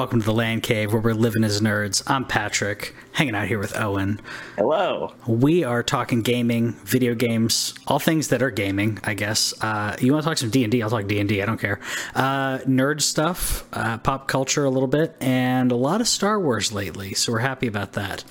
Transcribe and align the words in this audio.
Welcome 0.00 0.20
to 0.20 0.24
the 0.24 0.32
Land 0.32 0.62
Cave 0.62 0.94
where 0.94 1.02
we're 1.02 1.12
living 1.12 1.44
as 1.44 1.60
nerds. 1.60 2.02
I'm 2.06 2.24
Patrick, 2.24 2.94
hanging 3.12 3.34
out 3.34 3.46
here 3.48 3.58
with 3.58 3.76
Owen. 3.78 4.18
Hello. 4.56 5.12
We 5.26 5.62
are 5.62 5.82
talking 5.82 6.22
gaming, 6.22 6.72
video 6.84 7.14
games, 7.14 7.74
all 7.86 7.98
things 7.98 8.28
that 8.28 8.40
are 8.40 8.50
gaming, 8.50 8.98
I 9.04 9.12
guess. 9.12 9.52
Uh, 9.60 9.94
you 10.00 10.14
want 10.14 10.24
to 10.24 10.30
talk 10.30 10.38
some 10.38 10.48
D&D, 10.48 10.82
I'll 10.82 10.88
talk 10.88 11.06
D&D, 11.06 11.42
I 11.42 11.44
don't 11.44 11.60
care. 11.60 11.80
Uh, 12.14 12.60
nerd 12.60 13.02
stuff, 13.02 13.68
uh, 13.74 13.98
pop 13.98 14.26
culture 14.26 14.64
a 14.64 14.70
little 14.70 14.88
bit, 14.88 15.14
and 15.20 15.70
a 15.70 15.76
lot 15.76 16.00
of 16.00 16.08
Star 16.08 16.40
Wars 16.40 16.72
lately, 16.72 17.12
so 17.12 17.32
we're 17.32 17.40
happy 17.40 17.66
about 17.66 17.92
that. 17.92 18.24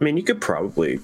I 0.00 0.04
mean, 0.04 0.16
you 0.16 0.24
could 0.24 0.40
probably 0.40 0.98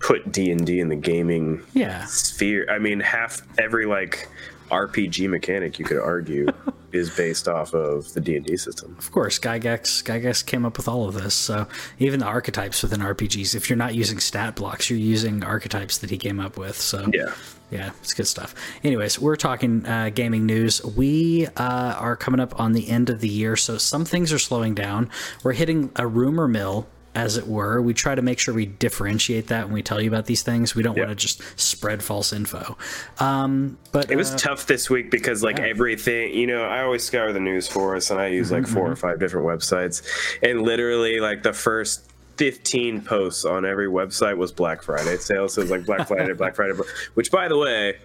put 0.00 0.32
D&D 0.32 0.80
in 0.80 0.88
the 0.88 0.96
gaming 0.96 1.62
Yeah. 1.74 2.06
sphere. 2.06 2.66
I 2.68 2.80
mean, 2.80 2.98
half 2.98 3.42
every 3.56 3.86
like 3.86 4.26
RPG 4.70 5.28
mechanic 5.28 5.78
you 5.78 5.84
could 5.84 5.98
argue 5.98 6.48
is 6.92 7.10
based 7.10 7.48
off 7.48 7.74
of 7.74 8.12
the 8.14 8.20
D&D 8.20 8.56
system. 8.56 8.96
Of 8.98 9.10
course, 9.12 9.38
Gygax, 9.38 10.02
Gygax 10.02 10.44
came 10.44 10.64
up 10.64 10.76
with 10.78 10.88
all 10.88 11.06
of 11.06 11.14
this. 11.14 11.34
So 11.34 11.66
even 11.98 12.20
the 12.20 12.26
archetypes 12.26 12.82
within 12.82 13.00
RPGs, 13.00 13.54
if 13.54 13.68
you're 13.68 13.76
not 13.76 13.94
using 13.94 14.18
stat 14.18 14.56
blocks, 14.56 14.88
you're 14.88 14.98
using 14.98 15.42
archetypes 15.44 15.98
that 15.98 16.10
he 16.10 16.16
came 16.16 16.40
up 16.40 16.56
with. 16.56 16.76
So 16.76 17.10
Yeah. 17.12 17.32
yeah, 17.70 17.90
it's 18.00 18.14
good 18.14 18.26
stuff. 18.26 18.54
Anyways, 18.82 19.18
we're 19.18 19.36
talking 19.36 19.84
uh, 19.84 20.10
gaming 20.14 20.46
news. 20.46 20.82
We 20.84 21.46
uh, 21.56 21.94
are 21.98 22.16
coming 22.16 22.40
up 22.40 22.58
on 22.58 22.72
the 22.72 22.88
end 22.88 23.10
of 23.10 23.20
the 23.20 23.28
year, 23.28 23.54
so 23.56 23.76
some 23.76 24.04
things 24.06 24.32
are 24.32 24.38
slowing 24.38 24.74
down. 24.74 25.10
We're 25.42 25.52
hitting 25.52 25.90
a 25.96 26.06
rumor 26.06 26.48
mill. 26.48 26.86
As 27.18 27.36
it 27.36 27.48
were, 27.48 27.82
we 27.82 27.94
try 27.94 28.14
to 28.14 28.22
make 28.22 28.38
sure 28.38 28.54
we 28.54 28.66
differentiate 28.66 29.48
that 29.48 29.64
when 29.64 29.74
we 29.74 29.82
tell 29.82 30.00
you 30.00 30.08
about 30.08 30.26
these 30.26 30.42
things. 30.42 30.76
We 30.76 30.84
don't 30.84 30.96
Yeah. 30.96 31.06
want 31.06 31.18
to 31.18 31.26
just 31.26 31.42
spread 31.58 32.00
false 32.00 32.32
info. 32.32 32.78
Um, 33.18 33.76
but 33.90 34.08
It 34.08 34.14
was 34.16 34.32
uh, 34.32 34.36
tough 34.38 34.66
this 34.66 34.88
week 34.88 35.10
because 35.10 35.42
like 35.42 35.58
everything, 35.58 36.32
you 36.32 36.46
know, 36.46 36.62
I 36.62 36.82
always 36.82 37.02
scour 37.02 37.32
the 37.32 37.40
news 37.40 37.66
for 37.66 37.96
us 37.96 38.12
and 38.12 38.20
I 38.20 38.28
use 38.28 38.52
like 38.52 38.68
4 38.68 38.88
or 38.92 38.94
five 38.94 39.18
different 39.18 39.48
websites 39.48 40.02
and 40.44 40.62
literally 40.62 41.18
like 41.18 41.42
the 41.42 41.52
first 41.52 42.08
15 42.36 43.00
posts 43.02 43.44
on 43.44 43.64
every 43.66 43.88
website 43.88 44.36
was 44.36 44.52
Black 44.52 44.80
Friday 44.84 45.16
sales. 45.16 45.54
So 45.54 45.62
it 45.62 45.64
was 45.64 45.70
like 45.72 45.86
Black 45.86 46.06
Friday, 46.06 46.32
Black 46.34 46.54
Friday, 46.54 46.74
which 47.14 47.32
by 47.32 47.48
the 47.48 47.58
way, 47.58 47.96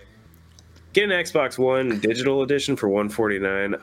get 0.93 1.03
an 1.03 1.11
Xbox 1.11 1.59
One 1.59 1.99
digital 1.99 2.41
edition 2.41 2.75
for 2.75 2.89
149 2.89 3.75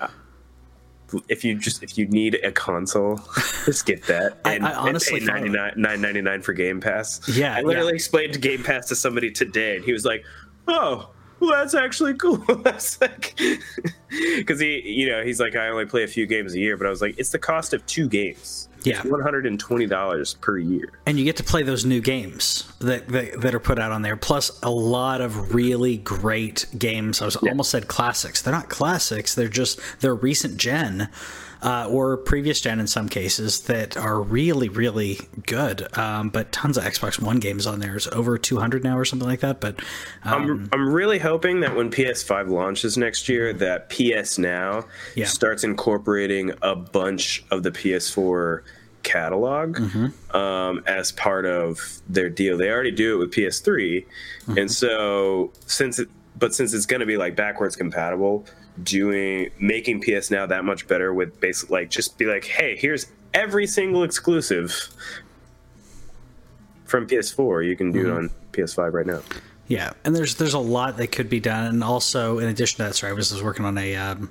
if 1.28 1.44
you 1.44 1.58
just 1.58 1.82
if 1.82 1.96
you 1.98 2.06
need 2.06 2.34
a 2.36 2.52
console, 2.52 3.20
just 3.64 3.86
get 3.86 4.02
that. 4.04 4.38
And, 4.44 4.64
I 4.66 4.74
honestly 4.74 5.18
and 5.18 5.28
pay 5.28 5.48
thought- 5.48 5.76
99 5.76 6.00
9.99 6.14 6.44
for 6.44 6.52
Game 6.52 6.80
Pass. 6.80 7.20
Yeah, 7.28 7.56
I 7.56 7.62
literally 7.62 7.90
yeah. 7.90 7.94
explained 7.96 8.40
Game 8.40 8.62
Pass 8.62 8.88
to 8.88 8.94
somebody 8.96 9.30
today, 9.30 9.76
and 9.76 9.84
he 9.84 9.92
was 9.92 10.04
like, 10.04 10.24
"Oh, 10.68 11.10
well, 11.40 11.50
that's 11.50 11.74
actually 11.74 12.14
cool." 12.14 12.44
I 12.48 12.70
was 12.70 12.98
like, 13.00 13.38
because 14.36 14.60
he, 14.60 14.80
you 14.84 15.08
know, 15.08 15.22
he's 15.22 15.40
like, 15.40 15.56
I 15.56 15.68
only 15.68 15.86
play 15.86 16.02
a 16.04 16.08
few 16.08 16.26
games 16.26 16.54
a 16.54 16.58
year, 16.58 16.76
but 16.76 16.86
I 16.86 16.90
was 16.90 17.00
like, 17.02 17.18
it's 17.18 17.30
the 17.30 17.38
cost 17.38 17.72
of 17.74 17.84
two 17.86 18.08
games. 18.08 18.68
Yeah. 18.82 19.02
one 19.06 19.20
hundred 19.20 19.44
and 19.46 19.60
twenty 19.60 19.86
dollars 19.86 20.34
per 20.34 20.56
year. 20.56 20.90
and 21.06 21.18
you 21.18 21.24
get 21.24 21.36
to 21.36 21.44
play 21.44 21.62
those 21.62 21.84
new 21.84 22.00
games 22.00 22.64
that, 22.80 23.08
that 23.08 23.40
that 23.40 23.54
are 23.54 23.60
put 23.60 23.78
out 23.78 23.92
on 23.92 24.02
there 24.02 24.16
plus 24.16 24.58
a 24.62 24.70
lot 24.70 25.20
of 25.20 25.54
really 25.54 25.98
great 25.98 26.66
games. 26.78 27.20
I 27.22 27.26
was 27.26 27.36
almost 27.36 27.70
said 27.70 27.88
classics. 27.88 28.42
They're 28.42 28.52
not 28.54 28.68
classics. 28.68 29.34
They're 29.34 29.48
just 29.48 29.78
they're 30.00 30.14
recent 30.14 30.56
gen 30.56 31.08
uh, 31.62 31.86
or 31.90 32.16
previous 32.16 32.58
gen 32.58 32.80
in 32.80 32.86
some 32.86 33.06
cases 33.10 33.60
that 33.64 33.98
are 33.98 34.20
really 34.22 34.70
really 34.70 35.18
good. 35.46 35.94
Um, 35.98 36.30
but 36.30 36.52
tons 36.52 36.78
of 36.78 36.84
xbox 36.84 37.20
one 37.20 37.38
games 37.38 37.66
on 37.66 37.80
there. 37.80 37.96
Is 37.96 38.08
over 38.08 38.38
200 38.38 38.82
now 38.82 38.96
or 38.98 39.04
something 39.04 39.28
like 39.28 39.40
that 39.40 39.60
but 39.60 39.78
um, 40.24 40.32
I'm, 40.32 40.68
I'm 40.72 40.92
really 40.92 41.18
hoping 41.18 41.60
that 41.60 41.76
when 41.76 41.90
PS5 41.90 42.48
launches 42.48 42.96
next 42.96 43.28
year, 43.28 43.52
that 43.52 43.90
PS 43.90 44.38
Now 44.38 44.86
Yeah. 45.14 45.26
starts 45.26 45.64
incorporating 45.64 46.52
a 46.62 46.74
bunch 46.74 47.44
of 47.50 47.62
the 47.62 47.70
PS4 47.70 48.62
catalog 49.02 49.76
Mm-hmm. 49.76 50.36
um, 50.36 50.82
as 50.86 51.12
part 51.12 51.46
of 51.46 52.00
their 52.08 52.28
deal. 52.30 52.56
They 52.58 52.70
already 52.70 52.90
do 52.92 53.16
it 53.16 53.18
with 53.18 53.32
PS3, 53.34 54.06
Mm-hmm. 54.46 54.58
and 54.58 54.70
so 54.70 55.52
since 55.66 55.98
it, 55.98 56.08
but 56.38 56.54
since 56.54 56.72
it's 56.74 56.86
going 56.86 57.00
to 57.00 57.06
be 57.06 57.16
like 57.16 57.36
backwards 57.36 57.76
compatible, 57.76 58.44
doing 58.82 59.50
making 59.58 60.00
PS 60.02 60.30
Now 60.30 60.46
that 60.46 60.64
much 60.64 60.86
better 60.88 61.12
with 61.12 61.38
basic 61.40 61.70
like 61.70 61.90
just 61.90 62.16
be 62.18 62.24
like, 62.26 62.44
hey, 62.44 62.76
here's 62.76 63.06
every 63.34 63.66
single 63.66 64.02
exclusive 64.04 64.88
from 66.86 67.06
PS4. 67.06 67.66
You 67.66 67.76
can 67.76 67.92
do 67.92 68.04
Mm-hmm. 68.04 68.10
it 68.10 68.12
on 68.14 68.30
PS5 68.52 68.92
right 68.92 69.06
now. 69.06 69.20
Yeah, 69.68 69.92
and 70.04 70.16
there's 70.16 70.34
there's 70.34 70.54
a 70.54 70.58
lot 70.58 70.96
that 70.96 71.12
could 71.12 71.28
be 71.30 71.38
done, 71.38 71.66
and 71.66 71.84
also 71.84 72.38
in 72.38 72.48
addition 72.48 72.78
to 72.78 72.82
that, 72.84 72.96
sorry, 72.96 73.12
I 73.12 73.14
was 73.14 73.30
just 73.30 73.42
working 73.44 73.64
on 73.64 73.78
a. 73.78 73.94
Um, 73.94 74.30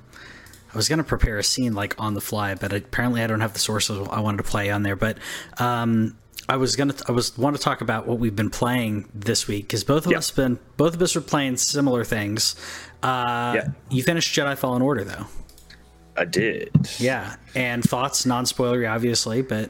I 0.74 0.78
was 0.78 0.88
going 0.88 0.98
to 1.00 1.04
prepare 1.04 1.38
a 1.38 1.44
scene 1.44 1.74
like 1.74 1.96
on 2.00 2.14
the 2.14 2.22
fly, 2.22 2.54
but 2.56 2.72
apparently 2.74 3.24
I 3.24 3.28
don't 3.28 3.42
have 3.42 3.54
the 3.54 3.60
sources 3.60 4.08
I 4.12 4.20
wanted 4.20 4.38
to 4.38 4.44
play 4.44 4.70
on 4.70 4.84
there. 4.84 4.96
But 4.96 5.18
um, 5.58 6.16
I 6.48 6.58
was 6.58 6.76
gonna 6.76 6.94
I 7.08 7.12
was 7.12 7.38
want 7.38 7.56
to 7.56 7.62
talk 7.62 7.82
about 7.82 8.08
what 8.08 8.20
we've 8.20 8.36
been 8.36 8.50
playing 8.50 9.10
this 9.14 9.48
week 9.48 9.66
because 9.68 9.84
both 9.84 10.06
of 10.06 10.12
Yeah. 10.12 10.20
us 10.20 10.32
been 10.32 10.60
both 10.78 10.94
of 10.96 11.02
us 11.02 11.16
are 11.16 11.22
playing 11.22 11.58
similar 11.58 12.04
things. 12.04 12.56
Uh, 13.04 13.54
Yeah. 13.56 13.68
You 13.90 14.04
finished 14.04 14.36
Jedi 14.36 14.58
Fallen 14.58 14.82
Order 14.82 15.04
though, 15.04 15.26
I 16.18 16.26
did. 16.26 16.70
yeah, 17.00 17.36
and 17.56 17.84
thoughts 17.84 18.26
non 18.26 18.46
spoilery 18.46 18.90
obviously, 18.92 19.42
but 19.42 19.70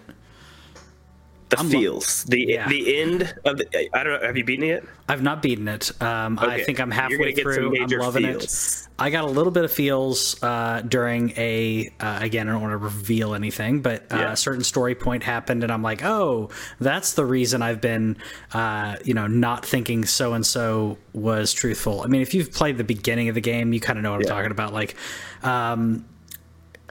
The 1.49 1.63
lo- 1.63 1.69
feels. 1.69 2.23
The 2.25 2.45
Yeah. 2.47 2.67
the 2.69 3.01
end 3.01 3.33
of 3.45 3.57
the. 3.57 3.89
I 3.97 4.03
don't 4.03 4.21
know. 4.21 4.27
Have 4.27 4.37
you 4.37 4.43
beaten 4.43 4.65
it? 4.65 4.85
I've 5.07 5.23
not 5.23 5.41
beaten 5.41 5.67
it. 5.67 5.91
Um, 6.01 6.37
I 6.39 6.61
think 6.61 6.79
I'm 6.79 6.91
halfway 6.91 7.17
gonna 7.17 7.31
get 7.31 7.43
some 7.45 7.53
through. 7.53 7.81
I'm 7.81 7.89
loving 7.89 8.23
feels. 8.25 8.83
it. 8.83 8.87
I 9.01 9.09
got 9.09 9.23
a 9.23 9.27
little 9.27 9.51
bit 9.51 9.63
of 9.63 9.71
feels 9.71 10.41
uh, 10.43 10.81
during 10.87 11.31
a 11.37 11.91
uh, 11.99 12.19
again. 12.21 12.47
I 12.47 12.51
don't 12.51 12.61
want 12.61 12.73
to 12.73 12.77
reveal 12.77 13.33
anything, 13.33 13.81
but 13.81 14.03
uh, 14.11 14.17
Yeah. 14.17 14.31
a 14.33 14.35
certain 14.37 14.63
story 14.63 14.93
point 14.93 15.23
happened, 15.23 15.63
and 15.63 15.71
I'm 15.71 15.81
like, 15.81 16.03
oh, 16.03 16.49
that's 16.79 17.13
the 17.13 17.25
reason 17.25 17.61
I've 17.63 17.81
been, 17.81 18.17
uh, 18.53 18.97
you 19.03 19.13
know, 19.15 19.25
not 19.25 19.65
thinking 19.65 20.05
so 20.05 20.33
and 20.33 20.45
so 20.45 20.97
was 21.13 21.51
truthful. 21.53 22.01
I 22.03 22.07
mean, 22.07 22.21
if 22.21 22.33
you've 22.35 22.51
played 22.51 22.77
the 22.77 22.83
beginning 22.83 23.29
of 23.29 23.35
the 23.35 23.41
game, 23.41 23.73
you 23.73 23.79
kind 23.79 23.97
of 23.97 24.03
know 24.03 24.11
what 24.11 24.21
I'm 24.21 24.27
talking 24.27 24.51
about. 24.51 24.73
Like, 24.73 24.95
um, 25.43 26.05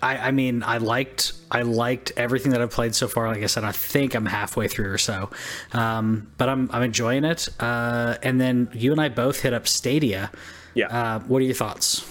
I, 0.03 0.17
I 0.17 0.31
mean, 0.31 0.63
I 0.63 0.79
liked 0.79 1.33
I 1.51 1.63
liked 1.63 2.13
everything 2.17 2.53
that 2.53 2.61
I've 2.61 2.71
played 2.71 2.95
so 2.95 3.09
far. 3.09 3.29
Like 3.29 3.43
I 3.43 3.47
said, 3.47 3.65
I 3.65 3.73
think 3.73 4.15
I'm 4.15 4.27
halfway 4.27 4.69
through 4.69 4.91
or 4.93 4.99
so, 4.99 5.31
um, 5.73 6.31
but 6.39 6.49
I'm 6.49 6.71
I'm 6.73 6.83
enjoying 6.83 7.25
it. 7.25 7.49
Uh, 7.61 8.17
and 8.23 8.41
then 8.41 8.69
you 8.73 8.93
and 8.93 9.01
I 9.01 9.09
both 9.09 9.41
hit 9.41 9.53
up 9.53 9.67
Stadia. 9.67 10.31
Yeah. 10.75 10.87
Uh, 10.89 11.21
what 11.21 11.39
are 11.39 11.45
your 11.45 11.55
thoughts? 11.55 12.07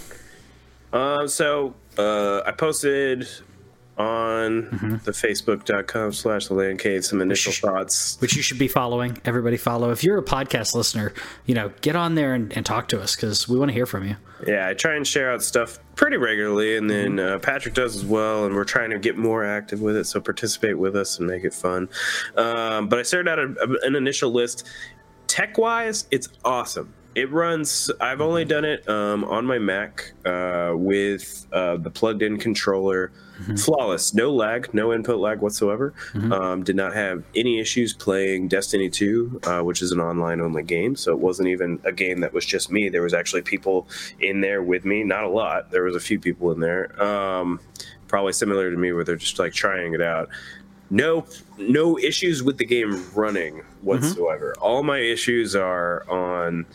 Uh, 0.91 1.27
so 1.27 1.75
uh, 1.97 2.41
I 2.45 2.51
posted 2.51 3.27
on 3.97 4.63
Mm-hmm. 4.63 4.89
the 5.03 5.11
facebook.com 5.11 6.13
slash 6.13 6.47
the 6.47 6.53
land 6.53 6.79
cave 6.79 7.03
some 7.05 7.21
initial 7.21 7.49
Which- 7.51 7.61
thoughts. 7.61 8.17
Which 8.21 8.35
you 8.35 8.41
should 8.41 8.59
be 8.59 8.67
following. 8.67 9.17
Everybody 9.25 9.57
follow. 9.57 9.89
If 9.91 10.03
you're 10.03 10.17
a 10.17 10.23
podcast 10.23 10.75
listener, 10.75 11.13
you 11.45 11.55
know, 11.55 11.71
get 11.81 11.95
on 11.95 12.15
there 12.15 12.33
and, 12.33 12.51
and 12.55 12.65
talk 12.65 12.87
to 12.89 13.01
us 13.01 13.15
because 13.15 13.47
we 13.49 13.57
want 13.57 13.69
to 13.69 13.73
hear 13.73 13.85
from 13.85 14.07
you. 14.07 14.15
Yeah, 14.45 14.67
I 14.67 14.73
try 14.75 14.95
and 14.95 15.05
share 15.07 15.31
out 15.31 15.41
stuff 15.41 15.79
pretty 15.95 16.17
regularly, 16.17 16.77
and 16.77 16.89
then 16.89 17.17
Mm-hmm. 17.17 17.35
uh, 17.35 17.39
Patrick 17.39 17.73
does 17.73 17.95
as 17.95 18.05
well, 18.05 18.45
and 18.45 18.53
we're 18.55 18.63
trying 18.65 18.91
to 18.91 18.99
get 18.99 19.17
more 19.17 19.43
active 19.43 19.81
with 19.81 19.95
it. 19.97 20.05
So 20.05 20.21
participate 20.21 20.77
with 20.77 20.95
us 20.95 21.17
and 21.17 21.27
make 21.27 21.43
it 21.43 21.53
fun. 21.53 21.89
Um, 22.35 22.87
but 22.89 22.99
I 22.99 23.03
started 23.03 23.29
out 23.31 23.39
a, 23.39 23.77
an 23.83 23.95
initial 23.95 24.31
list. 24.31 24.65
Tech 25.27 25.57
wise, 25.57 26.07
it's 26.11 26.29
awesome. 26.45 26.93
It 27.17 27.31
runs. 27.31 27.89
I've 28.00 28.22
only 28.22 28.45
done 28.45 28.63
it 28.63 28.88
um, 28.88 29.23
on 29.23 29.44
my 29.44 29.57
Mac 29.57 30.13
uh, 30.23 30.73
with 30.75 31.47
uh, 31.51 31.78
the 31.78 31.89
plugged-in 31.89 32.38
controller. 32.38 33.11
Flawless, 33.55 34.13
no 34.13 34.31
lag, 34.31 34.71
no 34.71 34.94
input 34.94 35.18
lag 35.19 35.41
whatsoever. 35.41 35.95
Um, 36.31 36.63
did 36.63 36.75
not 36.75 36.94
have 36.94 37.24
any 37.36 37.59
issues 37.59 37.91
playing 37.94 38.50
Destiny 38.50 38.88
2, 38.88 39.41
uh, 39.44 39.62
which 39.62 39.81
is 39.81 39.91
an 39.91 40.00
online-only 40.00 40.62
game. 40.62 40.95
So 40.95 41.12
it 41.12 41.19
wasn't 41.19 41.47
even 41.50 41.80
a 41.83 41.91
game 41.91 42.19
that 42.19 42.33
was 42.33 42.45
just 42.45 42.71
me. 42.71 42.88
There 42.88 43.01
was 43.01 43.15
actually 43.15 43.41
people 43.41 43.88
in 44.19 44.41
there 44.41 44.62
with 44.62 44.86
me. 44.86 45.03
Not 45.03 45.24
a 45.24 45.30
lot. 45.30 45.71
There 45.71 45.83
was 45.83 45.95
a 45.95 46.00
few 46.00 46.19
people 46.19 46.51
in 46.51 46.59
there. 46.59 47.01
Um, 47.01 47.59
probably 48.07 48.33
similar 48.33 48.69
to 48.69 48.77
me, 48.77 48.91
where 48.91 49.03
they're 49.03 49.15
just 49.15 49.39
like 49.39 49.53
trying 49.53 49.95
it 49.95 50.01
out 50.01 50.30
no 50.89 51.25
no 51.57 51.97
issues 52.00 52.41
with 52.41 52.57
the 52.57 52.65
game 52.65 53.03
running 53.13 53.62
whatsoever. 53.81 54.56
All 54.62 54.83
my 54.83 55.00
issues 55.00 55.56
are 55.56 56.09
on 56.09 56.65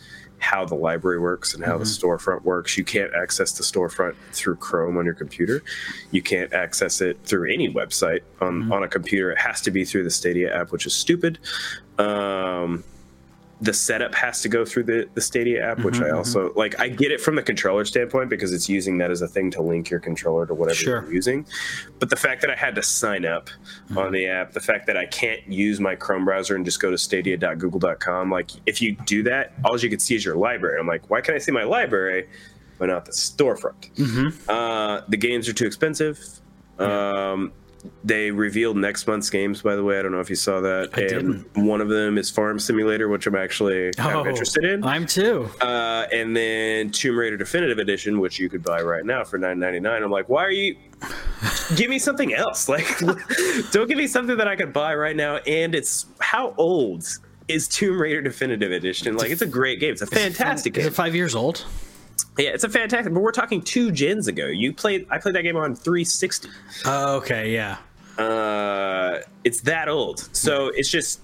how 0.43 0.65
the 0.65 0.75
library 0.75 1.19
works 1.19 1.53
and 1.53 1.63
how 1.63 1.77
the 1.77 1.85
storefront 1.85 2.43
works. 2.43 2.77
You 2.77 2.83
can't 2.83 3.11
access 3.15 3.53
the 3.53 3.63
storefront 3.63 4.15
through 4.33 4.57
Chrome 4.57 4.97
on 4.97 5.05
your 5.05 5.13
computer. 5.13 5.63
You 6.11 6.21
can't 6.21 6.51
access 6.53 7.01
it 7.01 7.17
through 7.23 7.51
any 7.51 7.73
website 7.73 8.21
on 8.41 8.71
on 8.71 8.83
a 8.83 8.87
computer. 8.87 9.31
It 9.31 9.39
has 9.39 9.61
to 9.61 9.71
be 9.71 9.85
through 9.85 10.03
the 10.03 10.11
Stadia 10.11 10.53
app, 10.53 10.71
which 10.71 10.85
is 10.85 10.93
stupid. 10.93 11.39
Um, 11.97 12.83
the 13.61 13.73
setup 13.73 14.13
has 14.15 14.41
to 14.41 14.49
go 14.49 14.65
through 14.65 14.83
the, 14.83 15.07
the 15.13 15.21
Stadia 15.21 15.63
app, 15.63 15.79
which 15.79 16.01
I 16.01 16.09
also 16.09 16.51
like. 16.55 16.77
I 16.81 16.89
get 16.89 17.11
it 17.11 17.21
from 17.21 17.35
the 17.35 17.41
controller 17.43 17.85
standpoint 17.85 18.29
because 18.29 18.51
it's 18.51 18.67
using 18.67 18.97
that 18.97 19.09
as 19.11 19.21
a 19.21 19.27
thing 19.27 19.51
to 19.51 19.61
link 19.61 19.89
your 19.89 19.99
controller 20.01 20.45
to 20.47 20.53
whatever 20.53 20.75
Sure. 20.75 21.03
you're 21.03 21.13
using. 21.13 21.45
But 21.99 22.09
the 22.09 22.15
fact 22.17 22.41
that 22.41 22.49
I 22.49 22.55
had 22.55 22.75
to 22.75 22.83
sign 22.83 23.25
up 23.25 23.49
on 23.95 24.11
the 24.11 24.25
app, 24.27 24.51
the 24.51 24.59
fact 24.59 24.87
that 24.87 24.97
I 24.97 25.05
can't 25.05 25.47
use 25.47 25.79
my 25.79 25.95
Chrome 25.95 26.25
browser 26.25 26.55
and 26.55 26.65
just 26.65 26.81
go 26.81 26.91
to 26.91 26.97
stadia.google.com, 26.97 28.29
like 28.31 28.51
if 28.65 28.81
you 28.81 28.95
do 29.05 29.23
that, 29.23 29.53
all 29.63 29.79
you 29.79 29.89
can 29.89 29.99
see 29.99 30.15
is 30.15 30.25
your 30.25 30.35
library. 30.35 30.79
I'm 30.79 30.87
like, 30.87 31.09
why 31.09 31.21
can't 31.21 31.35
I 31.35 31.39
see 31.39 31.51
my 31.51 31.63
library 31.63 32.27
but 32.79 32.87
not 32.87 33.05
the 33.05 33.11
storefront? 33.11 34.49
Uh, 34.49 35.01
the 35.07 35.15
games 35.17 35.47
are 35.47 35.53
too 35.53 35.65
expensive. 35.67 36.19
Um, 36.79 37.53
they 38.03 38.31
revealed 38.31 38.77
next 38.77 39.07
month's 39.07 39.29
games, 39.29 39.61
by 39.61 39.75
the 39.75 39.83
way. 39.83 39.99
I 39.99 40.01
don't 40.01 40.11
know 40.11 40.19
if 40.19 40.29
you 40.29 40.35
saw 40.35 40.59
that. 40.61 40.89
I 40.93 41.01
and 41.15 41.45
one 41.67 41.81
of 41.81 41.89
them 41.89 42.17
is 42.17 42.29
Farm 42.29 42.59
Simulator, 42.59 43.07
which 43.09 43.27
I'm 43.27 43.35
actually 43.35 43.91
kind 43.93 44.17
of 44.17 44.25
Oh, 44.25 44.29
interested 44.29 44.63
in. 44.63 44.83
I'm 44.83 45.05
too. 45.05 45.49
Uh, 45.61 46.05
and 46.11 46.35
then 46.35 46.89
Tomb 46.91 47.17
Raider 47.17 47.37
Definitive 47.37 47.77
Edition, 47.79 48.19
which 48.19 48.39
you 48.39 48.49
could 48.49 48.63
buy 48.63 48.81
right 48.81 49.05
now 49.05 49.23
for 49.23 49.37
nine 49.37 49.59
ninety 49.59 49.79
nine. 49.79 50.03
I'm 50.03 50.11
like, 50.11 50.29
why 50.29 50.43
are 50.45 50.51
you? 50.51 50.75
give 51.75 51.89
me 51.89 51.99
something 51.99 52.33
else. 52.33 52.67
Like, 52.73 52.87
don't 53.71 53.87
give 53.87 53.97
me 53.97 54.07
something 54.07 54.37
that 54.37 54.47
I 54.47 54.55
could 54.55 54.73
buy 54.73 54.95
right 54.95 55.15
now. 55.15 55.37
And 55.37 55.75
it's 55.75 56.05
how 56.19 56.53
old 56.57 57.05
is 57.47 57.67
Tomb 57.67 58.01
Raider 58.01 58.21
Definitive 58.21 58.71
Edition? 58.71 59.15
Like, 59.17 59.29
it's 59.29 59.41
a 59.41 59.45
great 59.47 59.79
game. 59.79 59.91
It's 59.91 60.01
a 60.01 60.07
fantastic 60.07 60.73
Is 60.73 60.77
game. 60.77 60.87
Is 60.87 60.93
it 60.93 60.95
five 60.95 61.13
years 61.15 61.35
old? 61.35 61.65
Yeah, 62.37 62.49
it's 62.49 62.63
a 62.63 62.69
fantastic. 62.69 63.13
But 63.13 63.21
we're 63.21 63.31
talking 63.31 63.61
two 63.61 63.91
gens 63.91 64.27
ago. 64.27 64.47
You 64.47 64.73
played. 64.73 65.05
I 65.09 65.17
played 65.19 65.35
that 65.35 65.43
game 65.43 65.55
on 65.55 65.75
360. 65.75 66.49
Oh, 66.85 67.17
okay, 67.17 67.53
yeah. 67.53 67.77
Uh, 68.17 69.19
it's 69.43 69.61
that 69.61 69.87
old. 69.87 70.19
So 70.35 70.67
it's 70.67 70.89
just 70.89 71.21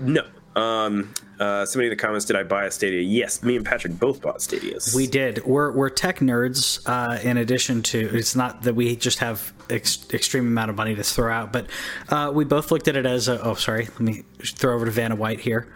no. 0.00 0.26
Um, 0.56 1.12
uh, 1.40 1.66
somebody 1.66 1.88
in 1.88 1.90
the 1.90 1.96
comments, 1.96 2.26
did 2.26 2.36
I 2.36 2.44
buy 2.44 2.66
a 2.66 2.70
Stadia? 2.70 3.00
Yes, 3.00 3.42
me 3.42 3.56
and 3.56 3.66
Patrick 3.66 3.98
both 3.98 4.22
bought 4.22 4.38
Stadias. 4.38 4.94
We 4.94 5.06
did. 5.06 5.44
We're 5.44 5.72
we're 5.72 5.88
tech 5.88 6.18
nerds. 6.20 6.80
Uh, 6.86 7.18
in 7.20 7.36
addition 7.38 7.82
to, 7.84 7.98
it's 8.16 8.36
not 8.36 8.62
that 8.62 8.74
we 8.74 8.94
just 8.94 9.18
have 9.18 9.52
ex- 9.68 10.06
extreme 10.12 10.46
amount 10.46 10.70
of 10.70 10.76
money 10.76 10.94
to 10.94 11.02
throw 11.02 11.32
out, 11.32 11.52
but 11.52 11.66
uh, 12.08 12.30
we 12.32 12.44
both 12.44 12.70
looked 12.70 12.86
at 12.86 12.96
it 12.96 13.06
as 13.06 13.26
a. 13.28 13.40
Oh, 13.42 13.54
sorry. 13.54 13.86
Let 13.86 14.00
me 14.00 14.22
throw 14.42 14.74
over 14.76 14.84
to 14.84 14.90
Vanna 14.92 15.16
White 15.16 15.40
here. 15.40 15.66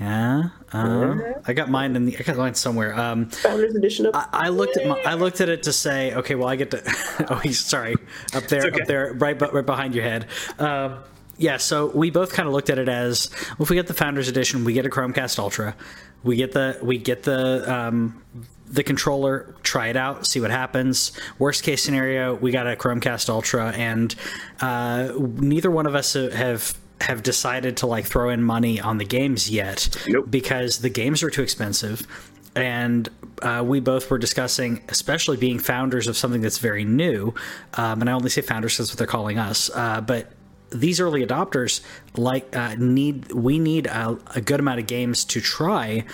Yeah, 0.00 0.48
um, 0.72 1.22
I 1.46 1.52
got 1.52 1.68
mine 1.68 1.94
in 1.94 2.06
the. 2.06 2.16
I 2.18 2.22
got 2.22 2.38
mine 2.38 2.54
somewhere. 2.54 2.98
Um, 2.98 3.26
Founders 3.26 3.74
Edition 3.74 4.06
up. 4.06 4.30
I 4.32 4.48
looked 4.48 4.78
at 4.78 4.86
my, 4.86 4.98
I 5.04 5.12
looked 5.12 5.42
at 5.42 5.50
it 5.50 5.64
to 5.64 5.74
say, 5.74 6.14
okay, 6.14 6.34
well, 6.34 6.48
I 6.48 6.56
get 6.56 6.70
to. 6.70 6.82
oh, 7.28 7.34
he's 7.36 7.60
sorry, 7.60 7.96
up 8.32 8.44
there, 8.44 8.66
okay. 8.68 8.80
up 8.80 8.88
there, 8.88 9.12
right, 9.12 9.38
right 9.52 9.66
behind 9.66 9.94
your 9.94 10.04
head. 10.04 10.26
Um, 10.58 11.00
yeah, 11.36 11.58
so 11.58 11.86
we 11.88 12.10
both 12.10 12.32
kind 12.32 12.46
of 12.46 12.54
looked 12.54 12.70
at 12.70 12.78
it 12.78 12.88
as, 12.88 13.30
well, 13.58 13.64
if 13.64 13.70
we 13.70 13.76
get 13.76 13.88
the 13.88 13.94
Founders 13.94 14.28
Edition, 14.28 14.64
we 14.64 14.72
get 14.72 14.86
a 14.86 14.88
Chromecast 14.88 15.38
Ultra, 15.38 15.76
we 16.22 16.36
get 16.36 16.52
the 16.52 16.78
we 16.82 16.96
get 16.96 17.22
the 17.24 17.70
um, 17.70 18.22
the 18.68 18.82
controller, 18.82 19.54
try 19.62 19.88
it 19.88 19.96
out, 19.96 20.26
see 20.26 20.40
what 20.40 20.50
happens. 20.50 21.12
Worst 21.38 21.62
case 21.62 21.82
scenario, 21.82 22.34
we 22.34 22.52
got 22.52 22.66
a 22.66 22.74
Chromecast 22.74 23.28
Ultra, 23.28 23.72
and 23.72 24.14
uh, 24.62 25.12
neither 25.18 25.70
one 25.70 25.84
of 25.84 25.94
us 25.94 26.14
have 26.14 26.74
have 27.00 27.22
decided 27.22 27.76
to 27.78 27.86
like 27.86 28.06
throw 28.06 28.28
in 28.30 28.42
money 28.42 28.80
on 28.80 28.98
the 28.98 29.04
games 29.04 29.48
yet 29.50 29.88
Nope. 30.06 30.30
because 30.30 30.78
the 30.78 30.90
games 30.90 31.22
are 31.22 31.30
too 31.30 31.42
expensive 31.42 32.06
and 32.54 33.08
uh, 33.42 33.62
we 33.64 33.80
both 33.80 34.10
were 34.10 34.18
discussing 34.18 34.82
especially 34.88 35.36
being 35.36 35.58
founders 35.58 36.08
of 36.08 36.16
something 36.16 36.40
that's 36.40 36.58
very 36.58 36.84
new 36.84 37.32
um, 37.74 38.00
and 38.00 38.10
i 38.10 38.12
only 38.12 38.28
say 38.30 38.42
founders 38.42 38.72
because 38.74 38.88
that's 38.88 38.92
what 38.92 38.98
they're 38.98 39.06
calling 39.06 39.38
us 39.38 39.70
uh, 39.74 40.00
but 40.00 40.32
these 40.70 41.00
early 41.00 41.24
adopters 41.26 41.80
like 42.16 42.54
uh, 42.56 42.74
need 42.76 43.32
we 43.32 43.58
need 43.58 43.86
a, 43.86 44.18
a 44.34 44.40
good 44.40 44.60
amount 44.60 44.78
of 44.78 44.86
games 44.86 45.24
to 45.24 45.40
try 45.40 46.04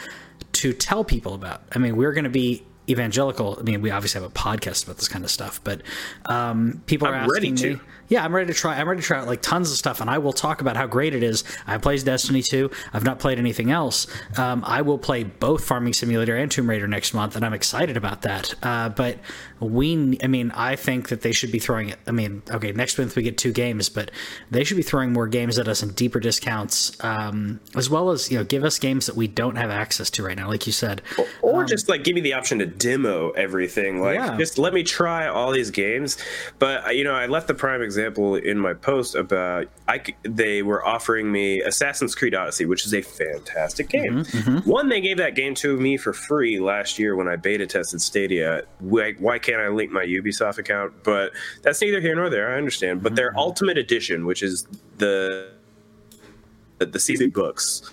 to 0.53 0.73
tell 0.73 1.05
people 1.05 1.35
about 1.35 1.63
i 1.73 1.79
mean 1.79 1.97
we're 1.97 2.13
going 2.13 2.25
to 2.25 2.31
be 2.31 2.63
evangelical 2.89 3.57
i 3.59 3.63
mean 3.63 3.83
we 3.83 3.91
obviously 3.91 4.21
have 4.21 4.31
a 4.31 4.33
podcast 4.33 4.85
about 4.85 4.97
this 4.97 5.09
kind 5.09 5.25
of 5.25 5.31
stuff 5.31 5.61
but 5.65 5.83
um, 6.27 6.81
people 6.87 7.09
are 7.09 7.15
I'm 7.15 7.25
asking 7.29 7.33
ready 7.33 7.51
me 7.51 7.57
to. 7.77 7.81
Yeah, 8.09 8.25
I'm 8.25 8.35
ready 8.35 8.53
to 8.53 8.59
try. 8.59 8.79
I'm 8.79 8.89
ready 8.89 9.01
to 9.01 9.07
try 9.07 9.21
out 9.21 9.27
like 9.27 9.43
tons 9.43 9.71
of 9.71 9.77
stuff, 9.77 10.01
and 10.01 10.09
I 10.09 10.19
will 10.19 10.33
talk 10.33 10.61
about 10.61 10.77
how 10.77 10.87
great 10.87 11.15
it 11.15 11.23
is. 11.23 11.45
I 11.67 11.79
played 11.79 12.05
Destiny 12.05 12.43
2. 12.43 12.71
I've 12.93 13.05
not 13.05 13.19
played 13.19 13.39
anything 13.39 13.71
else. 13.71 14.07
Um, 14.39 14.63
I 14.67 14.83
will 14.83 14.99
play 14.99 15.25
both 15.25 15.65
Farming 15.65 15.93
Simulator 15.93 16.37
and 16.37 16.51
Tomb 16.51 16.69
Raider 16.69 16.87
next 16.87 17.15
month, 17.15 17.37
and 17.37 17.45
I'm 17.45 17.55
excited 17.55 17.97
about 17.97 18.23
that. 18.23 18.55
Uh, 18.63 18.89
but 18.91 19.19
we, 19.61 20.19
I 20.23 20.27
mean, 20.27 20.51
I 20.53 20.77
think 20.77 21.09
that 21.09 21.23
they 21.23 21.33
should 21.33 21.51
be 21.53 21.59
throwing 21.59 21.89
it. 21.89 21.99
I 22.07 22.11
mean, 22.11 22.43
okay, 22.51 22.73
next 22.73 22.99
month 22.99 23.17
we 23.17 23.23
get 23.23 23.39
two 23.39 23.53
games, 23.53 23.89
but 23.89 24.11
they 24.51 24.65
should 24.65 24.77
be 24.77 24.83
throwing 24.83 25.13
more 25.13 25.27
games 25.29 25.59
at 25.59 25.67
us 25.69 25.83
and 25.83 25.95
deeper 25.95 26.21
discounts, 26.21 26.93
um, 27.05 27.61
as 27.75 27.89
well 27.89 28.11
as 28.11 28.31
you 28.31 28.37
know, 28.39 28.45
give 28.45 28.65
us 28.65 28.79
games 28.79 29.07
that 29.07 29.17
we 29.17 29.27
don't 29.29 29.57
have 29.57 29.71
access 29.71 30.11
to 30.11 30.23
right 30.23 30.37
now, 30.37 30.49
like 30.49 30.67
you 30.67 30.73
said. 30.73 31.03
or 31.43 31.65
just 31.65 31.89
like 31.89 32.05
give 32.05 32.15
me 32.15 32.21
the 32.21 32.33
option 32.35 32.59
to 32.59 32.67
demo 32.67 33.31
everything 33.31 34.01
like 34.01 34.17
Yeah. 34.17 34.37
just 34.37 34.59
let 34.59 34.75
me 34.75 34.83
try 34.83 35.27
all 35.27 35.53
these 35.53 35.71
games 35.71 36.17
but 36.59 36.87
uh, 36.87 36.91
you 36.91 37.05
know 37.05 37.15
i 37.15 37.27
left 37.27 37.47
the 37.49 37.55
prime 37.55 37.83
example 37.83 38.35
in 38.37 38.59
my 38.59 38.75
post 38.75 39.15
about 39.15 39.67
i 39.89 40.01
they 40.23 40.63
were 40.63 40.85
offering 40.87 41.31
me 41.31 41.61
assassin's 41.63 42.15
creed 42.15 42.35
odyssey 42.35 42.67
which 42.67 42.85
is 42.87 42.95
a 42.95 43.03
fantastic 43.03 43.89
game 43.89 44.25
one 44.65 44.89
they 44.89 45.01
gave 45.01 45.17
that 45.19 45.35
game 45.35 45.55
to 45.55 45.77
me 45.79 45.97
for 45.97 46.13
free 46.13 46.59
last 46.61 46.99
year 46.99 47.17
when 47.17 47.29
i 47.29 47.37
beta 47.37 47.67
tested 47.67 48.01
stadia 48.01 48.63
why, 48.81 49.13
why 49.19 49.39
can't 49.47 49.61
i 49.63 49.69
link 49.69 49.91
my 49.93 50.05
ubisoft 50.05 50.59
account 50.59 50.93
but 51.05 51.33
that's 51.63 51.81
neither 51.81 52.01
here 52.01 52.15
nor 52.15 52.29
there 52.29 52.53
i 52.55 52.59
understand 52.59 53.03
but 53.03 53.15
their 53.17 53.33
ultimate 53.39 53.79
edition 53.79 54.27
which 54.27 54.43
is 54.43 54.67
the 54.99 55.51
the, 56.79 56.87
the 56.87 57.01
season 57.01 57.31
books 57.31 57.93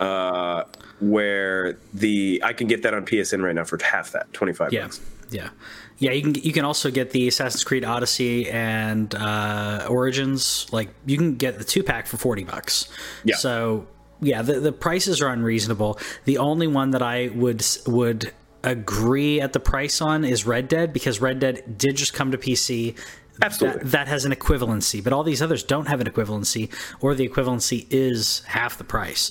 uh, 0.00 0.62
where 1.00 1.76
the 1.92 2.40
I 2.44 2.52
can 2.52 2.68
get 2.68 2.82
that 2.84 2.94
on 2.94 3.04
PSN 3.04 3.42
right 3.42 3.54
now 3.54 3.64
for 3.64 3.78
half 3.82 4.12
that, 4.12 4.32
twenty 4.32 4.52
five 4.52 4.72
Yeah, 4.72 4.82
bucks. 4.84 5.00
yeah, 5.30 5.50
yeah. 5.98 6.12
You 6.12 6.22
can 6.22 6.34
you 6.36 6.52
can 6.52 6.64
also 6.64 6.90
get 6.92 7.10
the 7.10 7.26
Assassin's 7.26 7.64
Creed 7.64 7.84
Odyssey 7.84 8.48
and 8.48 9.12
uh, 9.16 9.86
Origins. 9.90 10.66
Like 10.72 10.90
you 11.06 11.16
can 11.16 11.34
get 11.34 11.58
the 11.58 11.64
two 11.64 11.82
pack 11.82 12.06
for 12.06 12.16
forty 12.16 12.44
bucks. 12.44 12.88
Yeah. 13.24 13.34
So 13.36 13.88
yeah, 14.20 14.42
the 14.42 14.60
the 14.60 14.70
prices 14.72 15.20
are 15.20 15.28
unreasonable. 15.32 15.98
The 16.24 16.38
only 16.38 16.68
one 16.68 16.92
that 16.92 17.02
I 17.02 17.30
would 17.34 17.64
would 17.88 18.32
agree 18.64 19.40
at 19.40 19.52
the 19.52 19.60
price 19.60 20.00
on 20.00 20.24
is 20.24 20.46
Red 20.46 20.68
Dead 20.68 20.92
because 20.92 21.20
Red 21.20 21.40
Dead 21.40 21.78
did 21.78 21.96
just 21.96 22.14
come 22.14 22.30
to 22.32 22.38
PC. 22.38 22.96
Absolutely. 23.40 23.80
That, 23.84 23.90
that 23.90 24.08
has 24.08 24.24
an 24.24 24.32
equivalency, 24.32 25.02
but 25.02 25.12
all 25.12 25.22
these 25.22 25.40
others 25.40 25.62
don't 25.62 25.86
have 25.86 26.00
an 26.00 26.08
equivalency, 26.08 26.72
or 27.00 27.14
the 27.14 27.28
equivalency 27.28 27.86
is 27.90 28.40
half 28.46 28.78
the 28.78 28.84
price 28.84 29.30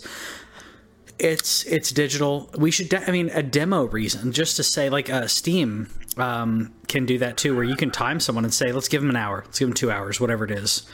it's 1.19 1.65
it's 1.65 1.91
digital. 1.91 2.49
We 2.57 2.71
should. 2.71 2.89
De- 2.89 3.07
I 3.07 3.11
mean, 3.11 3.29
a 3.33 3.41
demo 3.41 3.85
reason 3.85 4.31
just 4.31 4.57
to 4.57 4.63
say 4.63 4.89
like 4.89 5.09
uh, 5.09 5.27
Steam 5.27 5.89
um, 6.17 6.73
can 6.87 7.05
do 7.05 7.17
that 7.19 7.37
too, 7.37 7.55
where 7.55 7.63
you 7.63 7.75
can 7.75 7.91
time 7.91 8.19
someone 8.19 8.43
and 8.43 8.53
say, 8.53 8.71
let's 8.71 8.87
give 8.87 9.01
them 9.01 9.09
an 9.09 9.15
hour, 9.15 9.43
let's 9.45 9.59
give 9.59 9.67
them 9.67 9.75
two 9.75 9.91
hours, 9.91 10.19
whatever 10.19 10.45
it 10.45 10.51
is. 10.51 10.85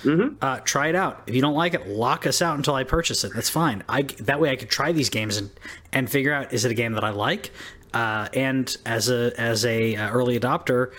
Uh, 0.42 0.60
try 0.60 0.88
it 0.88 0.96
out. 0.96 1.24
If 1.28 1.36
you 1.36 1.42
don't 1.42 1.54
like 1.56 1.74
it, 1.74 1.88
lock 1.88 2.26
us 2.26 2.42
out 2.42 2.58
until 2.58 2.76
I 2.76 2.84
purchase 2.84 3.24
it. 3.24 3.32
That's 3.34 3.50
fine. 3.50 3.84
I 3.90 4.04
that 4.22 4.40
way 4.40 4.50
I 4.52 4.56
could 4.56 4.70
try 4.70 4.92
these 4.92 5.10
games 5.10 5.38
and 5.38 5.50
and 5.92 6.10
figure 6.10 6.34
out 6.34 6.54
is 6.54 6.66
it 6.66 6.72
a 6.72 6.76
game 6.76 6.94
that 6.94 7.04
I 7.04 7.10
like. 7.10 7.52
Uh, 7.94 8.28
and 8.34 8.76
as 8.86 9.10
a 9.10 9.32
as 9.40 9.66
a 9.66 9.96
uh, 9.96 10.10
early 10.10 10.40
adopter, 10.40 10.92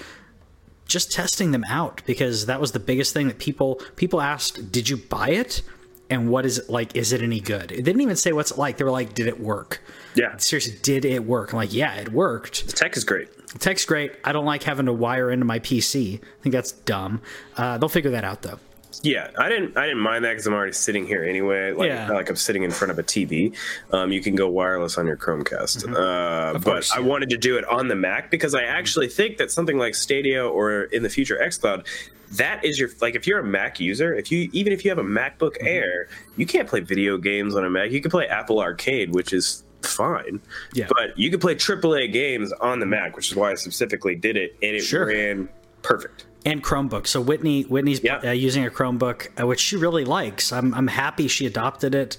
just 0.87 1.11
testing 1.13 1.51
them 1.51 1.65
out 1.69 2.03
because 2.07 2.47
that 2.47 2.61
was 2.61 2.73
the 2.73 2.79
biggest 2.79 3.13
thing 3.13 3.29
that 3.29 3.39
people 3.39 3.81
people 3.97 4.21
asked 4.21 4.71
did 4.73 4.89
you 4.89 4.97
buy 4.97 5.31
it? 5.31 5.63
And 6.11 6.29
what 6.29 6.45
is 6.45 6.59
it 6.59 6.69
like? 6.71 6.95
Is 6.95 7.13
it 7.13 7.23
any 7.23 7.41
good? 7.41 7.73
It 7.73 7.83
didn't 7.83 8.03
even 8.03 8.17
say 8.17 8.33
what's 8.33 8.51
it 8.51 8.59
like. 8.59 8.77
They 8.77 8.85
were 8.85 8.91
like 8.91 9.15
did 9.15 9.27
it 9.27 9.41
work? 9.41 9.81
Yeah. 10.15 10.37
seriously 10.37 10.79
did 10.83 11.05
it 11.05 11.25
work? 11.25 11.53
I'm 11.53 11.57
like 11.57 11.73
yeah 11.73 11.95
it 11.95 12.11
worked. 12.13 12.67
The 12.67 12.73
tech 12.73 12.97
is 12.97 13.05
great. 13.05 13.29
the 13.49 13.59
tech's 13.59 13.85
great. 13.85 14.13
I 14.23 14.33
don't 14.33 14.45
like 14.45 14.63
having 14.63 14.87
to 14.87 14.93
wire 14.93 15.31
into 15.31 15.45
my 15.45 15.59
pc 15.59 16.19
i 16.21 16.43
think 16.43 16.53
that's 16.53 16.73
dumb. 16.73 17.21
Uh, 17.57 17.79
they'll 17.79 17.89
figure 17.89 18.11
that 18.13 18.23
out 18.25 18.43
though 18.43 18.61
Yeah, 19.03 19.31
I 19.39 19.49
didn't. 19.49 19.77
I 19.77 19.83
didn't 19.87 20.01
mind 20.01 20.25
that 20.25 20.31
because 20.31 20.47
I'm 20.47 20.55
already 20.55 20.73
sitting 20.73 21.07
here 21.07 21.25
anyway. 21.25 21.73
Like, 21.73 21.89
Yeah. 21.89 22.11
like 22.11 22.29
I'm 22.31 22.37
sitting 22.37 22.63
in 22.63 22.71
front 22.71 22.91
of 22.91 22.99
a 22.99 23.03
TV. 23.03 23.55
Um, 23.93 24.13
you 24.13 24.21
can 24.23 24.35
go 24.35 24.49
wireless 24.49 24.97
on 24.99 25.07
your 25.07 25.17
Chromecast. 25.17 25.85
Uh, 25.95 26.53
but 26.55 26.63
course, 26.65 26.93
I 26.95 27.01
wanted 27.01 27.31
to 27.31 27.37
do 27.37 27.57
it 27.59 27.65
on 27.69 27.89
the 27.89 27.95
Mac 27.97 28.31
because 28.31 28.55
I 28.55 28.63
actually 28.63 29.09
think 29.09 29.39
that 29.39 29.51
something 29.51 29.79
like 29.79 29.95
Stadia 29.95 30.47
or 30.47 30.85
in 30.85 31.03
the 31.03 31.09
future 31.11 31.39
XCloud, 31.43 31.87
that 32.33 32.65
is 32.65 32.79
your 32.79 32.89
like 33.01 33.15
if 33.15 33.27
you're 33.27 33.39
a 33.41 33.45
Mac 33.45 33.81
user, 33.81 34.15
if 34.15 34.31
you 34.33 34.49
even 34.53 34.73
if 34.73 34.85
you 34.85 34.91
have 34.91 34.99
a 34.99 35.05
MacBook 35.05 35.57
Air, 35.61 36.09
you 36.37 36.47
can't 36.47 36.69
play 36.69 36.81
video 36.81 37.17
games 37.19 37.55
on 37.55 37.65
a 37.65 37.71
Mac. 37.71 37.91
You 37.91 38.01
can 38.01 38.11
play 38.11 38.27
Apple 38.27 38.61
Arcade, 38.61 39.15
which 39.15 39.33
is 39.33 39.63
fine. 39.83 40.41
Yeah. 40.73 40.87
But 40.89 41.19
you 41.19 41.31
can 41.31 41.39
play 41.41 41.55
AAA 41.55 42.11
games 42.13 42.53
on 42.53 42.81
the 42.81 42.87
Mac, 42.87 43.17
which 43.17 43.31
is 43.31 43.37
why 43.37 43.51
I 43.51 43.55
specifically 43.55 44.15
did 44.15 44.37
it, 44.37 44.57
and 44.63 44.75
it 44.77 44.81
Sure. 44.83 45.07
ran 45.07 45.49
perfect. 45.83 46.25
And 46.45 46.63
Chromebook. 46.63 47.07
So 47.07 47.21
Whitney, 47.21 47.63
Whitney's 47.63 48.03
Yeah. 48.03 48.21
uh, 48.25 48.31
using 48.33 48.67
a 48.67 48.71
Chromebook, 48.71 49.29
uh, 49.41 49.47
which 49.47 49.61
she 49.61 49.77
really 49.77 50.05
likes. 50.05 50.53
I'm, 50.53 50.75
I'm 50.75 50.89
happy 50.89 51.27
she 51.29 51.47
adopted 51.47 51.95
it 51.95 52.17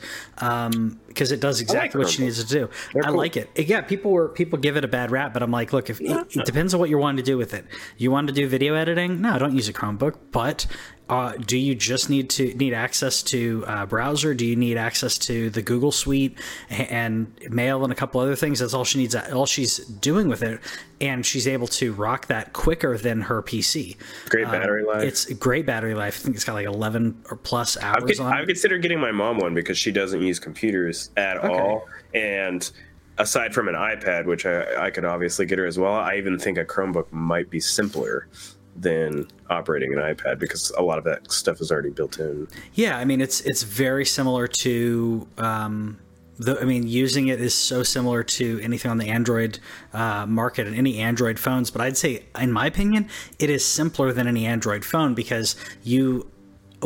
because 1.15 1.31
it 1.31 1.39
does 1.39 1.61
exactly 1.61 1.97
what 1.97 2.09
she 2.09 2.23
needs 2.23 2.43
to 2.43 2.47
do. 2.47 2.69
I 2.93 3.07
cool. 3.07 3.15
like 3.15 3.37
it. 3.37 3.49
Yeah, 3.55 3.81
people 3.81 4.11
were 4.11 4.27
people 4.27 4.59
give 4.59 4.75
it 4.75 4.83
a 4.83 4.87
bad 4.87 5.11
rap, 5.11 5.33
but 5.33 5.41
I'm 5.41 5.49
like, 5.49 5.71
look, 5.71 5.89
if 5.89 6.01
it, 6.01 6.35
it 6.35 6.45
depends 6.45 6.73
on 6.73 6.79
what 6.79 6.89
you're 6.89 6.99
wanting 6.99 7.23
to 7.23 7.31
do 7.31 7.37
with 7.37 7.53
it. 7.53 7.65
You 7.97 8.11
want 8.11 8.27
to 8.27 8.33
do 8.33 8.47
video 8.47 8.75
editing? 8.75 9.21
No, 9.21 9.39
don't 9.39 9.55
use 9.55 9.69
a 9.69 9.73
Chromebook. 9.73 10.17
But 10.31 10.67
uh, 11.07 11.33
do 11.37 11.57
you 11.57 11.73
just 11.73 12.09
need 12.09 12.29
to 12.31 12.53
need 12.55 12.73
access 12.73 13.23
to 13.23 13.63
uh, 13.67 13.85
browser? 13.85 14.33
Do 14.33 14.45
you 14.45 14.57
need 14.57 14.77
access 14.77 15.17
to 15.19 15.49
the 15.49 15.61
Google 15.61 15.91
Suite 15.91 16.37
and 16.69 17.31
mail 17.49 17.83
and 17.83 17.93
a 17.93 17.95
couple 17.95 18.19
other 18.19 18.35
things? 18.35 18.59
That's 18.59 18.73
all 18.73 18.83
she 18.83 18.99
needs. 18.99 19.15
All 19.15 19.45
she's 19.45 19.77
doing 19.77 20.27
with 20.27 20.43
it, 20.43 20.59
and 20.99 21.25
she's 21.25 21.47
able 21.47 21.67
to 21.67 21.93
rock 21.93 22.27
that 22.27 22.53
quicker 22.53 22.97
than 22.97 23.21
her 23.21 23.41
PC. 23.41 23.97
Great 24.29 24.45
battery 24.45 24.83
life. 24.83 25.03
Uh, 25.03 25.05
It's 25.05 25.27
a 25.27 25.33
great 25.33 25.65
battery 25.65 25.93
life. 25.93 26.19
I 26.19 26.23
think 26.23 26.35
it's 26.35 26.43
got 26.43 26.53
like 26.53 26.65
11 26.65 27.23
or 27.29 27.37
plus 27.37 27.77
I've, 27.77 28.03
hours 28.03 28.19
on 28.19 28.33
I've 28.33 28.47
considered 28.47 28.81
getting 28.81 28.99
my 28.99 29.11
mom 29.11 29.37
one 29.37 29.53
because 29.53 29.77
she 29.77 29.91
doesn't 29.91 30.21
use 30.21 30.39
computers 30.39 31.04
at 31.17 31.37
all. 31.37 31.87
And 32.13 32.69
aside 33.17 33.53
from 33.53 33.67
an 33.67 33.75
iPad, 33.75 34.25
which 34.25 34.45
I, 34.45 34.85
I 34.85 34.89
could 34.91 35.05
obviously 35.05 35.45
get 35.45 35.59
her 35.59 35.65
as 35.65 35.79
well, 35.79 35.93
I 35.93 36.15
even 36.15 36.37
think 36.37 36.57
a 36.57 36.65
Chromebook 36.65 37.11
might 37.11 37.49
be 37.49 37.59
simpler 37.59 38.27
than 38.75 39.27
operating 39.49 39.93
an 39.93 39.99
iPad 39.99 40.37
because 40.37 40.71
a 40.71 40.81
lot 40.81 40.97
of 40.97 41.03
that 41.05 41.31
stuff 41.31 41.61
is 41.61 41.71
already 41.71 41.91
built 41.91 42.19
in. 42.19 42.47
Yeah, 42.73 42.97
I 42.97 43.05
mean 43.05 43.21
it's 43.21 43.41
it's 43.41 43.63
very 43.63 44.05
similar 44.05 44.47
to. 44.47 45.27
Um, 45.37 45.99
the, 46.37 46.59
I 46.59 46.65
mean, 46.65 46.85
using 46.85 47.29
it 47.29 47.39
is 47.39 47.53
so 47.53 47.81
similar 47.81 48.21
to 48.21 48.59
anything 48.61 48.91
on 48.91 48.97
the 48.97 49.07
Android 49.07 49.59
uh, 49.93 50.25
market 50.25 50.67
and 50.67 50.75
any 50.75 50.97
Android 50.97 51.39
phones. 51.39 51.71
But 51.71 51.81
I'd 51.81 51.95
say, 51.95 52.25
in 52.37 52.51
my 52.51 52.65
opinion, 52.65 53.07
it 53.39 53.49
is 53.49 53.63
simpler 53.63 54.11
than 54.11 54.27
any 54.27 54.45
Android 54.45 54.83
phone 54.83 55.13
because 55.13 55.55
you 55.81 56.29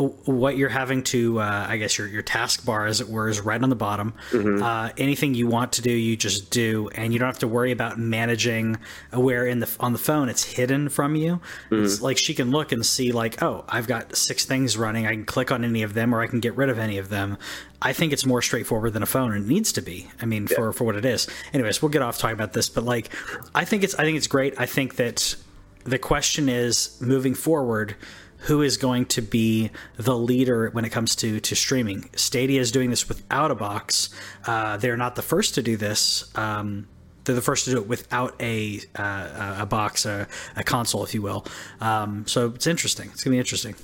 what 0.08 0.56
you're 0.56 0.68
having 0.68 1.02
to, 1.04 1.40
uh, 1.40 1.66
I 1.68 1.76
guess 1.76 1.98
your 1.98 2.06
your 2.06 2.22
taskbar, 2.22 2.88
as 2.88 3.00
it 3.00 3.08
were, 3.08 3.28
is 3.28 3.40
right 3.40 3.62
on 3.62 3.70
the 3.70 3.76
bottom. 3.76 4.14
Mm-hmm. 4.30 4.62
Uh, 4.62 4.90
anything 4.98 5.34
you 5.34 5.46
want 5.46 5.72
to 5.74 5.82
do, 5.82 5.90
you 5.90 6.16
just 6.16 6.50
do, 6.50 6.88
and 6.94 7.12
you 7.12 7.18
don't 7.18 7.28
have 7.28 7.38
to 7.40 7.48
worry 7.48 7.72
about 7.72 7.98
managing. 7.98 8.78
Where 9.12 9.46
in 9.46 9.60
the 9.60 9.76
on 9.80 9.92
the 9.92 9.98
phone, 9.98 10.28
it's 10.28 10.44
hidden 10.44 10.88
from 10.88 11.14
you. 11.14 11.40
Mm-hmm. 11.70 11.84
It's 11.84 12.00
like 12.00 12.18
she 12.18 12.34
can 12.34 12.50
look 12.50 12.72
and 12.72 12.84
see, 12.84 13.12
like, 13.12 13.42
oh, 13.42 13.64
I've 13.68 13.86
got 13.86 14.16
six 14.16 14.44
things 14.44 14.76
running. 14.76 15.06
I 15.06 15.12
can 15.12 15.24
click 15.24 15.50
on 15.50 15.64
any 15.64 15.82
of 15.82 15.94
them, 15.94 16.14
or 16.14 16.20
I 16.20 16.26
can 16.26 16.40
get 16.40 16.56
rid 16.56 16.68
of 16.68 16.78
any 16.78 16.98
of 16.98 17.08
them. 17.08 17.38
I 17.82 17.92
think 17.92 18.12
it's 18.12 18.26
more 18.26 18.42
straightforward 18.42 18.92
than 18.92 19.02
a 19.02 19.06
phone, 19.06 19.32
and 19.32 19.44
it 19.44 19.48
needs 19.48 19.72
to 19.72 19.82
be. 19.82 20.10
I 20.20 20.26
mean, 20.26 20.46
yeah. 20.50 20.56
for 20.56 20.72
for 20.72 20.84
what 20.84 20.96
it 20.96 21.04
is. 21.04 21.28
Anyways, 21.52 21.82
we'll 21.82 21.90
get 21.90 22.02
off 22.02 22.18
talking 22.18 22.34
about 22.34 22.52
this, 22.52 22.68
but 22.68 22.84
like, 22.84 23.10
I 23.54 23.64
think 23.64 23.82
it's 23.82 23.94
I 23.94 24.04
think 24.04 24.16
it's 24.16 24.26
great. 24.26 24.54
I 24.58 24.66
think 24.66 24.96
that 24.96 25.36
the 25.84 25.98
question 25.98 26.48
is 26.48 26.96
moving 27.00 27.34
forward 27.34 27.96
who 28.40 28.62
is 28.62 28.76
going 28.76 29.06
to 29.06 29.22
be 29.22 29.70
the 29.96 30.16
leader 30.16 30.70
when 30.70 30.84
it 30.84 30.90
comes 30.90 31.14
to 31.16 31.40
to 31.40 31.54
streaming. 31.54 32.08
Stadia 32.16 32.60
is 32.60 32.72
doing 32.72 32.90
this 32.90 33.08
without 33.08 33.50
a 33.50 33.54
box. 33.54 34.10
Uh, 34.46 34.76
they're 34.76 34.96
not 34.96 35.14
the 35.14 35.22
first 35.22 35.54
to 35.54 35.62
do 35.62 35.76
this. 35.76 36.30
Um, 36.36 36.88
they're 37.24 37.34
the 37.34 37.42
first 37.42 37.66
to 37.66 37.70
do 37.70 37.78
it 37.78 37.86
without 37.86 38.34
a 38.40 38.80
uh, 38.96 39.56
a 39.60 39.66
box, 39.66 40.06
a, 40.06 40.26
a, 40.56 40.64
console, 40.64 41.04
if 41.04 41.14
you 41.14 41.22
will. 41.22 41.44
Um, 41.80 42.26
so 42.26 42.48
it's 42.48 42.66
interesting. 42.66 43.10
It's 43.12 43.22
gonna 43.22 43.34
be 43.34 43.38
interesting. 43.38 43.74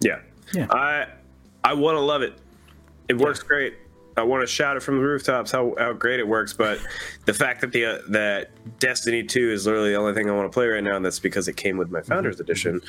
Yeah, 0.00 0.20
yeah. 0.52 0.66
I 0.70 1.06
I 1.62 1.74
want 1.74 1.96
to 1.96 2.00
love 2.00 2.22
it. 2.22 2.34
It 3.08 3.18
works 3.18 3.40
yeah. 3.42 3.48
great. 3.48 3.74
I 4.16 4.22
want 4.22 4.42
to 4.42 4.46
shout 4.46 4.76
it 4.76 4.80
from 4.80 4.98
the 4.98 5.02
rooftops 5.02 5.50
how, 5.50 5.74
how 5.76 5.92
great 5.92 6.20
it 6.20 6.28
works. 6.28 6.52
But 6.52 6.78
the 7.24 7.34
fact 7.34 7.60
that 7.62 7.72
the 7.72 7.84
uh, 7.84 7.98
that 8.08 8.50
Destiny 8.78 9.24
Two 9.24 9.50
is 9.50 9.66
literally 9.66 9.90
the 9.90 9.96
only 9.96 10.14
thing 10.14 10.28
I 10.28 10.32
want 10.32 10.50
to 10.50 10.54
play 10.54 10.66
right 10.66 10.84
now, 10.84 10.96
and 10.96 11.04
that's 11.04 11.18
because 11.18 11.48
it 11.48 11.56
came 11.56 11.76
with 11.76 11.90
my 11.90 12.02
Founders 12.02 12.36
mm-hmm. 12.36 12.42
Edition. 12.42 12.80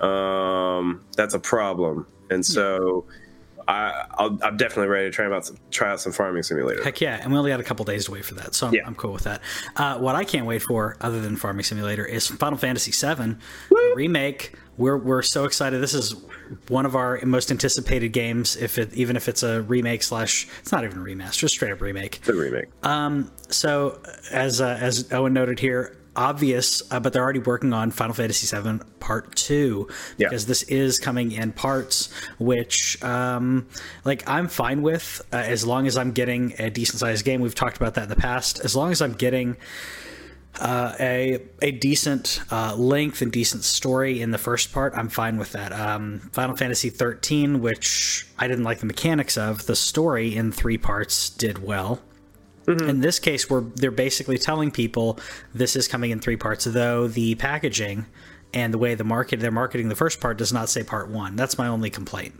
Um, 0.00 1.04
that's 1.16 1.34
a 1.34 1.40
problem, 1.40 2.06
and 2.30 2.44
so. 2.44 3.04
I, 3.66 4.04
I'll, 4.18 4.38
I'm 4.42 4.58
definitely 4.58 4.88
ready 4.88 5.06
to 5.06 5.10
try 5.10 5.24
out 5.24 5.46
some, 5.46 5.56
try 5.70 5.90
out 5.92 5.98
some 5.98 6.12
farming 6.12 6.42
simulator. 6.42 6.84
Heck 6.84 7.00
yeah, 7.00 7.18
and 7.22 7.32
we 7.32 7.38
only 7.38 7.50
got 7.50 7.60
a 7.60 7.64
couple 7.64 7.86
days 7.86 8.04
to 8.04 8.10
wait 8.10 8.22
for 8.22 8.34
that, 8.34 8.54
so 8.54 8.66
I'm, 8.66 8.74
yeah. 8.74 8.82
I'm 8.84 8.94
cool 8.94 9.12
with 9.12 9.24
that. 9.24 9.40
Uh, 9.76 9.96
what 9.98 10.14
I 10.14 10.24
can't 10.24 10.44
wait 10.46 10.60
for, 10.60 10.98
other 11.00 11.18
than 11.22 11.36
farming 11.36 11.64
simulator, 11.64 12.04
is 12.04 12.26
Final 12.28 12.58
Fantasy 12.58 12.92
VII 12.92 13.36
remake. 13.94 14.52
We're 14.76 14.98
we're 14.98 15.22
so 15.22 15.44
excited. 15.44 15.80
This 15.80 15.94
is 15.94 16.14
one 16.68 16.84
of 16.84 16.96
our 16.96 17.20
most 17.24 17.50
anticipated 17.50 18.08
games. 18.08 18.56
If 18.56 18.76
it 18.76 18.92
even 18.92 19.16
if 19.16 19.28
it's 19.28 19.42
a 19.42 19.62
remake 19.62 20.02
slash, 20.02 20.48
it's 20.60 20.72
not 20.72 20.84
even 20.84 20.98
a 20.98 21.02
remaster, 21.02 21.38
just 21.38 21.54
straight 21.54 21.72
up 21.72 21.80
remake. 21.80 22.20
The 22.22 22.34
remake. 22.34 22.66
Um. 22.82 23.30
So 23.48 24.00
as 24.30 24.60
uh, 24.60 24.76
as 24.80 25.12
Owen 25.12 25.32
noted 25.32 25.58
here, 25.58 25.96
obvious, 26.16 26.82
uh, 26.90 27.00
but 27.00 27.12
they're 27.12 27.22
already 27.22 27.40
working 27.40 27.72
on 27.72 27.90
Final 27.90 28.14
Fantasy 28.14 28.54
VII 28.56 28.80
Part 29.00 29.34
Two 29.36 29.88
yeah. 30.16 30.28
because 30.28 30.46
this 30.46 30.62
is 30.64 30.98
coming 30.98 31.32
in 31.32 31.52
parts, 31.52 32.12
which 32.38 33.02
um, 33.02 33.66
like 34.04 34.28
I'm 34.28 34.48
fine 34.48 34.82
with 34.82 35.22
uh, 35.32 35.36
as 35.36 35.66
long 35.66 35.86
as 35.86 35.96
I'm 35.96 36.12
getting 36.12 36.54
a 36.58 36.70
decent 36.70 37.00
sized 37.00 37.24
game. 37.24 37.40
We've 37.40 37.54
talked 37.54 37.76
about 37.76 37.94
that 37.94 38.04
in 38.04 38.08
the 38.08 38.16
past. 38.16 38.60
As 38.60 38.74
long 38.74 38.92
as 38.92 39.02
I'm 39.02 39.14
getting 39.14 39.56
uh, 40.60 40.94
a 41.00 41.42
a 41.62 41.72
decent 41.72 42.40
uh, 42.50 42.74
length 42.76 43.22
and 43.22 43.32
decent 43.32 43.64
story 43.64 44.20
in 44.20 44.30
the 44.30 44.38
first 44.38 44.72
part, 44.72 44.94
I'm 44.96 45.08
fine 45.08 45.36
with 45.36 45.52
that. 45.52 45.72
Um, 45.72 46.20
Final 46.32 46.56
Fantasy 46.56 46.90
13, 46.90 47.60
which 47.60 48.26
I 48.38 48.46
didn't 48.46 48.64
like 48.64 48.78
the 48.78 48.86
mechanics 48.86 49.36
of, 49.36 49.66
the 49.66 49.76
story 49.76 50.34
in 50.34 50.52
three 50.52 50.78
parts 50.78 51.30
did 51.30 51.62
well. 51.62 52.00
Mm-hmm. 52.66 52.88
In 52.88 53.00
this 53.00 53.18
case, 53.18 53.50
where 53.50 53.60
they're 53.60 53.90
basically 53.90 54.38
telling 54.38 54.70
people 54.70 55.18
this 55.54 55.76
is 55.76 55.86
coming 55.88 56.10
in 56.10 56.20
three 56.20 56.36
parts, 56.36 56.64
though 56.64 57.08
the 57.08 57.34
packaging 57.34 58.06
and 58.54 58.72
the 58.72 58.78
way 58.78 58.94
the 58.94 59.04
market 59.04 59.40
they're 59.40 59.50
marketing 59.50 59.88
the 59.88 59.96
first 59.96 60.20
part 60.20 60.38
does 60.38 60.52
not 60.52 60.68
say 60.68 60.82
part 60.82 61.08
one. 61.08 61.36
That's 61.36 61.58
my 61.58 61.66
only 61.66 61.90
complaint. 61.90 62.34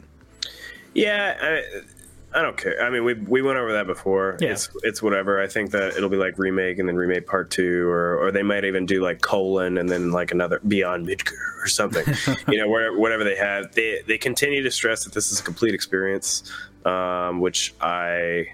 Yeah, 0.95 1.37
I, 1.40 2.38
I 2.38 2.43
don't 2.43 2.57
care. 2.57 2.83
I 2.83 2.90
mean, 2.90 3.04
we 3.04 3.14
we 3.14 3.43
went 3.43 3.59
over 3.59 3.73
that 3.73 3.87
before. 3.87 4.37
Yeah. 4.40 4.52
It's 4.52 4.69
it's 4.83 5.02
whatever. 5.02 5.40
I 5.40 5.47
think 5.47 5.73
that 5.73 5.97
it'll 5.97 6.09
be 6.09 6.16
like 6.16 6.38
remake 6.38 6.78
and 6.78 6.88
then 6.88 6.97
remake 6.97 7.26
part 7.26 7.50
two, 7.50 7.88
or 7.88 8.19
or 8.19 8.33
they 8.33 8.43
might 8.43 8.64
even 8.64 8.87
do 8.87 9.02
like 9.02 9.21
colon 9.21 9.78
and 9.78 9.88
then 9.88 10.11
like 10.12 10.33
another 10.33 10.61
Beyond 10.66 11.07
Midgar 11.07 11.62
or 11.62 11.69
something. 11.69 12.04
you 12.49 12.59
know, 12.59 12.69
whatever, 12.69 12.99
whatever 12.99 13.25
they 13.25 13.37
have. 13.37 13.73
They 13.73 14.02
they 14.07 14.19
continue 14.19 14.62
to 14.62 14.71
stress 14.71 15.04
that 15.04 15.12
this 15.12 15.31
is 15.31 15.40
a 15.40 15.43
complete 15.43 15.75
experience, 15.75 16.50
um, 16.85 17.40
which 17.40 17.75
I 17.81 18.49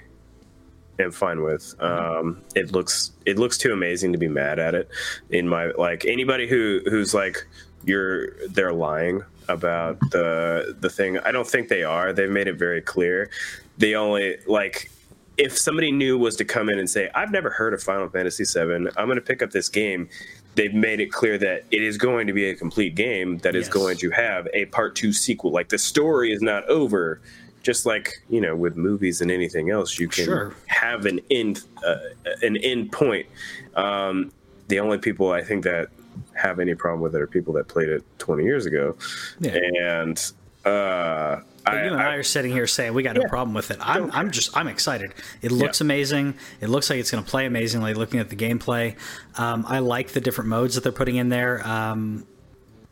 am 1.00 1.11
fine 1.11 1.42
with. 1.42 1.75
Um, 1.80 2.42
it 2.54 2.73
looks 2.73 3.12
it 3.26 3.38
looks 3.38 3.59
too 3.59 3.73
amazing 3.73 4.12
to 4.12 4.19
be 4.19 4.28
mad 4.28 4.59
at 4.59 4.75
it. 4.75 4.88
In 5.30 5.49
my 5.49 5.73
like 5.73 6.04
anybody 6.04 6.49
who 6.49 6.80
who's 6.87 7.14
like 7.14 7.47
you're 7.85 8.33
they're 8.49 8.73
lying 8.73 9.23
about 9.49 9.99
the 10.11 10.76
the 10.80 10.90
thing. 10.90 11.19
I 11.19 11.33
don't 11.33 11.47
think 11.47 11.69
they 11.69 11.83
are. 11.83 12.12
They've 12.12 12.30
made 12.30 12.49
it 12.49 12.54
very 12.54 12.80
clear. 12.80 13.30
The 13.78 13.97
only 13.97 14.37
like 14.47 14.90
if 15.37 15.57
somebody 15.57 15.90
new 15.90 16.19
was 16.19 16.37
to 16.37 16.45
come 16.45 16.69
in 16.69 16.78
and 16.78 16.88
say, 16.88 17.11
"I've 17.14 17.30
never 17.30 17.50
heard 17.50 17.75
of 17.75 17.83
Final 17.83 18.09
Fantasy 18.09 18.45
VII. 18.45 18.88
I'm 18.97 19.07
going 19.07 19.16
to 19.16 19.21
pick 19.21 19.42
up 19.42 19.50
this 19.50 19.69
game," 19.69 20.09
they've 20.54 20.75
made 20.75 21.00
it 21.00 21.12
clear 21.12 21.38
that 21.38 21.64
it 21.71 21.83
is 21.83 21.97
going 21.97 22.26
to 22.26 22.33
be 22.33 22.50
a 22.50 22.54
complete 22.54 22.95
game 22.95 23.38
that 23.38 23.54
yes. 23.54 23.64
is 23.64 23.69
going 23.69 23.97
to 23.99 24.11
have 24.11 24.49
a 24.52 24.66
part 24.66 24.95
two 24.95 25.12
sequel. 25.12 25.50
Like 25.50 25.69
the 25.69 25.78
story 25.78 26.33
is 26.33 26.42
not 26.42 26.69
over. 26.69 27.21
Just 27.62 27.86
like 27.86 28.22
you 28.28 28.40
know, 28.40 28.56
with 28.56 28.76
movies 28.76 29.20
and 29.20 29.30
anything 29.30 29.70
else, 29.70 29.98
you 29.98 30.08
can 30.08 30.24
sure. 30.24 30.54
have 30.66 31.06
an 31.06 31.20
end, 31.30 31.62
uh, 31.86 31.96
an 32.42 32.56
end 32.58 32.92
point. 32.92 33.26
Um, 33.74 34.32
the 34.68 34.80
only 34.80 34.98
people 34.98 35.30
I 35.30 35.42
think 35.42 35.64
that 35.64 35.88
have 36.34 36.60
any 36.60 36.74
problem 36.74 37.00
with 37.00 37.14
it 37.14 37.20
are 37.20 37.26
people 37.26 37.52
that 37.54 37.68
played 37.68 37.88
it 37.88 38.02
20 38.18 38.44
years 38.44 38.66
ago. 38.66 38.96
Yeah. 39.40 39.58
And 39.80 40.32
uh, 40.64 41.40
I, 41.66 41.84
you 41.84 41.92
and 41.92 41.96
I, 41.96 42.12
I, 42.12 42.14
are 42.14 42.22
sitting 42.22 42.52
here 42.52 42.66
saying 42.66 42.94
we 42.94 43.02
got 43.02 43.16
no 43.16 43.26
problem 43.28 43.54
with 43.54 43.70
it. 43.70 43.78
I'm, 43.80 44.10
I'm 44.12 44.30
just 44.30 44.56
I'm 44.56 44.68
excited. 44.68 45.14
It 45.42 45.52
looks 45.52 45.80
yeah. 45.80 45.86
amazing. 45.86 46.34
It 46.60 46.68
looks 46.68 46.90
like 46.90 46.98
it's 46.98 47.10
going 47.10 47.24
to 47.24 47.30
play 47.30 47.46
amazingly. 47.46 47.94
Looking 47.94 48.20
at 48.20 48.28
the 48.28 48.36
gameplay, 48.36 48.96
um, 49.36 49.64
I 49.66 49.80
like 49.80 50.08
the 50.08 50.20
different 50.20 50.48
modes 50.48 50.74
that 50.74 50.82
they're 50.82 50.92
putting 50.92 51.16
in 51.16 51.28
there. 51.28 51.66
Um, 51.66 52.26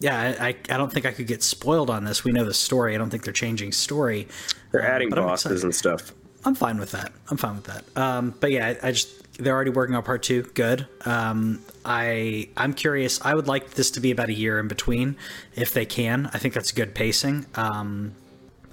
yeah, 0.01 0.37
I, 0.41 0.49
I 0.49 0.77
don't 0.77 0.93
think 0.93 1.07
I 1.07 1.13
could 1.13 1.27
get 1.27 1.43
spoiled 1.43 1.91
on 1.91 2.05
this. 2.05 2.25
We 2.25 2.33
know 2.33 2.45
the 2.45 2.55
story. 2.55 2.95
I 2.95 2.99
don't 2.99 3.11
think 3.11 3.25
they're 3.25 3.33
changing 3.33 3.73
story. 3.73 4.29
They're 4.71 4.87
adding 4.87 5.11
bosses 5.11 5.65
and 5.65 5.75
stuff. 5.75 6.13
I'm 6.45 6.55
fine 6.55 6.79
with 6.79 6.93
that. 6.93 7.13
I'm 7.31 7.37
fine 7.37 7.57
with 7.57 7.65
that. 7.65 7.85
Um, 8.01 8.35
but 8.39 8.53
yeah, 8.53 8.75
I, 8.83 8.89
I 8.89 8.93
just 8.93 9.33
they're 9.39 9.55
already 9.55 9.71
working 9.71 9.97
on 9.97 10.03
part 10.05 10.23
two. 10.23 10.43
Good. 10.55 10.87
Um, 11.05 11.61
I 11.85 12.49
I'm 12.57 12.75
curious. 12.75 13.21
I 13.25 13.35
would 13.35 13.49
like 13.49 13.71
this 13.71 13.91
to 13.93 14.01
be 14.01 14.13
about 14.13 14.29
a 14.29 14.33
year 14.33 14.61
in 14.61 14.69
between, 14.69 15.17
if 15.57 15.73
they 15.75 15.85
can. 15.85 16.31
I 16.33 16.39
think 16.39 16.55
that's 16.55 16.71
good 16.71 16.95
pacing. 16.95 17.47
Um, 17.57 18.15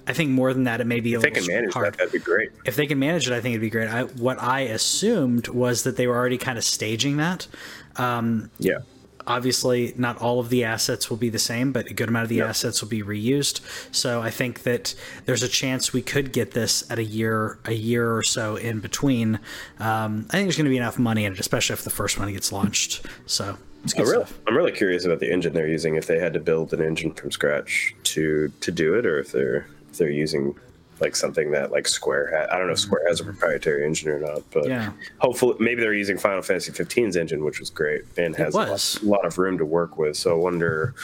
I 0.06 0.12
think 0.12 0.30
more 0.30 0.54
than 0.54 0.64
that, 0.64 0.80
it 0.80 0.86
may 0.86 1.00
be 1.00 1.14
a 1.14 1.18
if 1.18 1.24
little 1.24 1.34
they 1.34 1.40
can 1.40 1.52
manage 1.52 1.74
hard. 1.74 1.86
that. 1.86 1.98
That'd 1.98 2.12
be 2.12 2.20
great. 2.20 2.52
If 2.64 2.76
they 2.76 2.86
can 2.86 3.00
manage 3.00 3.26
it, 3.26 3.32
I 3.32 3.40
think 3.40 3.54
it'd 3.54 3.60
be 3.60 3.70
great. 3.70 3.88
I, 3.88 4.04
what 4.04 4.40
I 4.40 4.60
assumed 4.60 5.48
was 5.48 5.82
that 5.82 5.96
they 5.96 6.06
were 6.06 6.14
already 6.14 6.38
kind 6.38 6.56
of 6.56 6.62
staging 6.62 7.16
that. 7.16 7.48
Um, 7.96 8.50
yeah 8.60 8.78
obviously 9.26 9.92
not 9.96 10.20
all 10.20 10.40
of 10.40 10.48
the 10.48 10.64
assets 10.64 11.10
will 11.10 11.16
be 11.16 11.28
the 11.28 11.38
same, 11.38 11.72
but 11.72 11.90
a 11.90 11.94
good 11.94 12.08
amount 12.08 12.24
of 12.24 12.28
the 12.28 12.36
yep. 12.36 12.48
assets 12.48 12.80
will 12.80 12.88
be 12.88 13.02
reused. 13.02 13.60
So 13.94 14.22
I 14.22 14.30
think 14.30 14.62
that 14.62 14.94
there's 15.24 15.42
a 15.42 15.48
chance 15.48 15.92
we 15.92 16.02
could 16.02 16.32
get 16.32 16.52
this 16.52 16.88
at 16.90 16.98
a 16.98 17.04
year, 17.04 17.58
a 17.64 17.72
year 17.72 18.14
or 18.14 18.22
so 18.22 18.56
in 18.56 18.80
between. 18.80 19.40
Um, 19.78 20.26
I 20.28 20.32
think 20.32 20.46
there's 20.46 20.56
going 20.56 20.66
to 20.66 20.70
be 20.70 20.76
enough 20.76 20.98
money 20.98 21.24
in 21.24 21.32
it, 21.32 21.40
especially 21.40 21.74
if 21.74 21.82
the 21.82 21.90
first 21.90 22.18
one 22.18 22.32
gets 22.32 22.52
launched. 22.52 23.04
So. 23.26 23.58
Oh, 23.96 24.02
really, 24.02 24.26
I'm 24.48 24.56
really 24.56 24.72
curious 24.72 25.04
about 25.04 25.20
the 25.20 25.32
engine 25.32 25.52
they're 25.52 25.68
using. 25.68 25.94
If 25.94 26.08
they 26.08 26.18
had 26.18 26.32
to 26.32 26.40
build 26.40 26.72
an 26.72 26.82
engine 26.82 27.12
from 27.12 27.30
scratch 27.30 27.94
to 28.02 28.52
to 28.60 28.72
do 28.72 28.94
it, 28.94 29.06
or 29.06 29.20
if 29.20 29.30
they're 29.30 29.68
if 29.88 29.98
they're 29.98 30.10
using 30.10 30.56
like 31.00 31.16
something 31.16 31.50
that 31.52 31.70
like 31.70 31.86
Square 31.86 32.36
had. 32.36 32.48
I 32.50 32.58
don't 32.58 32.66
know 32.66 32.72
if 32.72 32.78
Square 32.78 33.08
has 33.08 33.20
a 33.20 33.24
proprietary 33.24 33.86
engine 33.86 34.08
or 34.08 34.18
not, 34.18 34.42
but 34.50 34.66
yeah. 34.66 34.92
hopefully 35.18 35.56
maybe 35.60 35.80
they're 35.80 35.94
using 35.94 36.18
Final 36.18 36.42
Fantasy 36.42 36.72
15's 36.72 37.16
engine, 37.16 37.44
which 37.44 37.60
was 37.60 37.70
great 37.70 38.02
and 38.16 38.34
has 38.36 38.54
a 38.54 38.58
lot, 38.58 38.98
lot, 39.02 39.26
of 39.26 39.38
room 39.38 39.58
to 39.58 39.64
work 39.64 39.98
with. 39.98 40.16
So 40.16 40.32
I 40.32 40.34
wonder, 40.34 40.94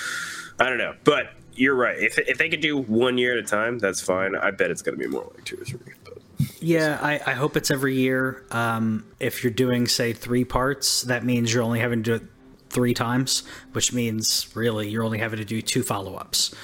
I 0.58 0.68
don't 0.68 0.78
know, 0.78 0.94
but 1.04 1.32
you're 1.54 1.74
right. 1.74 1.98
If 1.98 2.18
if 2.18 2.38
they 2.38 2.48
could 2.48 2.60
do 2.60 2.78
one 2.78 3.18
year 3.18 3.36
at 3.36 3.44
a 3.44 3.46
time, 3.46 3.78
that's 3.78 4.00
fine. 4.00 4.34
I 4.36 4.50
bet 4.50 4.70
it's 4.70 4.82
going 4.82 4.98
to 4.98 5.02
be 5.02 5.08
more 5.08 5.30
like 5.34 5.44
two 5.44 5.56
or 5.56 5.64
three. 5.64 5.92
But. 6.04 6.18
Yeah, 6.60 6.98
I, 7.00 7.20
I, 7.26 7.34
hope 7.34 7.56
it's 7.56 7.70
every 7.70 7.94
year. 7.96 8.44
Um, 8.50 9.04
if 9.20 9.44
you're 9.44 9.52
doing 9.52 9.86
say 9.86 10.12
three 10.12 10.44
parts, 10.44 11.02
that 11.02 11.24
means 11.24 11.52
you're 11.52 11.62
only 11.62 11.80
having 11.80 12.02
to 12.02 12.18
do 12.18 12.24
it 12.24 12.30
three 12.70 12.94
times, 12.94 13.44
which 13.72 13.92
means 13.92 14.48
really 14.54 14.88
you're 14.88 15.04
only 15.04 15.18
having 15.18 15.38
to 15.38 15.44
do 15.44 15.60
two 15.62 15.82
follow 15.82 16.14
ups. 16.14 16.54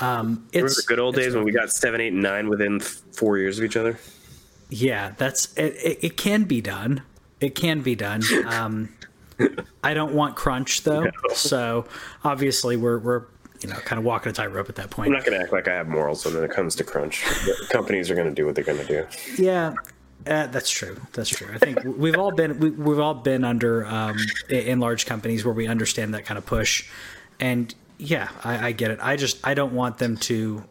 Um, 0.00 0.46
Remember 0.54 0.74
the 0.74 0.84
good 0.86 0.98
old 0.98 1.14
days 1.14 1.34
when 1.34 1.44
we 1.44 1.52
got 1.52 1.70
seven, 1.70 2.00
eight, 2.00 2.12
and 2.12 2.22
nine 2.22 2.48
within 2.48 2.80
four 2.80 3.38
years 3.38 3.58
of 3.58 3.64
each 3.64 3.76
other? 3.76 3.98
Yeah, 4.70 5.12
that's 5.18 5.52
it. 5.54 5.74
It, 5.76 5.98
it 6.02 6.16
can 6.16 6.44
be 6.44 6.60
done. 6.60 7.02
It 7.40 7.54
can 7.54 7.82
be 7.82 7.94
done. 7.94 8.22
Um, 8.46 8.88
I 9.84 9.94
don't 9.94 10.14
want 10.14 10.36
crunch 10.36 10.82
though. 10.82 11.04
No. 11.04 11.10
So 11.34 11.86
obviously 12.24 12.76
we're 12.76 12.98
we're 12.98 13.24
you 13.62 13.68
know 13.68 13.76
kind 13.76 13.98
of 13.98 14.04
walking 14.04 14.30
a 14.30 14.32
tightrope 14.32 14.68
at 14.68 14.76
that 14.76 14.90
point. 14.90 15.08
I'm 15.08 15.12
not 15.12 15.24
going 15.24 15.38
to 15.38 15.44
act 15.44 15.52
like 15.52 15.68
I 15.68 15.74
have 15.74 15.88
morals 15.88 16.24
when 16.24 16.42
it 16.42 16.50
comes 16.50 16.74
to 16.76 16.84
crunch. 16.84 17.24
companies 17.70 18.10
are 18.10 18.14
going 18.14 18.28
to 18.28 18.34
do 18.34 18.46
what 18.46 18.54
they're 18.54 18.64
going 18.64 18.78
to 18.78 18.86
do. 18.86 19.06
Yeah. 19.42 19.74
Uh, 20.26 20.46
that's 20.48 20.68
true. 20.68 21.00
That's 21.14 21.30
true. 21.30 21.48
I 21.52 21.58
think 21.58 21.82
we've 21.82 22.16
all 22.18 22.30
been 22.30 22.58
we, 22.60 22.90
have 22.90 22.98
all 22.98 23.14
been 23.14 23.42
under 23.42 23.86
um, 23.86 24.18
in 24.50 24.78
large 24.78 25.06
companies 25.06 25.46
where 25.46 25.54
we 25.54 25.66
understand 25.66 26.12
that 26.12 26.26
kind 26.26 26.36
of 26.36 26.44
push, 26.44 26.86
and 27.38 27.74
yeah, 28.00 28.28
I, 28.42 28.68
I 28.68 28.72
get 28.72 28.90
it. 28.90 28.98
I 29.02 29.16
just 29.16 29.46
I 29.46 29.54
don't 29.54 29.72
want 29.72 29.98
them 29.98 30.16
to 30.18 30.64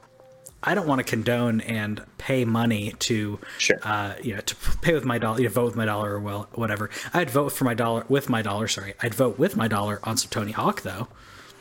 I 0.62 0.76
don't 0.76 0.88
want 0.88 1.00
to 1.00 1.06
condone 1.06 1.62
and 1.62 2.02
pay 2.18 2.44
money 2.44 2.94
to, 3.00 3.40
sure. 3.60 3.80
uh, 3.82 4.16
you 4.22 4.36
know, 4.36 4.42
to 4.42 4.56
pay 4.82 4.94
with 4.94 5.06
my 5.06 5.18
dollar, 5.18 5.40
you 5.40 5.46
know, 5.46 5.54
vote 5.54 5.66
with 5.68 5.76
my 5.78 5.86
dollar 5.86 6.16
or 6.16 6.20
well, 6.20 6.50
whatever. 6.54 6.90
I'd 7.14 7.30
vote 7.30 7.54
for 7.54 7.64
my 7.64 7.74
dollar 7.74 8.06
with 8.10 8.30
my 8.30 8.42
dollar. 8.42 8.68
Sorry, 8.68 8.94
I'd 9.02 9.14
vote 9.14 9.40
with 9.40 9.56
my 9.56 9.68
dollar 9.68 10.00
on 10.04 10.18
some 10.18 10.30
Tony 10.30 10.52
Hawk 10.52 10.82
though. 10.82 11.08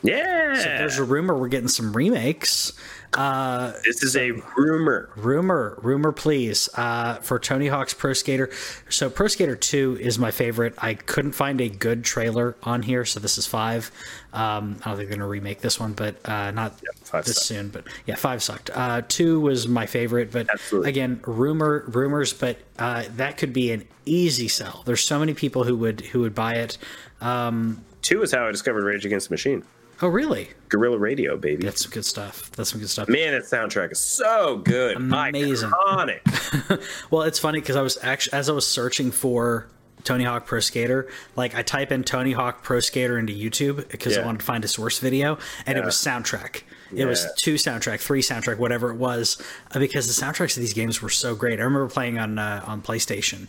Yeah. 0.01 0.55
So 0.55 0.63
there's 0.63 0.97
a 0.97 1.03
rumor 1.03 1.35
we're 1.37 1.49
getting 1.49 1.67
some 1.67 1.93
remakes. 1.93 2.73
Uh, 3.13 3.73
this 3.83 4.03
is 4.03 4.15
a 4.15 4.31
rumor. 4.55 5.09
Rumor, 5.15 5.79
rumor, 5.81 6.11
please. 6.11 6.69
Uh, 6.75 7.15
for 7.15 7.39
Tony 7.39 7.67
Hawk's 7.67 7.93
Pro 7.93 8.13
Skater. 8.13 8.49
So 8.89 9.09
Pro 9.09 9.27
Skater 9.27 9.55
Two 9.55 9.97
is 9.99 10.19
my 10.19 10.31
favorite. 10.31 10.75
I 10.77 10.93
couldn't 10.93 11.31
find 11.31 11.59
a 11.59 11.69
good 11.69 12.03
trailer 12.03 12.55
on 12.63 12.83
here, 12.83 13.05
so 13.05 13.19
this 13.19 13.37
is 13.37 13.47
five. 13.47 13.91
Um, 14.31 14.77
I 14.85 14.89
don't 14.89 14.97
think 14.97 15.09
they're 15.09 15.17
gonna 15.17 15.27
remake 15.27 15.61
this 15.61 15.79
one, 15.79 15.93
but 15.93 16.17
uh, 16.23 16.51
not 16.51 16.75
yep, 16.83 17.25
this 17.25 17.35
sucked. 17.35 17.45
soon. 17.45 17.69
But 17.69 17.85
yeah, 18.05 18.15
five 18.15 18.43
sucked. 18.43 18.69
Uh, 18.73 19.01
two 19.07 19.39
was 19.41 19.67
my 19.67 19.87
favorite, 19.87 20.31
but 20.31 20.47
Absolutely. 20.49 20.89
again, 20.89 21.19
rumor, 21.25 21.85
rumors. 21.87 22.31
But 22.31 22.57
uh, 22.77 23.05
that 23.15 23.37
could 23.37 23.53
be 23.53 23.71
an 23.71 23.85
easy 24.05 24.47
sell. 24.47 24.83
There's 24.85 25.03
so 25.03 25.19
many 25.19 25.33
people 25.33 25.63
who 25.63 25.75
would 25.77 26.01
who 26.01 26.19
would 26.21 26.35
buy 26.35 26.55
it. 26.55 26.77
Um, 27.21 27.83
two 28.03 28.21
is 28.21 28.31
how 28.31 28.47
I 28.47 28.51
discovered 28.51 28.83
Rage 28.83 29.05
Against 29.05 29.29
the 29.29 29.33
Machine. 29.33 29.63
Oh, 30.01 30.07
really? 30.07 30.49
Guerrilla 30.69 30.97
Radio, 30.97 31.35
baby. 31.35 31.65
That's 31.65 31.81
some 31.83 31.91
good 31.91 32.05
stuff. 32.05 32.51
That's 32.51 32.71
some 32.71 32.79
good 32.79 32.89
stuff. 32.89 33.09
Man, 33.09 33.33
that 33.33 33.43
soundtrack 33.43 33.91
is 33.91 33.99
so 33.99 34.57
good. 34.57 34.95
Amazing. 34.95 35.71
Iconic. 35.71 36.81
well, 37.11 37.23
it's 37.23 37.39
funny 37.39 37.59
because 37.59 37.75
I 37.75 37.81
was 37.81 37.97
actually 38.01 38.33
as 38.33 38.49
I 38.49 38.53
was 38.53 38.65
searching 38.65 39.11
for 39.11 39.67
Tony 40.03 40.23
Hawk 40.23 40.45
Pro 40.45 40.61
Skater, 40.61 41.09
like 41.35 41.53
I 41.55 41.63
type 41.63 41.91
in 41.91 42.03
Tony 42.03 42.31
Hawk 42.31 42.63
Pro 42.63 42.79
Skater 42.79 43.19
into 43.19 43.33
YouTube 43.33 43.89
because 43.89 44.15
yeah. 44.15 44.21
I 44.21 44.25
wanted 44.25 44.39
to 44.39 44.45
find 44.45 44.63
a 44.63 44.67
source 44.67 44.99
video, 44.99 45.37
and 45.65 45.75
yeah. 45.75 45.83
it 45.83 45.85
was 45.85 45.95
soundtrack. 45.95 46.63
It 46.91 46.99
yeah. 46.99 47.05
was 47.05 47.27
two 47.35 47.55
soundtrack, 47.55 47.99
three 47.99 48.21
soundtrack, 48.21 48.57
whatever 48.57 48.91
it 48.91 48.95
was, 48.95 49.41
uh, 49.75 49.79
because 49.79 50.07
the 50.07 50.25
soundtracks 50.25 50.55
of 50.55 50.61
these 50.61 50.73
games 50.73 51.01
were 51.01 51.09
so 51.09 51.35
great. 51.35 51.59
I 51.59 51.63
remember 51.63 51.89
playing 51.89 52.17
on 52.17 52.39
uh, 52.39 52.63
on 52.65 52.81
PlayStation, 52.81 53.47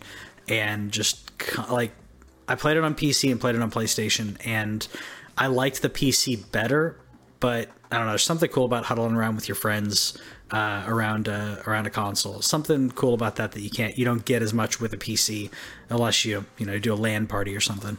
and 0.49 0.91
just 0.91 1.31
like 1.71 1.93
I 2.49 2.57
played 2.57 2.77
it 2.77 2.83
on 2.83 2.97
PC 2.97 3.31
and 3.31 3.41
played 3.41 3.55
it 3.55 3.63
on 3.63 3.71
PlayStation, 3.71 4.37
and 4.45 4.87
I 5.41 5.47
liked 5.47 5.81
the 5.81 5.89
PC 5.89 6.53
better, 6.53 7.01
but 7.41 7.71
I 7.91 7.97
don't 7.97 8.05
know. 8.05 8.13
There's 8.13 8.23
something 8.23 8.51
cool 8.51 8.67
about 8.67 8.85
huddling 8.85 9.15
around 9.17 9.37
with 9.37 9.49
your 9.49 9.55
friends 9.55 10.17
uh, 10.51 10.85
around 10.87 11.29
a, 11.29 11.63
around 11.67 11.87
a 11.87 11.91
console. 11.91 12.43
Something 12.43 12.91
cool 12.91 13.15
about 13.15 13.37
that 13.37 13.53
that 13.53 13.61
you 13.63 13.71
can't 13.71 13.97
you 13.97 14.05
don't 14.05 14.25
get 14.27 14.43
as 14.43 14.53
much 14.53 14.81
with 14.81 14.93
a 14.93 14.99
PC 14.99 15.51
unless 15.89 16.27
you 16.27 16.45
you 16.59 16.67
know 16.67 16.79
do 16.79 16.93
a 16.93 16.95
LAN 16.95 17.27
party 17.27 17.57
or 17.57 17.61
something. 17.61 17.97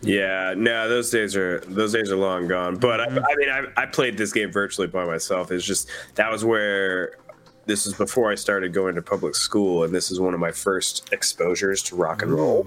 Yeah, 0.00 0.54
no, 0.56 0.88
those 0.88 1.10
days 1.10 1.36
are 1.36 1.60
those 1.60 1.92
days 1.92 2.10
are 2.10 2.16
long 2.16 2.48
gone. 2.48 2.76
But 2.76 3.00
I, 3.00 3.06
mm-hmm. 3.08 3.18
I 3.18 3.34
mean, 3.36 3.48
I, 3.76 3.82
I 3.82 3.86
played 3.86 4.16
this 4.16 4.32
game 4.32 4.50
virtually 4.50 4.86
by 4.86 5.04
myself. 5.04 5.52
It's 5.52 5.64
just 5.64 5.90
that 6.14 6.32
was 6.32 6.42
where 6.42 7.18
this 7.66 7.86
is 7.86 7.92
before 7.92 8.32
I 8.32 8.34
started 8.34 8.72
going 8.72 8.94
to 8.94 9.02
public 9.02 9.34
school, 9.34 9.84
and 9.84 9.94
this 9.94 10.10
is 10.10 10.18
one 10.18 10.32
of 10.32 10.40
my 10.40 10.52
first 10.52 11.12
exposures 11.12 11.82
to 11.84 11.96
rock 11.96 12.22
and 12.22 12.32
roll. 12.32 12.66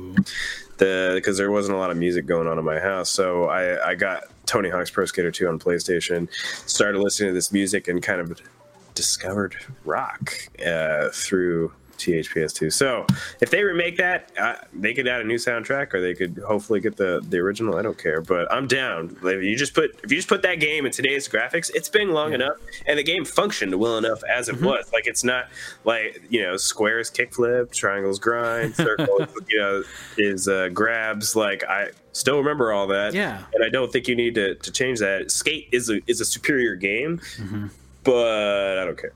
Because 0.82 1.38
there 1.38 1.52
wasn't 1.52 1.76
a 1.76 1.80
lot 1.80 1.92
of 1.92 1.98
music 1.98 2.26
going 2.26 2.48
on 2.48 2.58
in 2.58 2.66
my 2.66 2.80
house, 2.80 3.10
so 3.10 3.46
I, 3.46 3.90
I 3.90 3.96
got 3.96 4.24
Tony 4.48 4.70
Hawk's 4.70 4.90
Pro 4.90 5.06
Skater 5.06 5.32
2 5.32 5.48
on 5.48 5.60
PlayStation, 5.60 6.28
started 6.68 7.00
listening 7.00 7.30
to 7.30 7.34
this 7.34 7.52
music, 7.52 7.88
and 7.88 8.02
kind 8.02 8.20
of 8.20 8.42
discovered 8.96 9.56
rock 9.86 10.34
uh, 10.66 11.10
through 11.14 11.72
THPS2. 12.02 12.74
So 12.74 13.06
if 13.42 13.50
they 13.50 13.64
remake 13.64 13.98
that, 13.98 14.32
uh, 14.40 14.56
they 14.74 14.94
could 14.94 15.08
add 15.08 15.22
a 15.22 15.24
new 15.24 15.36
soundtrack, 15.36 15.94
or 15.94 16.02
they 16.02 16.14
could 16.14 16.42
hopefully 16.46 16.80
get 16.80 16.98
the 16.98 17.22
the 17.28 17.38
original. 17.38 17.78
I 17.78 17.82
don't 17.82 17.98
care, 17.98 18.22
but 18.22 18.52
I'm 18.52 18.68
down. 18.68 19.18
If 19.24 19.44
you 19.44 19.56
just 19.56 19.74
put 19.74 19.92
if 20.04 20.12
you 20.12 20.18
just 20.18 20.28
put 20.28 20.42
that 20.44 20.56
game 20.56 20.86
in 20.86 20.92
today's 20.92 21.28
graphics, 21.28 21.72
it's 21.74 21.90
been 21.90 22.12
long 22.12 22.30
yeah. 22.30 22.36
enough, 22.36 22.58
and 22.86 22.98
the 22.98 23.04
game 23.04 23.26
functioned 23.26 23.74
well 23.80 23.98
enough 23.98 24.24
as 24.24 24.50
it 24.50 24.56
mm-hmm. 24.56 24.66
was. 24.66 24.92
Like 24.94 25.08
it's 25.08 25.24
not 25.24 25.46
like 25.86 26.22
you 26.30 26.42
know 26.42 26.58
squares 26.58 27.10
kickflip, 27.10 27.72
triangles 27.72 28.20
grind, 28.20 28.76
circle 28.76 29.26
you 29.48 29.60
know 29.60 29.84
is 30.18 30.48
uh, 30.48 30.70
grabs. 30.70 31.36
Like 31.36 31.64
I 31.64 31.92
still 32.14 32.38
remember 32.38 32.72
all 32.72 32.88
that. 32.88 33.14
Yeah, 33.14 33.44
and 33.54 33.64
I 33.64 33.70
don't 33.70 33.92
think 33.92 34.08
you 34.08 34.16
need 34.16 34.36
to, 34.36 34.56
to 34.56 34.72
change 34.72 35.00
that. 35.00 35.32
Skate 35.32 35.70
is 35.72 35.90
a 35.90 36.00
is 36.08 36.22
a 36.22 36.26
superior 36.26 36.76
game. 36.76 37.20
Mm-hmm. 37.38 37.68
But 38.04 38.80
I 38.80 38.86
don't 38.86 38.98
care. 38.98 39.14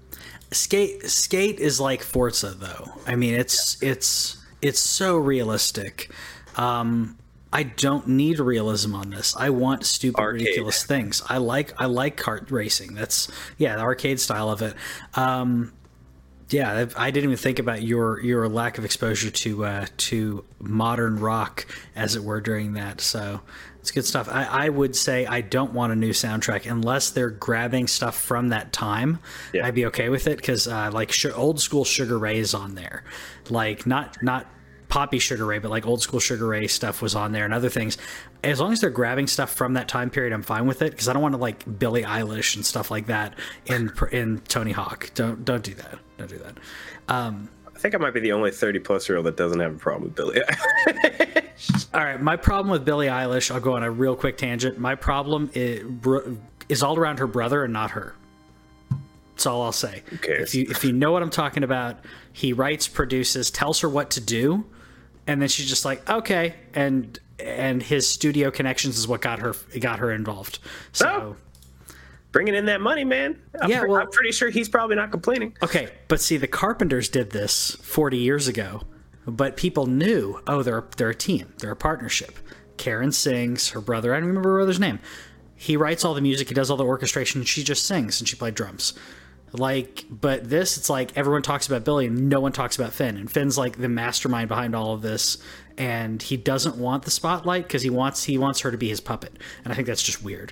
Skate 0.52 1.04
Skate 1.04 1.60
is 1.60 1.80
like 1.80 2.02
Forza 2.02 2.52
though. 2.52 2.92
I 3.08 3.16
mean, 3.16 3.34
it's 3.34 3.82
yeah. 3.82 3.92
it's 3.92 4.38
it's 4.62 4.80
so 4.80 5.18
realistic. 5.18 6.12
Um, 6.56 7.18
I 7.52 7.64
don't 7.64 8.08
need 8.08 8.40
realism 8.40 8.96
on 8.96 9.12
this. 9.12 9.36
I 9.38 9.50
want 9.50 9.86
stupid, 9.86 10.20
arcade. 10.20 10.42
ridiculous 10.42 10.84
things. 10.84 11.22
I 11.30 11.38
like 11.38 11.74
I 11.80 11.86
like 11.86 12.18
kart 12.18 12.52
racing. 12.52 12.94
That's 12.94 13.32
yeah, 13.58 13.76
the 13.76 13.82
arcade 13.82 14.20
style 14.20 14.50
of 14.50 14.62
it. 14.62 14.76
Um, 15.14 15.72
yeah, 16.50 16.86
I 16.96 17.12
didn't 17.12 17.30
even 17.30 17.38
think 17.38 17.60
about 17.60 17.82
your 17.82 18.22
your 18.22 18.48
lack 18.48 18.78
of 18.78 18.86
exposure 18.86 19.32
to 19.32 19.66
uh, 19.66 19.86
to 19.98 20.44
modern 20.60 21.20
rock, 21.20 21.66
as 21.96 22.16
it 22.16 22.24
were, 22.24 22.42
during 22.42 22.74
that. 22.74 23.02
So 23.02 23.42
it's 23.86 23.92
good 23.92 24.04
stuff. 24.04 24.28
I, 24.28 24.46
I, 24.46 24.70
would 24.70 24.96
say 24.96 25.28
I 25.28 25.42
don't 25.42 25.72
want 25.74 25.94
a 25.94 25.96
new 25.96 26.10
soundtrack 26.10 26.68
unless 26.68 27.12
they're 27.12 27.30
grabbing 27.30 27.86
stuff 27.86 28.20
from 28.20 28.50
that 28.50 28.74
time. 28.74 29.20
Yeah. 29.54 29.68
I'd 29.68 29.76
be 29.76 29.86
okay 29.86 30.10
with 30.10 30.26
it 30.26 30.38
because 30.38 30.68
uh, 30.68 30.90
like 30.92 31.12
sh- 31.12 31.28
old 31.28 31.62
school 31.62 31.86
Sugar 31.86 32.18
Ray 32.18 32.40
is 32.40 32.56
on 32.56 32.74
there, 32.74 33.04
like 33.52 33.86
not 33.86 34.18
not 34.24 34.48
poppy 34.88 35.20
Sugar 35.20 35.46
Ray, 35.46 35.60
but 35.60 35.70
like 35.70 35.86
old 35.86 36.02
school 36.02 36.20
Sugar 36.20 36.48
Ray 36.48 36.66
stuff 36.66 37.00
was 37.00 37.14
on 37.14 37.32
there 37.32 37.46
and 37.46 37.54
other 37.54 37.70
things. 37.70 38.00
As 38.44 38.60
long 38.60 38.74
as 38.74 38.82
they're 38.82 38.90
grabbing 38.90 39.28
stuff 39.28 39.54
from 39.54 39.74
that 39.74 39.88
time 39.88 40.10
period, 40.10 40.34
I'm 40.34 40.42
fine 40.42 40.66
with 40.66 40.82
it 40.82 40.90
because 40.90 41.08
I 41.08 41.14
don't 41.14 41.22
want 41.22 41.36
to 41.36 41.40
like 41.40 41.78
Billie 41.78 42.02
Eilish 42.02 42.56
and 42.56 42.66
stuff 42.66 42.90
like 42.90 43.06
that 43.06 43.38
in 43.68 43.94
in 44.12 44.40
Tony 44.48 44.72
Hawk. 44.72 45.12
Don't 45.14 45.46
don't 45.46 45.64
do 45.64 45.76
that. 45.76 46.00
Don't 46.18 46.30
do 46.32 46.40
that. 46.40 46.58
Um, 47.08 47.50
I 47.76 47.78
think 47.78 47.94
I 47.94 47.98
might 47.98 48.14
be 48.14 48.22
the 48.22 48.32
only 48.32 48.52
30 48.52 48.80
plus 48.80 49.10
year 49.10 49.18
old 49.18 49.26
that 49.26 49.36
doesn't 49.36 49.60
have 49.60 49.76
a 49.76 49.78
problem 49.78 50.04
with 50.06 50.16
Billie. 50.16 50.42
all 51.94 52.04
right, 52.04 52.22
my 52.22 52.38
problem 52.38 52.72
with 52.72 52.86
Billie 52.86 53.08
Eilish. 53.08 53.52
I'll 53.52 53.60
go 53.60 53.76
on 53.76 53.84
a 53.84 53.92
real 53.92 54.16
quick 54.16 54.38
tangent. 54.38 54.80
My 54.80 54.96
problem 54.96 55.52
is, 55.54 55.84
is 56.70 56.82
all 56.82 56.98
around 56.98 57.20
her 57.20 57.28
brother 57.28 57.64
and 57.66 57.74
not 57.74 57.92
her. 57.92 58.16
That's 59.36 59.46
all 59.46 59.64
I'll 59.64 59.74
say. 59.74 60.04
Okay. 60.14 60.38
If 60.42 60.56
you 60.56 60.66
if 60.70 60.86
you 60.86 60.94
know 60.94 61.12
what 61.12 61.22
I'm 61.22 61.30
talking 61.30 61.64
about, 61.64 62.00
he 62.32 62.54
writes, 62.54 62.88
produces, 62.88 63.52
tells 63.52 63.82
her 63.82 63.90
what 63.90 64.12
to 64.12 64.22
do, 64.22 64.66
and 65.28 65.42
then 65.42 65.50
she's 65.50 65.68
just 65.68 65.84
like, 65.84 66.10
okay, 66.10 66.56
and 66.74 67.20
and 67.38 67.84
his 67.84 68.08
studio 68.08 68.50
connections 68.50 68.98
is 68.98 69.06
what 69.06 69.20
got 69.20 69.40
her 69.40 69.54
got 69.80 70.00
her 70.00 70.14
involved. 70.14 70.60
So. 70.94 71.08
Oh, 71.08 71.36
Bringing 72.36 72.56
in 72.56 72.66
that 72.66 72.82
money, 72.82 73.06
man. 73.06 73.40
I'm 73.62 73.70
yeah, 73.70 73.86
well, 73.86 74.02
I'm 74.02 74.10
pretty 74.10 74.34
sure 74.34 74.50
he's 74.50 74.68
probably 74.68 74.98
not 74.98 75.10
complaining. 75.10 75.56
Okay, 75.64 75.88
but 76.10 76.20
see, 76.20 76.36
the 76.36 76.48
Carpenters 76.48 77.08
did 77.08 77.30
this 77.30 77.76
40 77.76 78.18
years 78.18 78.50
ago, 78.50 78.82
but 79.26 79.56
people 79.56 79.86
knew, 79.86 80.42
oh, 80.46 80.62
they're 80.62 80.84
they're 80.98 81.12
a 81.12 81.16
team, 81.16 81.54
they're 81.60 81.72
a 81.72 81.78
partnership. 81.78 82.38
Karen 82.76 83.14
sings, 83.14 83.70
her 83.70 83.80
brother, 83.80 84.14
I 84.14 84.20
don't 84.20 84.28
remember 84.28 84.50
her 84.50 84.58
brother's 84.58 84.82
name. 84.82 85.00
He 85.56 85.78
writes 85.78 86.04
all 86.04 86.14
the 86.14 86.20
music, 86.20 86.50
he 86.50 86.54
does 86.54 86.70
all 86.70 86.76
the 86.76 86.84
orchestration, 86.84 87.42
she 87.46 87.64
just 87.64 87.86
sings 87.86 88.20
and 88.20 88.28
she 88.28 88.36
played 88.36 88.54
drums. 88.54 88.96
Like, 89.54 90.04
but 90.10 90.50
this, 90.50 90.76
it's 90.76 90.90
like 90.90 91.18
everyone 91.18 91.42
talks 91.42 91.68
about 91.68 91.86
Billie 91.86 92.08
and 92.08 92.28
no 92.28 92.42
one 92.42 92.52
talks 92.52 92.78
about 92.78 92.92
Finn. 92.92 93.16
And 93.16 93.32
Finn's 93.32 93.58
like 93.58 93.78
the 93.78 93.88
mastermind 93.88 94.50
behind 94.50 94.76
all 94.76 94.94
of 94.94 95.02
this, 95.02 95.38
and 95.78 96.22
he 96.22 96.36
doesn't 96.36 96.76
want 96.76 97.04
the 97.04 97.12
spotlight 97.12 97.64
because 97.64 97.82
he 97.82 97.90
wants 97.90 98.26
he 98.26 98.38
wants 98.38 98.60
her 98.60 98.72
to 98.72 98.78
be 98.78 98.90
his 98.90 99.00
puppet. 99.00 99.38
And 99.64 99.72
I 99.72 99.76
think 99.78 99.88
that's 99.88 100.04
just 100.04 100.22
weird. 100.22 100.52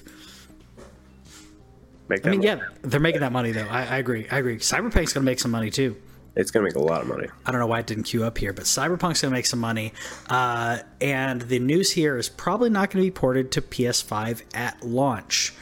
Make 2.14 2.28
I 2.28 2.30
mean, 2.30 2.40
money. 2.42 2.62
yeah, 2.62 2.68
they're 2.84 3.00
making 3.00 3.22
that 3.22 3.32
money 3.32 3.52
though. 3.52 3.68
I, 3.68 3.86
I 3.86 3.98
agree. 3.98 4.28
I 4.30 4.38
agree. 4.38 4.58
Cyberpunk's 4.58 5.14
going 5.14 5.24
to 5.26 5.32
make 5.32 5.40
some 5.40 5.50
money 5.50 5.72
too. 5.72 5.96
It's 6.36 6.52
going 6.52 6.64
to 6.64 6.70
make 6.70 6.76
a 6.76 6.88
lot 6.88 7.02
of 7.02 7.08
money. 7.08 7.28
I 7.46 7.52
don't 7.52 7.60
know 7.60 7.68
why 7.68 7.80
it 7.80 7.88
didn't 7.88 8.04
queue 8.04 8.24
up 8.24 8.38
here, 8.38 8.54
but 8.54 8.66
Cyberpunk's 8.66 9.22
going 9.22 9.32
to 9.32 9.38
make 9.38 9.48
some 9.48 9.60
money. 9.60 9.94
Uh, 10.30 10.80
and 11.02 11.42
the 11.42 11.58
news 11.58 11.92
here 11.92 12.18
is 12.18 12.30
probably 12.30 12.70
not 12.70 12.92
going 12.92 13.04
to 13.04 13.08
be 13.08 13.12
ported 13.12 13.52
to 13.54 13.62
PS5 13.62 14.44
at 14.54 14.84
launch. 14.84 15.54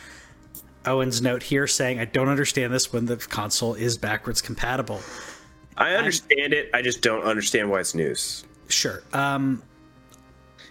Owen's 0.86 1.22
note 1.22 1.44
here 1.44 1.68
saying, 1.68 2.00
I 2.00 2.06
don't 2.06 2.30
understand 2.30 2.74
this 2.74 2.92
when 2.92 3.06
the 3.06 3.18
console 3.18 3.76
is 3.76 3.98
backwards 3.98 4.42
compatible. 4.42 5.02
I 5.78 5.94
understand 5.96 6.54
I, 6.54 6.58
it. 6.58 6.70
I 6.74 6.82
just 6.82 7.02
don't 7.02 7.24
understand 7.24 7.70
why 7.70 7.80
it's 7.80 7.96
news. 7.96 8.44
Sure. 8.68 9.04
Um, 9.14 9.64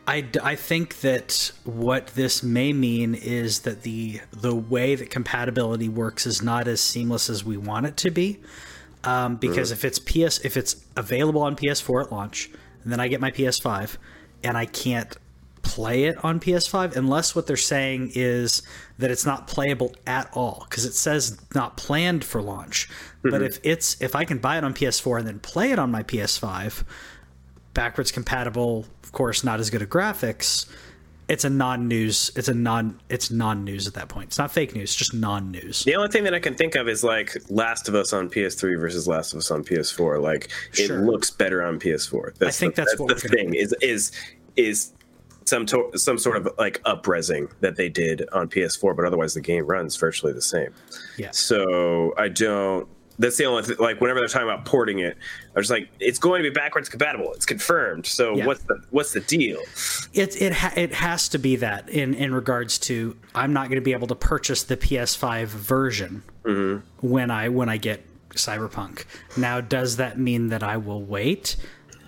I, 0.06 0.26
I 0.42 0.56
think 0.56 1.00
that 1.00 1.52
what 1.64 2.08
this 2.08 2.42
may 2.42 2.72
mean 2.72 3.14
is 3.14 3.60
that 3.60 3.82
the 3.82 4.20
the 4.32 4.54
way 4.54 4.94
that 4.94 5.10
compatibility 5.10 5.88
works 5.88 6.26
is 6.26 6.42
not 6.42 6.66
as 6.66 6.80
seamless 6.80 7.30
as 7.30 7.44
we 7.44 7.56
want 7.56 7.86
it 7.86 7.96
to 7.98 8.10
be. 8.10 8.40
Um, 9.04 9.36
because 9.36 9.70
if 9.70 9.84
it's 9.84 9.98
PS 9.98 10.38
if 10.44 10.56
it's 10.56 10.84
available 10.96 11.42
on 11.42 11.56
PS4 11.56 12.04
at 12.04 12.12
launch, 12.12 12.50
and 12.82 12.92
then 12.92 13.00
I 13.00 13.08
get 13.08 13.20
my 13.20 13.30
PS5, 13.30 13.96
and 14.42 14.56
I 14.56 14.66
can't 14.66 15.16
play 15.62 16.04
it 16.04 16.22
on 16.24 16.40
PS5 16.40 16.96
unless 16.96 17.36
what 17.36 17.46
they're 17.46 17.56
saying 17.56 18.12
is 18.14 18.62
that 18.98 19.10
it's 19.10 19.26
not 19.26 19.46
playable 19.46 19.94
at 20.06 20.28
all 20.32 20.66
because 20.68 20.84
it 20.84 20.94
says 20.94 21.38
not 21.54 21.76
planned 21.76 22.24
for 22.24 22.42
launch. 22.42 22.88
Mm-hmm. 22.88 23.30
But 23.30 23.42
if 23.42 23.60
it's 23.62 24.00
if 24.00 24.16
I 24.16 24.24
can 24.24 24.38
buy 24.38 24.58
it 24.58 24.64
on 24.64 24.74
PS4 24.74 25.20
and 25.20 25.28
then 25.28 25.38
play 25.38 25.70
it 25.70 25.78
on 25.78 25.90
my 25.90 26.02
PS5, 26.02 26.84
backwards 27.74 28.12
compatible, 28.12 28.86
of 29.02 29.12
course, 29.12 29.44
not 29.44 29.60
as 29.60 29.70
good 29.70 29.82
at 29.82 29.88
graphics. 29.88 30.68
It's 31.28 31.44
a 31.44 31.50
non-news. 31.50 32.32
It's 32.34 32.48
a 32.48 32.54
non. 32.54 32.98
It's 33.08 33.30
non-news 33.30 33.86
at 33.86 33.94
that 33.94 34.08
point. 34.08 34.30
It's 34.30 34.38
not 34.38 34.50
fake 34.50 34.74
news. 34.74 34.92
Just 34.92 35.14
non-news. 35.14 35.84
The 35.84 35.94
only 35.94 36.08
thing 36.08 36.24
that 36.24 36.34
I 36.34 36.40
can 36.40 36.56
think 36.56 36.74
of 36.74 36.88
is 36.88 37.04
like 37.04 37.36
Last 37.48 37.88
of 37.88 37.94
Us 37.94 38.12
on 38.12 38.28
PS3 38.28 38.80
versus 38.80 39.06
Last 39.06 39.32
of 39.32 39.38
Us 39.38 39.52
on 39.52 39.62
PS4. 39.62 40.20
Like 40.20 40.48
sure. 40.72 40.98
it 40.98 41.04
looks 41.04 41.30
better 41.30 41.62
on 41.62 41.78
PS4. 41.78 42.36
That's 42.36 42.56
I 42.56 42.58
think 42.58 42.74
the, 42.74 42.82
that's, 42.82 42.96
that's 43.06 43.22
the 43.22 43.28
thing. 43.28 43.54
Is 43.54 43.72
is 43.80 44.10
is 44.56 44.92
some 45.44 45.66
to- 45.66 45.92
some 45.94 46.18
sort 46.18 46.36
of 46.36 46.48
like 46.58 46.82
upresing 46.82 47.48
that 47.60 47.76
they 47.76 47.88
did 47.88 48.28
on 48.32 48.48
PS4, 48.48 48.96
but 48.96 49.04
otherwise 49.04 49.34
the 49.34 49.40
game 49.40 49.66
runs 49.66 49.96
virtually 49.96 50.32
the 50.32 50.42
same. 50.42 50.74
Yeah. 51.16 51.30
So 51.30 52.12
I 52.18 52.26
don't. 52.26 52.88
That's 53.20 53.36
the 53.36 53.44
only 53.44 53.62
th- 53.62 53.78
like 53.78 54.00
whenever 54.00 54.18
they're 54.18 54.28
talking 54.28 54.48
about 54.48 54.64
porting 54.64 55.00
it, 55.00 55.16
I 55.54 55.58
was 55.58 55.70
like, 55.70 55.90
it's 56.00 56.18
going 56.18 56.42
to 56.42 56.50
be 56.50 56.54
backwards 56.54 56.88
compatible. 56.88 57.32
It's 57.34 57.44
confirmed. 57.44 58.06
So 58.06 58.34
yeah. 58.34 58.46
what's 58.46 58.62
the 58.62 58.82
what's 58.90 59.12
the 59.12 59.20
deal? 59.20 59.60
It 60.14 60.40
it 60.40 60.54
ha- 60.54 60.72
it 60.74 60.94
has 60.94 61.28
to 61.28 61.38
be 61.38 61.56
that 61.56 61.90
in 61.90 62.14
in 62.14 62.34
regards 62.34 62.78
to 62.80 63.14
I'm 63.34 63.52
not 63.52 63.68
going 63.68 63.76
to 63.76 63.84
be 63.84 63.92
able 63.92 64.08
to 64.08 64.14
purchase 64.14 64.62
the 64.62 64.78
PS5 64.78 65.48
version 65.48 66.22
mm-hmm. 66.44 67.06
when 67.06 67.30
I 67.30 67.50
when 67.50 67.68
I 67.68 67.76
get 67.76 68.06
Cyberpunk. 68.30 69.04
Now, 69.36 69.60
does 69.60 69.96
that 69.96 70.18
mean 70.18 70.48
that 70.48 70.62
I 70.62 70.78
will 70.78 71.02
wait? 71.02 71.56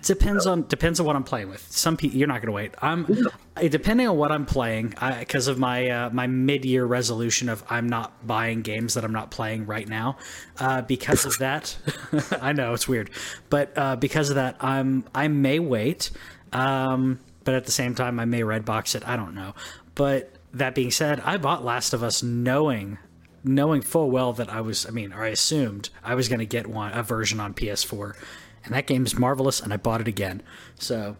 Depends 0.03 0.45
on 0.45 0.67
depends 0.67 0.99
on 0.99 1.05
what 1.05 1.15
I'm 1.15 1.23
playing 1.23 1.49
with. 1.49 1.65
Some 1.71 1.97
people 1.97 2.17
you're 2.17 2.27
not 2.27 2.41
going 2.41 2.47
to 2.47 2.53
wait. 2.53 2.75
I'm 2.81 3.07
depending 3.55 4.07
on 4.07 4.17
what 4.17 4.31
I'm 4.31 4.45
playing 4.45 4.93
because 5.19 5.47
of 5.47 5.57
my 5.57 5.89
uh, 5.89 6.09
my 6.11 6.27
mid 6.27 6.65
year 6.65 6.85
resolution 6.85 7.49
of 7.49 7.63
I'm 7.69 7.87
not 7.87 8.25
buying 8.25 8.61
games 8.61 8.93
that 8.93 9.03
I'm 9.03 9.13
not 9.13 9.31
playing 9.31 9.65
right 9.65 9.87
now. 9.87 10.17
Uh, 10.59 10.81
because 10.81 11.25
of 11.25 11.37
that, 11.39 11.75
I 12.41 12.53
know 12.53 12.73
it's 12.73 12.87
weird, 12.87 13.09
but 13.49 13.75
uh, 13.77 13.95
because 13.95 14.29
of 14.29 14.35
that, 14.35 14.57
I'm 14.59 15.05
I 15.15 15.27
may 15.27 15.59
wait. 15.59 16.11
Um, 16.51 17.19
but 17.43 17.55
at 17.55 17.65
the 17.65 17.71
same 17.71 17.95
time, 17.95 18.19
I 18.19 18.25
may 18.25 18.41
redbox 18.41 18.95
it. 18.95 19.07
I 19.07 19.15
don't 19.17 19.33
know. 19.33 19.53
But 19.95 20.31
that 20.53 20.75
being 20.75 20.91
said, 20.91 21.19
I 21.21 21.37
bought 21.37 21.65
Last 21.65 21.93
of 21.93 22.03
Us 22.03 22.23
knowing 22.23 22.99
knowing 23.45 23.81
full 23.81 24.09
well 24.09 24.31
that 24.33 24.49
I 24.49 24.61
was, 24.61 24.85
I 24.85 24.91
mean, 24.91 25.11
or 25.11 25.23
I 25.23 25.27
assumed 25.27 25.89
I 26.01 26.15
was 26.15 26.29
going 26.29 26.39
to 26.39 26.45
get 26.45 26.65
one 26.65 26.93
a 26.93 27.03
version 27.03 27.41
on 27.41 27.53
PS4 27.53 28.15
and 28.65 28.73
that 28.73 28.87
game 28.87 29.05
is 29.05 29.17
marvelous, 29.17 29.59
and 29.59 29.73
I 29.73 29.77
bought 29.77 30.01
it 30.01 30.07
again. 30.07 30.41
So, 30.79 31.17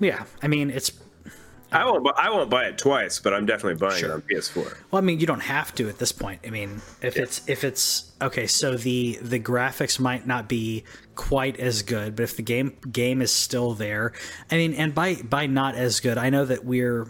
yeah, 0.00 0.24
I 0.42 0.48
mean, 0.48 0.70
it's. 0.70 0.92
I 1.72 1.84
won't. 1.84 2.06
I 2.16 2.30
won't 2.30 2.50
buy 2.50 2.66
it 2.66 2.78
twice, 2.78 3.18
but 3.18 3.34
I'm 3.34 3.46
definitely 3.46 3.84
buying 3.84 3.98
sure. 3.98 4.10
it 4.10 4.14
on 4.14 4.22
PS4. 4.22 4.76
Well, 4.90 5.02
I 5.02 5.04
mean, 5.04 5.18
you 5.18 5.26
don't 5.26 5.40
have 5.40 5.74
to 5.74 5.88
at 5.88 5.98
this 5.98 6.12
point. 6.12 6.40
I 6.46 6.50
mean, 6.50 6.80
if 7.02 7.16
yeah. 7.16 7.22
it's 7.22 7.48
if 7.48 7.64
it's 7.64 8.12
okay, 8.22 8.46
so 8.46 8.76
the 8.76 9.18
the 9.20 9.40
graphics 9.40 9.98
might 9.98 10.24
not 10.24 10.48
be 10.48 10.84
quite 11.16 11.58
as 11.58 11.82
good, 11.82 12.14
but 12.14 12.22
if 12.22 12.36
the 12.36 12.42
game 12.42 12.76
game 12.92 13.20
is 13.20 13.32
still 13.32 13.74
there, 13.74 14.12
I 14.52 14.56
mean, 14.56 14.74
and 14.74 14.94
by 14.94 15.16
by 15.16 15.46
not 15.46 15.74
as 15.74 15.98
good, 15.98 16.16
I 16.16 16.30
know 16.30 16.44
that 16.44 16.64
we're 16.64 17.08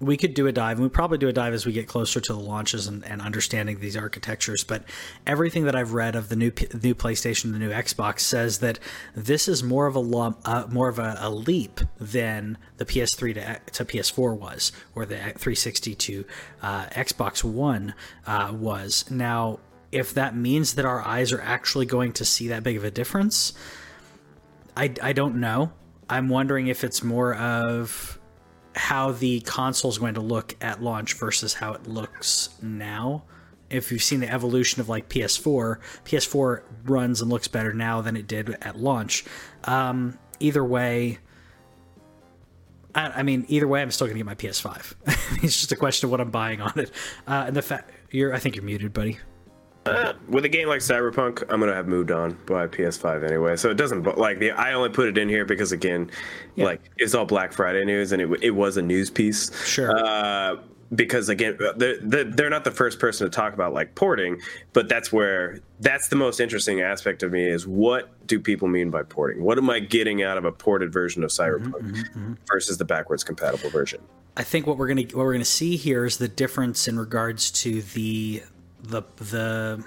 we 0.00 0.16
could 0.16 0.34
do 0.34 0.46
a 0.46 0.52
dive, 0.52 0.76
and 0.76 0.84
we 0.84 0.88
probably 0.88 1.18
do 1.18 1.28
a 1.28 1.32
dive 1.32 1.52
as 1.52 1.66
we 1.66 1.72
get 1.72 1.88
closer 1.88 2.20
to 2.20 2.32
the 2.32 2.38
launches 2.38 2.86
and, 2.86 3.04
and 3.04 3.20
understanding 3.20 3.80
these 3.80 3.96
architectures. 3.96 4.62
But 4.62 4.84
everything 5.26 5.64
that 5.64 5.74
I've 5.74 5.92
read 5.92 6.14
of 6.14 6.28
the 6.28 6.36
new 6.36 6.52
new 6.82 6.94
PlayStation, 6.94 7.52
the 7.52 7.58
new 7.58 7.70
Xbox, 7.70 8.20
says 8.20 8.60
that 8.60 8.78
this 9.16 9.48
is 9.48 9.62
more 9.62 9.86
of 9.86 9.96
a 9.96 10.00
uh, 10.00 10.66
more 10.70 10.88
of 10.88 10.98
a, 10.98 11.16
a, 11.18 11.30
leap 11.30 11.80
than 11.98 12.58
the 12.76 12.84
PS3 12.84 13.34
to, 13.34 13.72
to 13.72 13.84
PS4 13.84 14.38
was, 14.38 14.70
or 14.94 15.04
the 15.04 15.16
360 15.16 15.94
to 15.96 16.24
uh, 16.62 16.86
Xbox 16.86 17.42
One 17.42 17.94
uh, 18.26 18.52
was. 18.54 19.10
Now, 19.10 19.58
if 19.90 20.14
that 20.14 20.36
means 20.36 20.74
that 20.74 20.84
our 20.84 21.02
eyes 21.02 21.32
are 21.32 21.40
actually 21.40 21.86
going 21.86 22.12
to 22.12 22.24
see 22.24 22.48
that 22.48 22.62
big 22.62 22.76
of 22.76 22.84
a 22.84 22.90
difference, 22.90 23.52
I, 24.76 24.94
I 25.02 25.12
don't 25.12 25.40
know. 25.40 25.72
I'm 26.08 26.28
wondering 26.28 26.68
if 26.68 26.84
it's 26.84 27.02
more 27.02 27.34
of 27.34 28.17
how 28.78 29.10
the 29.10 29.40
console 29.40 29.90
is 29.90 29.98
going 29.98 30.14
to 30.14 30.20
look 30.20 30.54
at 30.60 30.80
launch 30.80 31.14
versus 31.14 31.52
how 31.52 31.72
it 31.72 31.88
looks 31.88 32.50
now. 32.62 33.24
If 33.70 33.90
you've 33.90 34.02
seen 34.02 34.20
the 34.20 34.32
evolution 34.32 34.80
of 34.80 34.88
like 34.88 35.08
PS4, 35.08 35.80
PS4 36.04 36.62
runs 36.84 37.20
and 37.20 37.28
looks 37.28 37.48
better 37.48 37.72
now 37.74 38.00
than 38.00 38.16
it 38.16 38.28
did 38.28 38.56
at 38.62 38.78
launch. 38.78 39.24
Um, 39.64 40.16
either 40.38 40.64
way, 40.64 41.18
I, 42.94 43.08
I, 43.08 43.22
mean, 43.24 43.44
either 43.48 43.66
way, 43.66 43.82
I'm 43.82 43.90
still 43.90 44.06
going 44.06 44.14
to 44.14 44.24
get 44.24 44.26
my 44.26 44.36
PS5. 44.36 44.94
it's 45.42 45.56
just 45.56 45.72
a 45.72 45.76
question 45.76 46.06
of 46.06 46.12
what 46.12 46.20
I'm 46.20 46.30
buying 46.30 46.60
on 46.60 46.72
it. 46.78 46.92
Uh, 47.26 47.44
and 47.48 47.56
the 47.56 47.62
fact 47.62 47.90
you're, 48.10 48.32
I 48.32 48.38
think 48.38 48.54
you're 48.54 48.64
muted, 48.64 48.92
buddy. 48.92 49.18
Uh, 49.88 50.12
with 50.28 50.44
a 50.44 50.48
game 50.48 50.68
like 50.68 50.80
Cyberpunk, 50.80 51.42
I'm 51.48 51.60
gonna 51.60 51.74
have 51.74 51.88
moved 51.88 52.10
on 52.10 52.38
by 52.46 52.66
PS5 52.66 53.24
anyway, 53.24 53.56
so 53.56 53.70
it 53.70 53.76
doesn't 53.76 54.02
But 54.02 54.18
like 54.18 54.38
the. 54.38 54.52
I 54.52 54.72
only 54.72 54.90
put 54.90 55.08
it 55.08 55.18
in 55.18 55.28
here 55.28 55.44
because 55.44 55.72
again, 55.72 56.10
yeah. 56.54 56.64
like 56.64 56.80
it's 56.96 57.14
all 57.14 57.24
Black 57.24 57.52
Friday 57.52 57.84
news, 57.84 58.12
and 58.12 58.22
it 58.22 58.28
it 58.42 58.50
was 58.50 58.76
a 58.76 58.82
news 58.82 59.10
piece. 59.10 59.50
Sure. 59.66 59.90
Uh, 59.96 60.56
because 60.94 61.28
again, 61.28 61.58
they're, 61.76 62.24
they're 62.24 62.50
not 62.50 62.64
the 62.64 62.70
first 62.70 62.98
person 62.98 63.26
to 63.26 63.30
talk 63.30 63.52
about 63.52 63.72
like 63.72 63.94
porting, 63.94 64.40
but 64.72 64.88
that's 64.88 65.12
where 65.12 65.60
that's 65.80 66.08
the 66.08 66.16
most 66.16 66.40
interesting 66.40 66.80
aspect 66.80 67.22
of 67.22 67.32
me 67.32 67.44
is 67.44 67.66
what 67.66 68.26
do 68.26 68.40
people 68.40 68.68
mean 68.68 68.90
by 68.90 69.02
porting? 69.02 69.42
What 69.42 69.58
am 69.58 69.68
I 69.68 69.80
getting 69.80 70.22
out 70.22 70.38
of 70.38 70.44
a 70.44 70.52
ported 70.52 70.92
version 70.92 71.22
of 71.24 71.30
Cyberpunk 71.30 71.72
mm-hmm, 71.72 71.90
mm-hmm. 71.90 72.18
mm-hmm. 72.18 72.34
versus 72.50 72.78
the 72.78 72.84
backwards 72.84 73.22
compatible 73.22 73.70
version? 73.70 74.00
I 74.36 74.44
think 74.44 74.66
what 74.66 74.78
we're 74.78 74.88
gonna 74.88 75.02
what 75.02 75.16
we're 75.16 75.32
gonna 75.32 75.44
see 75.44 75.76
here 75.76 76.04
is 76.04 76.18
the 76.18 76.28
difference 76.28 76.88
in 76.88 76.98
regards 76.98 77.50
to 77.62 77.82
the 77.82 78.42
the 78.82 79.02
the 79.16 79.84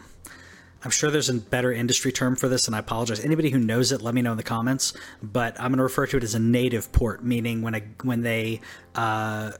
I'm 0.84 0.92
sure 0.92 1.12
there's 1.12 1.30
a 1.30 1.36
better 1.36 1.72
industry 1.72 2.12
term 2.12 2.36
for 2.36 2.48
this, 2.48 2.68
and 2.68 2.76
I 2.76 2.80
apologize. 2.80 3.24
Anybody 3.24 3.52
who 3.52 3.60
knows 3.60 3.92
it, 3.92 4.02
let 4.02 4.16
me 4.16 4.22
know 4.22 4.32
in 4.32 4.38
the 4.38 4.44
comments. 4.44 4.94
But 5.22 5.60
I'm 5.60 5.68
going 5.68 5.78
to 5.78 5.84
refer 5.84 6.08
to 6.08 6.18
it 6.18 6.24
as 6.24 6.34
a 6.34 6.40
native 6.40 6.92
port, 6.92 7.24
meaning 7.24 7.62
when 7.62 7.76
a 7.76 7.82
when 8.04 8.22
they 8.22 8.62
uh, 8.96 9.52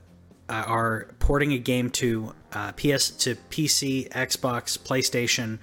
are 0.50 1.08
porting 1.20 1.54
a 1.54 1.60
game 1.60 1.90
to 1.92 2.34
uh, 2.54 2.72
PS 2.74 3.12
to 3.12 3.36
PC, 3.50 4.10
Xbox, 4.10 4.80
PlayStation, 4.80 5.60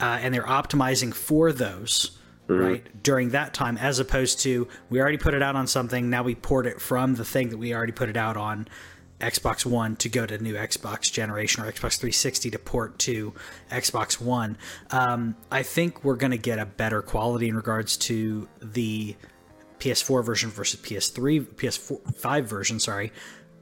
uh, 0.00 0.18
and 0.22 0.32
they're 0.32 0.42
optimizing 0.44 1.12
for 1.12 1.52
those. 1.52 2.16
Mm-hmm. 2.48 2.62
Right 2.62 3.02
during 3.02 3.30
that 3.30 3.54
time, 3.54 3.78
as 3.78 3.98
opposed 3.98 4.40
to 4.40 4.66
we 4.88 5.00
already 5.00 5.18
put 5.18 5.34
it 5.34 5.42
out 5.42 5.56
on 5.56 5.66
something, 5.66 6.10
now 6.10 6.22
we 6.22 6.34
port 6.34 6.66
it 6.66 6.80
from 6.80 7.14
the 7.14 7.24
thing 7.24 7.50
that 7.50 7.58
we 7.58 7.74
already 7.74 7.92
put 7.92 8.08
it 8.08 8.16
out 8.16 8.36
on 8.36 8.66
Xbox 9.20 9.64
One 9.66 9.96
to 9.96 10.08
go 10.08 10.26
to 10.26 10.38
new 10.38 10.54
Xbox 10.54 11.12
generation 11.12 11.62
or 11.62 11.66
Xbox 11.66 11.98
360 11.98 12.50
to 12.50 12.58
port 12.58 12.98
to 13.00 13.32
Xbox 13.70 14.20
One. 14.20 14.56
Um, 14.90 15.36
I 15.50 15.62
think 15.62 16.04
we're 16.04 16.16
going 16.16 16.32
to 16.32 16.38
get 16.38 16.58
a 16.58 16.66
better 16.66 17.02
quality 17.02 17.48
in 17.48 17.56
regards 17.56 17.96
to 17.98 18.48
the 18.60 19.16
PS4 19.78 20.24
version 20.24 20.50
versus 20.50 20.80
PS3, 20.80 21.46
PS4 21.54 22.14
5 22.14 22.46
version. 22.46 22.80
Sorry. 22.80 23.12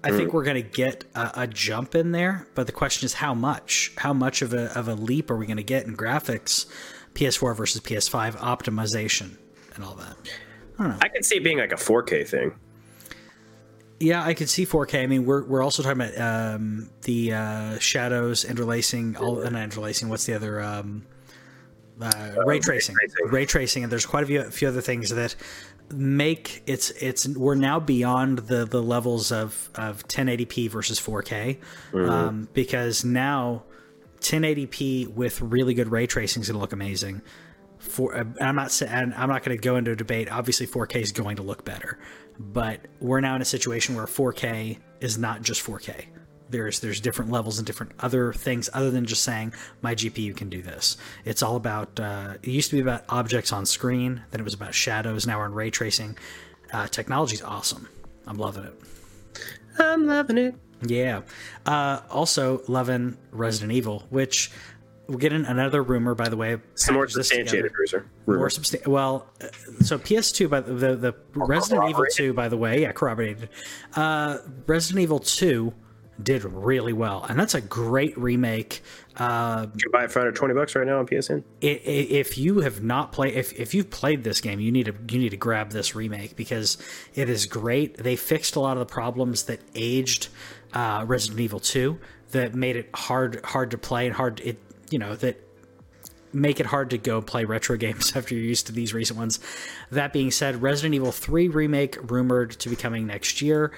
I 0.05 0.11
think 0.11 0.31
mm. 0.31 0.35
we're 0.35 0.45
going 0.45 0.63
to 0.63 0.69
get 0.69 1.05
a, 1.17 1.43
a, 1.43 1.47
jump 1.49 1.97
in 1.97 2.13
there, 2.13 2.47
but 2.55 2.67
the 2.67 2.73
question 2.73 3.05
is 3.05 3.15
how 3.15 3.35
much? 3.35 3.93
How 3.99 4.13
much 4.13 4.43
of 4.43 4.55
a, 4.55 4.77
of 4.79 4.87
a 4.87 4.95
leap 4.95 5.29
are 5.29 5.37
we 5.37 5.45
going 5.45 5.57
to 5.57 5.65
get 5.65 5.87
in 5.87 5.97
graphics, 5.97 6.67
PS4 7.15 7.57
versus 7.57 7.81
PS5 7.81 8.37
optimization, 8.37 9.37
and 9.75 9.85
all 9.85 9.97
that? 9.97 10.17
I 10.79 10.83
don't 10.83 10.93
know. 10.93 10.99
I 11.03 11.09
could 11.09 11.25
see 11.25 11.39
it 11.39 11.45
being 11.45 11.59
like 11.59 11.73
a 11.73 11.77
4K 11.77 12.29
thing. 12.29 12.55
Yeah, 14.01 14.23
I 14.23 14.35
could 14.35 14.49
see 14.49 14.65
4K. 14.65 15.03
I 15.03 15.07
mean, 15.07 15.27
we're 15.27 15.45
we're 15.45 15.63
also 15.63 15.83
talking 15.83 16.01
about 16.01 16.19
um, 16.21 16.91
the 17.03 17.33
uh, 17.33 17.79
shadows 17.79 18.45
interlacing, 18.45 19.17
all 19.17 19.45
uh, 19.45 19.51
not 19.51 19.63
interlacing. 19.63 20.09
What's 20.09 20.25
the 20.27 20.35
other? 20.35 20.61
Um, 20.61 21.07
uh, 22.01 22.35
ray 22.47 22.61
tracing, 22.61 22.95
ray 22.95 23.09
tracing, 23.09 23.33
ray 23.33 23.47
tracing, 23.47 23.83
and 23.83 23.91
there's 23.91 24.07
quite 24.07 24.23
a 24.23 24.27
few, 24.27 24.41
a 24.41 24.51
few 24.51 24.69
other 24.69 24.81
things 24.81 25.11
that 25.11 25.35
make 25.93 26.63
it's 26.67 26.91
it's 26.91 27.27
we're 27.29 27.55
now 27.55 27.81
beyond 27.81 28.39
the 28.41 28.65
the 28.65 28.83
levels 28.83 29.33
of 29.33 29.71
of 29.75 30.07
1080p 30.07 30.71
versus 30.71 31.01
4K 31.01 31.59
mm-hmm. 31.93 32.11
um, 32.11 32.49
because 32.53 33.05
now 33.05 33.65
1080p 34.21 35.09
with 35.09 35.41
really 35.41 35.75
good 35.75 35.91
ray 35.91 36.07
tracing 36.07 36.43
is 36.43 36.49
going 36.49 36.57
to 36.57 36.61
look 36.61 36.73
amazing. 36.73 37.23
For 37.79 38.15
I'm 38.41 38.57
not 38.57 38.81
I'm 38.83 39.11
not 39.11 39.43
going 39.43 39.57
to 39.57 39.63
go 39.63 39.77
into 39.77 39.93
a 39.93 39.97
debate. 39.97 40.31
Obviously, 40.31 40.67
4K 40.67 40.97
is 40.97 41.13
going 41.13 41.37
to 41.37 41.43
look 41.43 41.65
better 41.65 41.99
but 42.39 42.81
we're 43.01 43.21
now 43.21 43.37
in 43.37 43.43
a 43.43 43.47
situation 43.47 43.95
where 43.95 44.07
4K 44.07 44.79
is 45.01 45.19
not 45.19 45.43
just 45.43 45.65
4K. 45.65 46.07
There's 46.51 46.81
there's 46.81 47.01
different 47.01 47.31
levels 47.31 47.59
and 47.59 47.67
different 47.67 47.93
other 48.01 48.33
things 48.33 48.71
other 48.73 48.91
than 48.91 49.05
just 49.05 49.23
saying 49.23 49.53
my 49.83 49.95
GPU 49.95 50.35
can 50.35 50.49
do 50.49 50.63
this. 50.63 50.97
It's 51.27 51.43
all 51.43 51.57
about. 51.57 52.01
Uh, 52.01 52.35
it 52.43 52.49
used 52.49 52.71
to 52.71 52.77
be 52.77 52.81
about 52.81 53.05
objects 53.11 53.53
on 53.53 53.67
screen, 53.67 54.23
then 54.31 54.41
it 54.41 54.45
was 54.45 54.55
about 54.55 54.75
shadows. 54.75 55.27
Now 55.27 55.39
we're 55.39 55.47
in 55.47 55.53
ray 55.53 55.71
tracing. 55.71 56.17
Uh, 56.73 56.87
technology's 56.87 57.43
awesome. 57.43 57.87
I'm 58.27 58.39
loving 58.39 58.65
it. 58.65 58.75
I'm 59.79 60.07
loving 60.07 60.39
it. 60.39 60.55
Yeah. 60.87 61.23
Uh, 61.67 62.01
also 62.11 62.63
loving 62.69 63.19
Resident 63.31 63.73
Evil, 63.73 64.05
which 64.11 64.51
we'll 65.09 65.19
get 65.19 65.33
in 65.33 65.45
another 65.45 65.83
rumor. 65.83 66.15
By 66.15 66.29
the 66.29 66.37
way, 66.37 66.59
Some 66.75 66.95
more 66.95 67.09
substantiated 67.09 67.73
cruiser. 67.73 68.07
More 68.27 68.49
substan- 68.49 68.87
Well, 68.87 69.29
uh, 69.41 69.47
so 69.83 69.99
PS2 69.99 70.49
by 70.49 70.61
the 70.61 70.75
the, 70.75 70.97
the 70.97 71.15
Resident 71.35 71.89
Evil 71.91 72.05
2, 72.13 72.33
by 72.33 72.49
the 72.49 72.57
way, 72.57 72.83
yeah, 72.83 72.93
corroborated. 72.93 73.49
Uh, 73.97 74.39
Resident 74.67 75.03
Evil 75.03 75.19
2 75.19 75.73
did 76.21 76.43
really 76.45 76.93
well, 76.93 77.25
and 77.29 77.39
that's 77.39 77.55
a 77.55 77.61
great 77.61 78.19
remake. 78.19 78.83
Uh, 79.17 79.67
You 79.75 79.81
can 79.85 79.93
buy 79.93 80.05
it 80.05 80.11
for 80.13 80.19
under 80.19 80.33
twenty 80.33 80.53
bucks 80.55 80.75
right 80.75 80.87
now 80.87 80.99
on 80.99 81.07
PSN. 81.07 81.45
if 81.61 82.37
you 82.39 82.61
have 82.61 82.83
not 82.83 83.13
played 83.13 83.35
if, 83.35 83.53
if 83.53 83.73
you've 83.75 83.91
played 83.91 84.23
this 84.25 84.41
game 84.41 84.59
you 84.61 84.71
need 84.71 84.87
to 84.87 84.95
you 85.13 85.19
need 85.19 85.31
to 85.31 85.37
grab 85.37 85.71
this 85.71 85.95
remake 85.97 86.37
because 86.37 86.77
it 87.17 87.29
is 87.29 87.45
great 87.47 87.97
they 87.97 88.15
fixed 88.15 88.55
a 88.55 88.61
lot 88.61 88.77
of 88.77 88.79
the 88.87 88.93
problems 88.93 89.45
that 89.45 89.59
aged 89.75 90.29
uh, 90.73 91.05
resident 91.09 91.41
evil 91.41 91.59
2 91.59 91.99
that 92.31 92.55
made 92.55 92.77
it 92.77 92.89
hard 92.95 93.41
hard 93.45 93.73
to 93.73 93.79
play 93.79 94.07
and 94.07 94.15
hard 94.15 94.41
it 94.41 94.57
you 94.91 94.99
know 94.99 95.15
that 95.17 95.41
make 96.33 96.61
it 96.61 96.67
hard 96.67 96.91
to 96.91 96.99
go 96.99 97.23
play 97.23 97.45
retro 97.45 97.77
games 97.77 98.13
after 98.17 98.35
you're 98.35 98.45
used 98.45 98.67
to 98.67 98.73
these 98.73 98.93
recent 98.93 99.19
ones 99.19 99.41
that 99.91 100.13
being 100.13 100.31
said 100.31 100.61
resident 100.63 100.95
evil 100.95 101.13
3 101.13 101.49
remake 101.49 101.97
rumored 102.11 102.51
to 102.53 102.69
be 102.69 102.77
coming 102.77 103.07
next 103.07 103.41
year 103.41 103.73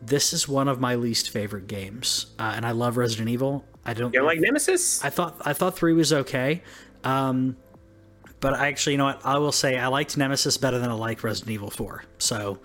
this 0.00 0.32
is 0.32 0.46
one 0.46 0.68
of 0.68 0.80
my 0.80 0.94
least 0.94 1.30
favorite 1.30 1.66
games 1.66 2.26
uh, 2.38 2.52
and 2.54 2.64
i 2.64 2.70
love 2.70 2.96
resident 2.96 3.28
evil 3.28 3.64
i 3.84 3.92
don't 3.92 4.14
You 4.14 4.22
like 4.22 4.38
Nemesis. 4.40 5.04
I 5.04 5.10
thought 5.10 5.36
I 5.44 5.52
thought 5.52 5.76
three 5.76 5.92
was 5.92 6.12
okay, 6.12 6.62
um, 7.04 7.56
but 8.40 8.54
I 8.54 8.68
actually, 8.68 8.92
you 8.92 8.98
know 8.98 9.06
what? 9.06 9.24
I 9.24 9.38
will 9.38 9.52
say 9.52 9.78
I 9.78 9.88
liked 9.88 10.16
Nemesis 10.16 10.56
better 10.56 10.78
than 10.78 10.90
I 10.90 10.94
liked 10.94 11.24
Resident 11.24 11.50
Evil 11.50 11.70
Four. 11.70 12.04
So, 12.18 12.60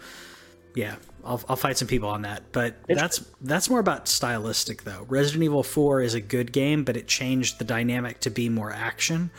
yeah, 0.76 0.96
I'll, 1.24 1.42
I'll 1.48 1.56
fight 1.56 1.78
some 1.78 1.88
people 1.88 2.10
on 2.10 2.24
that. 2.24 2.44
But 2.52 2.76
that's 2.88 3.20
that's 3.42 3.70
more 3.70 3.80
about 3.80 4.08
stylistic 4.08 4.84
though. 4.84 5.06
Resident 5.10 5.44
Evil 5.44 5.64
Four 5.64 6.02
is 6.02 6.14
a 6.14 6.22
good 6.22 6.52
game, 6.52 6.84
but 6.84 6.98
it 6.98 7.08
changed 7.08 7.60
the 7.60 7.66
dynamic 7.66 8.20
to 8.22 8.30
be 8.30 8.50
more 8.50 8.72
action. 8.72 9.32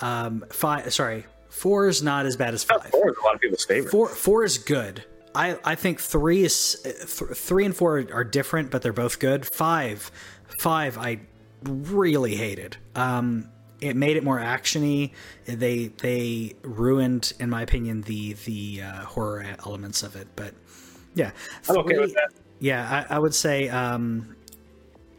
Um, 0.00 0.44
five, 0.50 0.92
sorry, 0.92 1.26
four 1.48 1.88
is 1.88 2.02
not 2.02 2.26
as 2.26 2.36
bad 2.36 2.54
as 2.54 2.64
five. 2.64 2.86
Four 2.90 3.10
is 3.10 3.16
a 3.20 3.24
lot 3.24 3.34
of 3.34 3.40
people's 3.40 3.64
favorite. 3.64 3.90
Four 3.90 4.08
four 4.08 4.44
is 4.44 4.58
good. 4.58 5.04
I, 5.34 5.58
I 5.64 5.74
think 5.74 6.00
three 6.00 6.44
is 6.44 6.80
th- 6.82 7.36
three 7.36 7.64
and 7.64 7.74
four 7.74 8.04
are 8.12 8.24
different, 8.24 8.70
but 8.70 8.82
they're 8.82 8.92
both 8.92 9.18
good. 9.18 9.44
Five, 9.44 10.10
five, 10.58 10.96
I 10.96 11.20
really 11.64 12.36
hated. 12.36 12.76
Um, 12.94 13.50
it 13.80 13.96
made 13.96 14.16
it 14.16 14.24
more 14.24 14.38
actiony. 14.38 15.12
They 15.46 15.88
they 15.88 16.54
ruined, 16.62 17.32
in 17.40 17.50
my 17.50 17.62
opinion, 17.62 18.02
the 18.02 18.34
the 18.44 18.82
uh, 18.82 19.04
horror 19.04 19.44
elements 19.66 20.02
of 20.02 20.16
it. 20.16 20.28
But 20.36 20.54
yeah, 21.14 21.30
I'm 21.68 21.78
okay 21.78 21.98
with 21.98 22.14
that. 22.14 22.30
Yeah, 22.60 23.06
I, 23.10 23.16
I 23.16 23.18
would 23.18 23.34
say. 23.34 23.68
Um, 23.68 24.34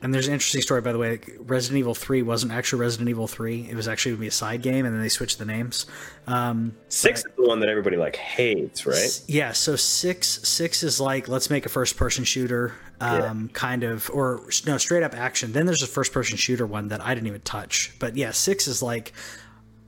and 0.06 0.14
there's 0.14 0.28
an 0.28 0.34
interesting 0.34 0.62
story, 0.62 0.82
by 0.82 0.92
the 0.92 1.00
way. 1.00 1.20
Resident 1.40 1.80
Evil 1.80 1.96
3 1.96 2.22
wasn't 2.22 2.52
actually 2.52 2.80
Resident 2.82 3.10
Evil 3.10 3.28
3. 3.28 3.70
It 3.72 3.76
was 3.76 3.88
actually 3.88 4.12
going 4.12 4.18
to 4.18 4.22
be 4.22 4.28
a 4.28 4.32
side 4.32 4.62
game, 4.62 4.86
and 4.86 4.94
then 4.94 5.02
they 5.02 5.10
switched 5.10 5.40
the 5.40 5.46
names. 5.46 5.88
Um, 6.28 6.76
Six 6.90 7.22
is 7.22 7.32
the 7.36 7.48
one 7.48 7.60
that 7.62 7.70
everybody 7.70 7.98
like 7.98 8.16
hates, 8.16 8.86
right? 8.86 9.22
yeah, 9.28 9.52
so 9.52 9.76
six 9.76 10.28
six 10.48 10.84
is 10.84 11.00
like 11.00 11.28
let's 11.28 11.50
make 11.50 11.66
a 11.66 11.70
first 11.70 11.98
person 11.98 12.24
shooter, 12.24 12.74
um, 13.02 13.50
kind 13.50 13.84
of, 13.84 14.12
or 14.14 14.44
no, 14.68 14.78
straight 14.78 15.02
up 15.02 15.16
action. 15.16 15.54
Then 15.54 15.66
there's 15.66 15.82
a 15.82 15.88
first 15.88 16.14
person 16.14 16.38
shooter 16.38 16.68
one 16.68 16.90
that 16.90 17.02
I 17.02 17.16
didn't 17.16 17.28
even 17.28 17.42
touch. 17.42 17.92
But 17.98 18.16
yeah, 18.16 18.30
six 18.30 18.68
is 18.68 18.84
like 18.84 19.12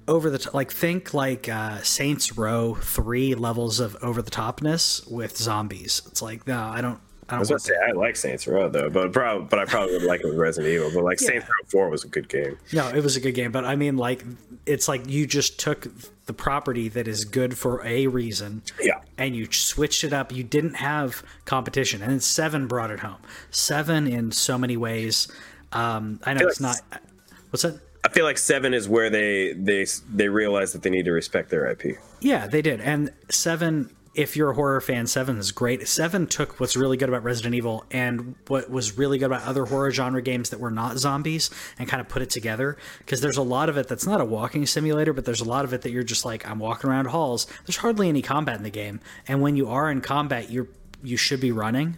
over 0.07 0.29
the 0.29 0.49
like 0.53 0.71
think 0.71 1.13
like 1.13 1.49
uh, 1.49 1.81
Saints 1.81 2.37
Row 2.37 2.75
three 2.75 3.35
levels 3.35 3.79
of 3.79 3.95
over 4.01 4.21
the 4.21 4.31
topness 4.31 5.09
with 5.11 5.37
zombies. 5.37 6.01
It's 6.07 6.21
like 6.21 6.47
no, 6.47 6.59
I 6.59 6.81
don't. 6.81 6.99
I 7.29 7.33
I 7.33 7.35
don't 7.35 7.39
was 7.41 7.49
gonna 7.49 7.59
say 7.59 7.73
I 7.85 7.91
like 7.91 8.15
Saints 8.15 8.47
Row 8.47 8.69
though, 8.69 8.89
but 8.89 9.11
prob- 9.11 9.49
but 9.49 9.59
I 9.59 9.65
probably 9.65 9.93
would 9.97 10.03
like 10.03 10.21
it 10.21 10.27
with 10.27 10.37
Resident 10.37 10.73
Evil. 10.73 10.89
But 10.93 11.03
like 11.03 11.19
Saints 11.19 11.45
Row 11.45 11.65
Four 11.67 11.89
was 11.89 12.05
a 12.05 12.07
good 12.07 12.29
game. 12.29 12.57
No, 12.71 12.87
it 12.87 13.03
was 13.03 13.17
a 13.17 13.19
good 13.19 13.33
game, 13.33 13.51
but 13.51 13.65
I 13.65 13.75
mean, 13.75 13.97
like, 13.97 14.23
it's 14.65 14.87
like 14.87 15.09
you 15.09 15.27
just 15.27 15.59
took 15.59 15.87
the 16.25 16.31
property 16.33 16.87
that 16.89 17.05
is 17.05 17.25
good 17.25 17.57
for 17.57 17.85
a 17.85 18.07
reason, 18.07 18.61
Yeah. 18.81 18.99
and 19.17 19.35
you 19.35 19.51
switched 19.51 20.05
it 20.05 20.13
up. 20.13 20.31
You 20.33 20.43
didn't 20.43 20.75
have 20.75 21.21
competition, 21.43 22.01
and 22.01 22.11
then 22.11 22.19
Seven 22.21 22.65
brought 22.67 22.91
it 22.91 22.99
home. 22.99 23.17
Seven, 23.51 24.07
in 24.07 24.31
so 24.31 24.57
many 24.57 24.77
ways, 24.77 25.27
um, 25.73 26.21
I 26.25 26.31
know 26.33 26.39
feel 26.39 26.47
it's 26.47 26.61
like 26.61 26.81
not. 26.91 27.01
What's 27.49 27.63
that? 27.63 27.79
I 28.07 28.09
feel 28.09 28.23
like 28.23 28.37
Seven 28.37 28.73
is 28.73 28.87
where 28.87 29.09
they 29.09 29.51
they 29.51 29.85
they 30.09 30.29
realize 30.29 30.71
that 30.71 30.81
they 30.81 30.89
need 30.89 31.03
to 31.05 31.11
respect 31.11 31.49
their 31.49 31.65
IP. 31.65 31.97
Yeah, 32.21 32.47
they 32.47 32.61
did. 32.61 32.79
And 32.79 33.11
Seven, 33.29 33.93
if 34.15 34.37
you're 34.37 34.51
a 34.51 34.55
horror 34.55 34.79
fan, 34.79 35.07
Seven 35.07 35.37
is 35.37 35.51
great. 35.51 35.85
Seven 35.89 36.25
took 36.25 36.57
what's 36.57 36.77
really 36.77 36.95
good 36.95 37.09
about 37.09 37.25
Resident 37.25 37.53
Evil 37.53 37.83
and 37.91 38.35
what 38.47 38.69
was 38.69 38.97
really 38.97 39.17
good 39.17 39.25
about 39.25 39.43
other 39.43 39.65
horror 39.65 39.91
genre 39.91 40.21
games 40.21 40.51
that 40.51 40.61
were 40.61 40.71
not 40.71 40.97
zombies 40.97 41.49
and 41.77 41.89
kind 41.89 41.99
of 41.99 42.07
put 42.07 42.21
it 42.21 42.29
together. 42.29 42.77
Because 42.99 43.19
there's 43.19 43.35
a 43.35 43.43
lot 43.43 43.67
of 43.67 43.75
it 43.75 43.89
that's 43.89 44.07
not 44.07 44.21
a 44.21 44.25
walking 44.25 44.65
simulator, 44.65 45.11
but 45.11 45.25
there's 45.25 45.41
a 45.41 45.45
lot 45.45 45.65
of 45.65 45.73
it 45.73 45.81
that 45.81 45.91
you're 45.91 46.03
just 46.03 46.23
like, 46.23 46.49
I'm 46.49 46.59
walking 46.59 46.89
around 46.89 47.07
halls. 47.07 47.45
There's 47.65 47.77
hardly 47.77 48.07
any 48.07 48.21
combat 48.21 48.55
in 48.55 48.63
the 48.63 48.69
game. 48.69 49.01
And 49.27 49.41
when 49.41 49.57
you 49.57 49.67
are 49.67 49.91
in 49.91 49.99
combat, 49.99 50.49
you're 50.49 50.69
you 51.03 51.17
should 51.17 51.39
be 51.39 51.51
running. 51.51 51.97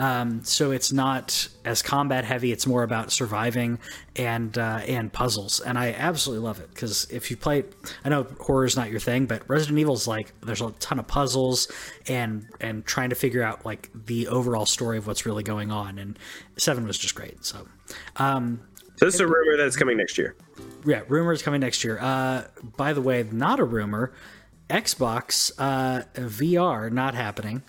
Um, 0.00 0.42
so 0.44 0.70
it's 0.70 0.92
not 0.92 1.46
as 1.64 1.82
combat 1.82 2.24
heavy. 2.24 2.52
It's 2.52 2.66
more 2.66 2.82
about 2.82 3.12
surviving 3.12 3.78
and 4.16 4.56
uh, 4.56 4.80
and 4.86 5.12
puzzles, 5.12 5.60
and 5.60 5.78
I 5.78 5.92
absolutely 5.92 6.42
love 6.44 6.58
it 6.58 6.70
because 6.70 7.04
if 7.10 7.30
you 7.30 7.36
play, 7.36 7.64
I 8.04 8.08
know 8.08 8.26
horror 8.40 8.64
is 8.64 8.76
not 8.76 8.90
your 8.90 8.98
thing, 9.00 9.26
but 9.26 9.48
Resident 9.48 9.78
Evil's 9.78 10.06
like 10.08 10.32
there's 10.40 10.62
a 10.62 10.70
ton 10.80 10.98
of 10.98 11.06
puzzles 11.06 11.70
and 12.08 12.46
and 12.60 12.86
trying 12.86 13.10
to 13.10 13.14
figure 13.16 13.42
out 13.42 13.66
like 13.66 13.90
the 13.94 14.28
overall 14.28 14.64
story 14.66 14.96
of 14.96 15.06
what's 15.06 15.26
really 15.26 15.42
going 15.42 15.70
on. 15.70 15.98
And 15.98 16.18
Seven 16.56 16.86
was 16.86 16.96
just 16.96 17.14
great. 17.14 17.44
So 17.44 17.68
So 18.96 19.04
this 19.04 19.14
is 19.14 19.20
a 19.20 19.26
rumor 19.26 19.56
that 19.58 19.66
it's 19.66 19.76
coming 19.76 19.96
next 19.98 20.16
year. 20.18 20.34
yeah, 20.86 21.02
rumors 21.08 21.42
coming 21.42 21.60
next 21.60 21.84
year. 21.84 21.98
Uh, 22.00 22.44
by 22.76 22.92
the 22.94 23.02
way, 23.02 23.22
not 23.30 23.60
a 23.60 23.64
rumor. 23.64 24.12
Xbox 24.70 25.50
uh, 25.58 26.04
VR 26.14 26.90
not 26.92 27.14
happening 27.14 27.62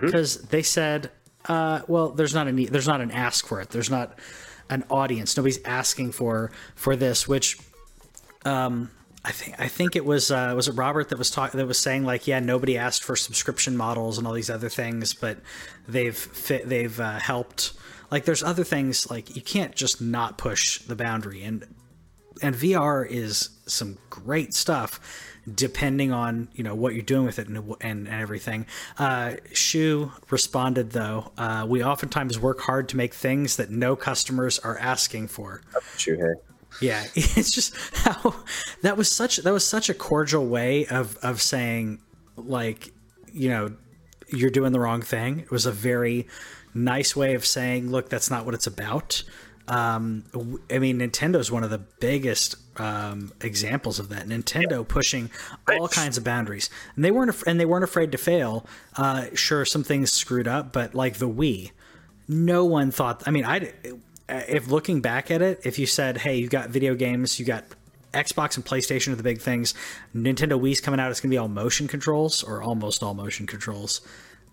because 0.00 0.42
they 0.48 0.62
said, 0.62 1.10
uh, 1.48 1.82
well, 1.88 2.10
there's 2.10 2.34
not 2.34 2.46
a 2.46 2.52
need, 2.52 2.68
there's 2.68 2.86
not 2.86 3.00
an 3.00 3.10
ask 3.10 3.46
for 3.46 3.60
it. 3.60 3.70
There's 3.70 3.90
not 3.90 4.18
an 4.70 4.84
audience. 4.90 5.36
Nobody's 5.36 5.62
asking 5.64 6.12
for 6.12 6.50
for 6.74 6.94
this. 6.94 7.26
Which 7.26 7.58
um, 8.44 8.90
I 9.24 9.32
think 9.32 9.58
I 9.58 9.68
think 9.68 9.96
it 9.96 10.04
was 10.04 10.30
uh, 10.30 10.52
was 10.54 10.68
it 10.68 10.72
Robert 10.72 11.08
that 11.08 11.18
was 11.18 11.30
talk 11.30 11.52
that 11.52 11.66
was 11.66 11.78
saying 11.78 12.04
like, 12.04 12.26
yeah, 12.26 12.40
nobody 12.40 12.76
asked 12.76 13.02
for 13.02 13.16
subscription 13.16 13.76
models 13.76 14.18
and 14.18 14.26
all 14.26 14.34
these 14.34 14.50
other 14.50 14.68
things, 14.68 15.14
but 15.14 15.38
they've 15.88 16.16
fit, 16.16 16.68
they've 16.68 16.98
uh, 17.00 17.18
helped. 17.18 17.72
Like, 18.10 18.24
there's 18.24 18.42
other 18.42 18.64
things 18.64 19.10
like 19.10 19.36
you 19.36 19.42
can't 19.42 19.74
just 19.74 20.00
not 20.00 20.38
push 20.38 20.80
the 20.80 20.96
boundary 20.96 21.42
and 21.42 21.66
and 22.42 22.54
VR 22.54 23.06
is 23.08 23.50
some 23.66 23.98
great 24.10 24.54
stuff 24.54 25.00
depending 25.54 26.12
on 26.12 26.48
you 26.54 26.64
know 26.64 26.74
what 26.74 26.94
you're 26.94 27.02
doing 27.02 27.24
with 27.24 27.38
it 27.38 27.48
and, 27.48 27.58
and, 27.80 28.06
and 28.06 28.08
everything. 28.08 28.66
Uh, 28.98 29.36
Shu 29.52 30.12
responded 30.30 30.90
though, 30.90 31.32
uh, 31.38 31.66
we 31.68 31.82
oftentimes 31.82 32.38
work 32.38 32.60
hard 32.60 32.88
to 32.90 32.96
make 32.96 33.14
things 33.14 33.56
that 33.56 33.70
no 33.70 33.96
customers 33.96 34.58
are 34.58 34.78
asking 34.78 35.28
for. 35.28 35.62
Shuhei. 35.96 36.34
Yeah, 36.80 37.04
it's 37.14 37.50
just 37.50 37.74
how 37.94 38.34
that 38.82 38.96
was 38.96 39.10
such 39.10 39.38
that 39.38 39.52
was 39.52 39.66
such 39.66 39.88
a 39.88 39.94
cordial 39.94 40.46
way 40.46 40.86
of 40.86 41.16
of 41.18 41.40
saying 41.40 42.00
like 42.36 42.92
you 43.32 43.48
know 43.48 43.74
you're 44.28 44.50
doing 44.50 44.72
the 44.72 44.80
wrong 44.80 45.02
thing. 45.02 45.40
It 45.40 45.50
was 45.50 45.66
a 45.66 45.72
very 45.72 46.26
nice 46.74 47.16
way 47.16 47.34
of 47.34 47.46
saying, 47.46 47.90
look, 47.90 48.08
that's 48.08 48.30
not 48.30 48.44
what 48.44 48.54
it's 48.54 48.66
about. 48.66 49.22
Um, 49.66 50.24
I 50.70 50.78
mean, 50.78 50.98
Nintendo's 50.98 51.50
one 51.50 51.62
of 51.62 51.70
the 51.70 51.78
biggest 51.78 52.56
um, 52.78 53.32
examples 53.40 53.98
of 53.98 54.08
that. 54.10 54.26
Nintendo 54.26 54.86
pushing 54.86 55.30
all 55.68 55.88
kinds 55.88 56.16
of 56.16 56.24
boundaries, 56.24 56.70
and 56.96 57.04
they 57.04 57.10
weren't 57.10 57.30
af- 57.30 57.44
and 57.46 57.58
they 57.58 57.66
weren't 57.66 57.84
afraid 57.84 58.12
to 58.12 58.18
fail. 58.18 58.66
Uh, 58.96 59.26
sure, 59.34 59.64
some 59.64 59.84
things 59.84 60.12
screwed 60.12 60.48
up, 60.48 60.72
but 60.72 60.94
like 60.94 61.18
the 61.18 61.28
Wii, 61.28 61.72
no 62.26 62.64
one 62.64 62.90
thought. 62.90 63.22
I 63.26 63.30
mean, 63.30 63.44
I 63.44 63.72
if 64.28 64.68
looking 64.68 65.00
back 65.00 65.30
at 65.30 65.42
it, 65.42 65.60
if 65.64 65.78
you 65.78 65.86
said, 65.86 66.18
"Hey, 66.18 66.36
you 66.36 66.48
got 66.48 66.70
video 66.70 66.94
games, 66.94 67.38
you 67.38 67.46
got 67.46 67.64
Xbox 68.12 68.56
and 68.56 68.64
PlayStation 68.64 69.12
are 69.12 69.16
the 69.16 69.22
big 69.22 69.40
things. 69.40 69.74
Nintendo 70.14 70.60
Wii's 70.60 70.80
coming 70.80 71.00
out. 71.00 71.10
It's 71.10 71.20
going 71.20 71.30
to 71.30 71.34
be 71.34 71.38
all 71.38 71.48
motion 71.48 71.88
controls 71.88 72.42
or 72.42 72.62
almost 72.62 73.02
all 73.02 73.14
motion 73.14 73.46
controls." 73.46 74.00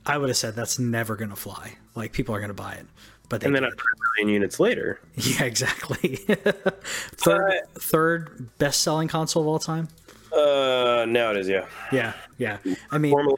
I 0.08 0.20
would 0.20 0.30
have 0.30 0.38
said 0.38 0.56
that's 0.56 0.78
never 0.78 1.16
going 1.16 1.32
to 1.32 1.36
fly. 1.36 1.78
Like 1.96 2.12
people 2.12 2.36
are 2.36 2.40
going 2.40 2.50
to 2.50 2.54
buy 2.54 2.74
it, 2.74 2.86
but 3.30 3.44
And 3.44 3.56
then 3.56 3.64
a 3.64 3.70
did. 3.70 3.80
million 4.18 4.34
units 4.36 4.60
later, 4.60 5.00
yeah, 5.16 5.44
exactly. 5.44 6.16
third, 7.16 7.54
third 7.76 8.50
best 8.58 8.82
selling 8.82 9.08
console 9.08 9.42
of 9.44 9.48
all 9.48 9.60
time. 9.60 9.88
uh, 10.34 11.06
now 11.08 11.32
it 11.32 11.38
is. 11.38 11.48
Yeah. 11.48 11.66
Yeah, 11.92 12.14
yeah. 12.38 12.58
I 12.92 12.98
mean, 12.98 13.12
Formally, 13.12 13.38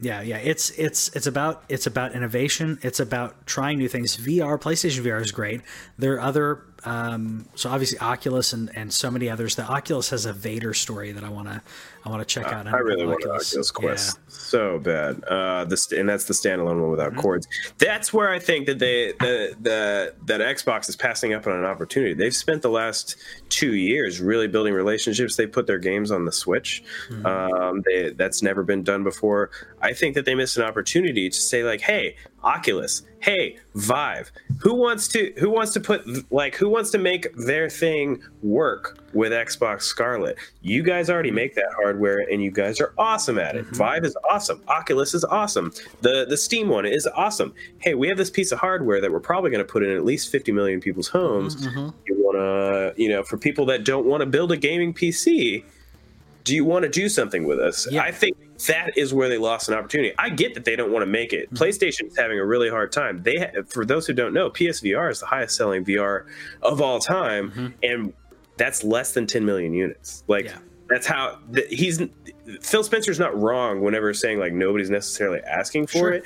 yeah, 0.00 0.20
yeah. 0.20 0.36
It's 0.38 0.70
it's 0.70 1.08
it's 1.16 1.26
about 1.26 1.64
it's 1.68 1.86
about 1.86 2.14
innovation. 2.14 2.78
It's 2.82 3.00
about 3.00 3.46
trying 3.46 3.78
new 3.78 3.88
things. 3.88 4.16
VR, 4.16 4.60
PlayStation 4.60 5.02
VR 5.04 5.20
is 5.22 5.32
great. 5.32 5.62
There 5.98 6.14
are 6.14 6.20
other 6.20 6.62
um, 6.84 7.48
so 7.54 7.70
obviously 7.70 7.98
Oculus 7.98 8.52
and, 8.52 8.70
and 8.76 8.92
so 8.92 9.10
many 9.10 9.28
others. 9.30 9.56
The 9.56 9.64
Oculus 9.64 10.10
has 10.10 10.26
a 10.26 10.32
Vader 10.32 10.74
story 10.74 11.12
that 11.12 11.24
I 11.24 11.30
want 11.30 11.48
to 11.48 11.62
I 12.06 12.08
want 12.08 12.20
to 12.20 12.24
check 12.24 12.52
out. 12.52 12.68
I 12.68 12.78
really 12.78 13.04
want 13.04 13.24
Oculus, 13.24 13.52
Oculus 13.52 13.70
Quest 13.72 14.16
yeah. 14.16 14.22
so 14.28 14.78
bad. 14.78 15.24
Uh, 15.24 15.64
this 15.64 15.90
and 15.90 16.08
that's 16.08 16.26
the 16.26 16.34
standalone 16.34 16.80
one 16.80 16.90
without 16.92 17.10
mm-hmm. 17.10 17.20
cords. 17.20 17.48
That's 17.78 18.12
where 18.12 18.30
I 18.30 18.38
think 18.38 18.66
that 18.66 18.78
they 18.78 19.12
the, 19.18 19.56
the 19.60 20.14
that 20.26 20.40
Xbox 20.40 20.88
is 20.88 20.94
passing 20.94 21.34
up 21.34 21.48
on 21.48 21.54
an 21.54 21.64
opportunity. 21.64 22.14
They've 22.14 22.34
spent 22.34 22.62
the 22.62 22.70
last 22.70 23.16
two 23.48 23.74
years 23.74 24.20
really 24.20 24.46
building 24.46 24.72
relationships. 24.72 25.34
They 25.34 25.48
put 25.48 25.66
their 25.66 25.80
games 25.80 26.12
on 26.12 26.26
the 26.26 26.32
Switch. 26.32 26.84
Mm-hmm. 27.10 27.26
Um, 27.26 27.82
they, 27.84 28.10
that's 28.10 28.40
never 28.40 28.62
been 28.62 28.84
done 28.84 29.02
before. 29.02 29.50
I 29.82 29.92
think 29.92 30.14
that 30.14 30.24
they 30.26 30.36
missed 30.36 30.56
an 30.56 30.62
opportunity 30.62 31.28
to 31.28 31.36
say 31.36 31.64
like, 31.64 31.80
hey, 31.80 32.14
Oculus, 32.44 33.02
hey, 33.26 33.58
Vive, 33.74 34.30
who 34.60 34.72
wants 34.72 35.08
to 35.08 35.34
who 35.36 35.50
wants 35.50 35.72
to 35.72 35.80
put 35.80 36.32
like 36.32 36.54
who 36.54 36.68
wants 36.68 36.90
to 36.92 36.98
make 36.98 37.34
their 37.34 37.68
thing 37.68 38.22
work 38.40 38.98
with 39.12 39.32
Xbox 39.32 39.82
Scarlett 39.82 40.38
You 40.62 40.82
guys 40.82 41.10
already 41.10 41.32
make 41.32 41.56
that 41.56 41.68
hardware 41.74 42.20
and 42.30 42.42
you 42.42 42.52
guys 42.52 42.80
are 42.80 42.94
awesome 42.96 43.38
at 43.38 43.56
it. 43.56 43.64
Mm-hmm. 43.64 43.74
Vive 43.74 44.04
is 44.04 44.16
awesome. 44.30 44.62
Oculus 44.68 45.12
is 45.12 45.24
awesome. 45.24 45.72
The 46.02 46.24
the 46.26 46.36
Steam 46.36 46.68
one 46.68 46.86
is 46.86 47.06
awesome. 47.14 47.52
Hey, 47.78 47.94
we 47.94 48.08
have 48.08 48.16
this 48.16 48.30
piece 48.30 48.52
of 48.52 48.60
hardware 48.60 49.00
that 49.00 49.10
we're 49.10 49.20
probably 49.20 49.50
going 49.50 49.64
to 49.64 49.70
put 49.70 49.82
in 49.82 49.90
at 49.90 50.04
least 50.04 50.30
50 50.30 50.52
million 50.52 50.80
people's 50.80 51.08
homes. 51.08 51.56
Mm-hmm. 51.56 51.88
You 52.06 52.14
want 52.24 52.36
to, 52.36 53.02
you 53.02 53.08
know, 53.08 53.24
for 53.24 53.36
people 53.36 53.66
that 53.66 53.84
don't 53.84 54.06
want 54.06 54.20
to 54.20 54.26
build 54.26 54.52
a 54.52 54.56
gaming 54.56 54.94
PC, 54.94 55.64
do 56.44 56.54
you 56.54 56.64
want 56.64 56.84
to 56.84 56.88
do 56.88 57.08
something 57.08 57.44
with 57.44 57.58
us? 57.58 57.90
Yeah. 57.90 58.02
I 58.02 58.12
think 58.12 58.36
that 58.66 58.96
is 58.96 59.12
where 59.12 59.28
they 59.28 59.38
lost 59.38 59.68
an 59.68 59.74
opportunity. 59.74 60.14
I 60.18 60.30
get 60.30 60.54
that 60.54 60.64
they 60.64 60.76
don't 60.76 60.92
want 60.92 61.02
to 61.02 61.06
make 61.06 61.32
it. 61.32 61.52
Mm-hmm. 61.52 61.62
PlayStation 61.62 62.08
is 62.08 62.16
having 62.16 62.38
a 62.38 62.44
really 62.44 62.68
hard 62.68 62.92
time. 62.92 63.22
They, 63.22 63.36
ha- 63.36 63.62
for 63.68 63.84
those 63.84 64.06
who 64.06 64.12
don't 64.12 64.32
know, 64.32 64.50
PSVR 64.50 65.10
is 65.10 65.20
the 65.20 65.26
highest 65.26 65.56
selling 65.56 65.84
VR 65.84 66.26
of 66.62 66.80
all 66.80 66.98
time, 66.98 67.50
mm-hmm. 67.50 67.66
and 67.82 68.12
that's 68.56 68.82
less 68.82 69.12
than 69.12 69.26
10 69.26 69.44
million 69.44 69.74
units. 69.74 70.24
Like 70.28 70.46
yeah. 70.46 70.58
that's 70.88 71.06
how 71.06 71.38
the, 71.50 71.66
he's. 71.68 72.02
Phil 72.60 72.84
Spencer's 72.84 73.18
not 73.18 73.36
wrong 73.40 73.80
whenever 73.80 74.14
saying 74.14 74.38
like 74.38 74.52
nobody's 74.52 74.90
necessarily 74.90 75.40
asking 75.40 75.88
for 75.88 75.98
sure. 75.98 76.12
it, 76.12 76.24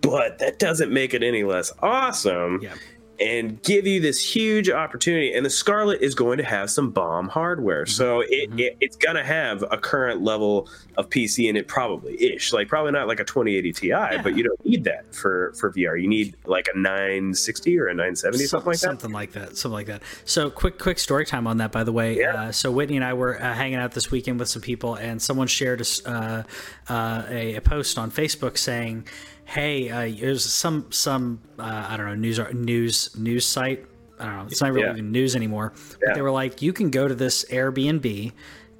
but 0.00 0.38
that 0.38 0.58
doesn't 0.58 0.90
make 0.90 1.14
it 1.14 1.22
any 1.22 1.44
less 1.44 1.72
awesome. 1.82 2.60
Yeah 2.62 2.74
and 3.20 3.62
give 3.62 3.86
you 3.86 4.00
this 4.00 4.24
huge 4.24 4.70
opportunity. 4.70 5.34
And 5.34 5.44
the 5.44 5.50
Scarlett 5.50 6.00
is 6.00 6.14
going 6.14 6.38
to 6.38 6.44
have 6.44 6.70
some 6.70 6.90
bomb 6.90 7.28
hardware, 7.28 7.84
so 7.84 8.20
it, 8.20 8.50
mm-hmm. 8.50 8.58
it, 8.58 8.76
it's 8.80 8.96
going 8.96 9.16
to 9.16 9.24
have 9.24 9.62
a 9.70 9.76
current 9.76 10.22
level 10.22 10.68
of 10.96 11.10
PC 11.10 11.48
in 11.48 11.56
it, 11.56 11.68
probably 11.68 12.34
ish. 12.34 12.52
Like 12.52 12.68
probably 12.68 12.92
not 12.92 13.08
like 13.08 13.20
a 13.20 13.24
2080 13.24 13.72
Ti, 13.72 13.88
yeah. 13.88 14.22
but 14.22 14.36
you 14.36 14.42
don't 14.42 14.64
need 14.64 14.84
that 14.84 15.14
for 15.14 15.52
for 15.58 15.70
VR. 15.72 16.00
You 16.00 16.08
need 16.08 16.36
like 16.46 16.68
a 16.72 16.76
960 16.76 17.78
or 17.78 17.88
a 17.88 17.94
970, 17.94 18.44
something 18.46 18.66
like 18.66 18.72
that. 18.72 18.80
Something 18.80 19.12
like 19.12 19.32
that. 19.32 19.56
Something 19.56 19.74
like 19.74 19.86
that. 19.86 20.02
So 20.24 20.50
quick 20.50 20.78
quick 20.78 20.98
story 20.98 21.26
time 21.26 21.46
on 21.46 21.58
that, 21.58 21.72
by 21.72 21.84
the 21.84 21.92
way. 21.92 22.18
Yeah. 22.18 22.34
Uh, 22.34 22.52
so 22.52 22.72
Whitney 22.72 22.96
and 22.96 23.04
I 23.04 23.12
were 23.12 23.40
uh, 23.40 23.54
hanging 23.54 23.78
out 23.78 23.92
this 23.92 24.10
weekend 24.10 24.38
with 24.38 24.48
some 24.48 24.62
people, 24.62 24.94
and 24.94 25.20
someone 25.20 25.46
shared 25.46 25.82
a, 25.82 26.08
uh, 26.10 26.42
uh 26.88 27.22
a, 27.28 27.54
a 27.56 27.60
post 27.60 27.98
on 27.98 28.10
Facebook 28.10 28.56
saying 28.56 29.06
hey, 29.50 29.90
uh, 29.90 30.14
there's 30.20 30.44
some 30.44 30.86
some 30.92 31.40
uh, 31.58 31.86
I 31.88 31.96
don't 31.96 32.06
know 32.06 32.14
news 32.14 32.38
news 32.52 33.16
news 33.18 33.44
site. 33.44 33.84
I 34.18 34.26
don't 34.26 34.36
know. 34.36 34.46
It's 34.46 34.60
not 34.60 34.72
really 34.72 34.86
yeah. 34.86 34.92
even 34.92 35.12
news 35.12 35.34
anymore. 35.34 35.72
Yeah. 36.06 36.14
they 36.14 36.22
were 36.22 36.30
like, 36.30 36.62
you 36.62 36.72
can 36.72 36.90
go 36.90 37.08
to 37.08 37.14
this 37.14 37.44
Airbnb 37.46 38.32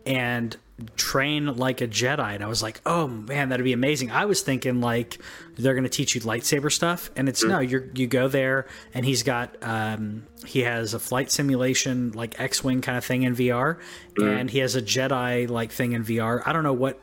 and 0.04 0.56
train 0.96 1.56
like 1.56 1.80
a 1.80 1.88
Jedi. 1.88 2.34
And 2.34 2.44
I 2.44 2.46
was 2.46 2.62
like, 2.62 2.80
oh 2.86 3.08
man, 3.08 3.48
that'd 3.48 3.64
be 3.64 3.72
amazing. 3.72 4.10
I 4.12 4.26
was 4.26 4.42
thinking 4.42 4.80
like 4.80 5.18
they're 5.56 5.74
going 5.74 5.84
to 5.84 5.90
teach 5.90 6.14
you 6.14 6.20
lightsaber 6.20 6.70
stuff, 6.70 7.10
and 7.16 7.28
it's 7.28 7.44
mm. 7.44 7.48
no, 7.48 7.58
you 7.58 7.90
you 7.94 8.06
go 8.06 8.28
there 8.28 8.66
and 8.94 9.04
he's 9.04 9.24
got 9.24 9.56
um, 9.62 10.26
he 10.46 10.60
has 10.60 10.94
a 10.94 11.00
flight 11.00 11.32
simulation 11.32 12.12
like 12.12 12.38
X-wing 12.38 12.80
kind 12.80 12.96
of 12.96 13.04
thing 13.04 13.24
in 13.24 13.34
VR, 13.34 13.80
mm. 14.14 14.40
and 14.40 14.48
he 14.48 14.58
has 14.58 14.76
a 14.76 14.82
Jedi 14.82 15.48
like 15.50 15.72
thing 15.72 15.92
in 15.92 16.04
VR. 16.04 16.42
I 16.46 16.52
don't 16.52 16.62
know 16.62 16.74
what 16.74 17.00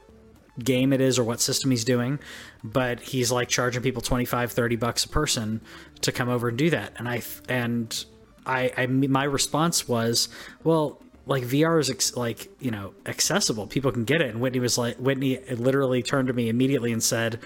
game 0.63 0.93
it 0.93 1.01
is 1.01 1.19
or 1.19 1.23
what 1.23 1.41
system 1.41 1.71
he's 1.71 1.86
doing, 1.86 2.19
but 2.63 3.00
he's 3.00 3.32
like 3.32 3.48
charging 3.50 3.82
people 3.82 4.02
25, 4.02 4.52
30 4.52 4.76
bucks 4.76 5.06
a 5.06 5.10
person 5.10 5.62
to 6.02 6.12
come 6.12 6.30
over 6.30 6.50
and 6.50 6.58
do 6.58 6.70
that. 6.70 6.93
And 6.98 7.08
I, 7.08 7.22
and 7.50 8.06
I, 8.46 8.72
I 8.78 8.86
my 8.88 9.24
response 9.24 9.88
was, 9.88 10.30
well, 10.63 11.02
like 11.26 11.43
VR 11.43 11.80
is 11.80 11.89
ex- 11.89 12.15
like, 12.15 12.50
you 12.60 12.72
know, 12.72 12.93
accessible. 13.06 13.67
People 13.67 13.91
can 13.91 14.06
get 14.06 14.22
it. 14.22 14.30
And 14.30 14.39
Whitney 14.39 14.60
was 14.60 14.78
like, 14.78 14.96
Whitney 14.98 15.39
literally 15.50 16.02
turned 16.02 16.28
to 16.30 16.34
me 16.34 16.50
immediately 16.50 16.91
and 16.91 17.04
said, 17.04 17.39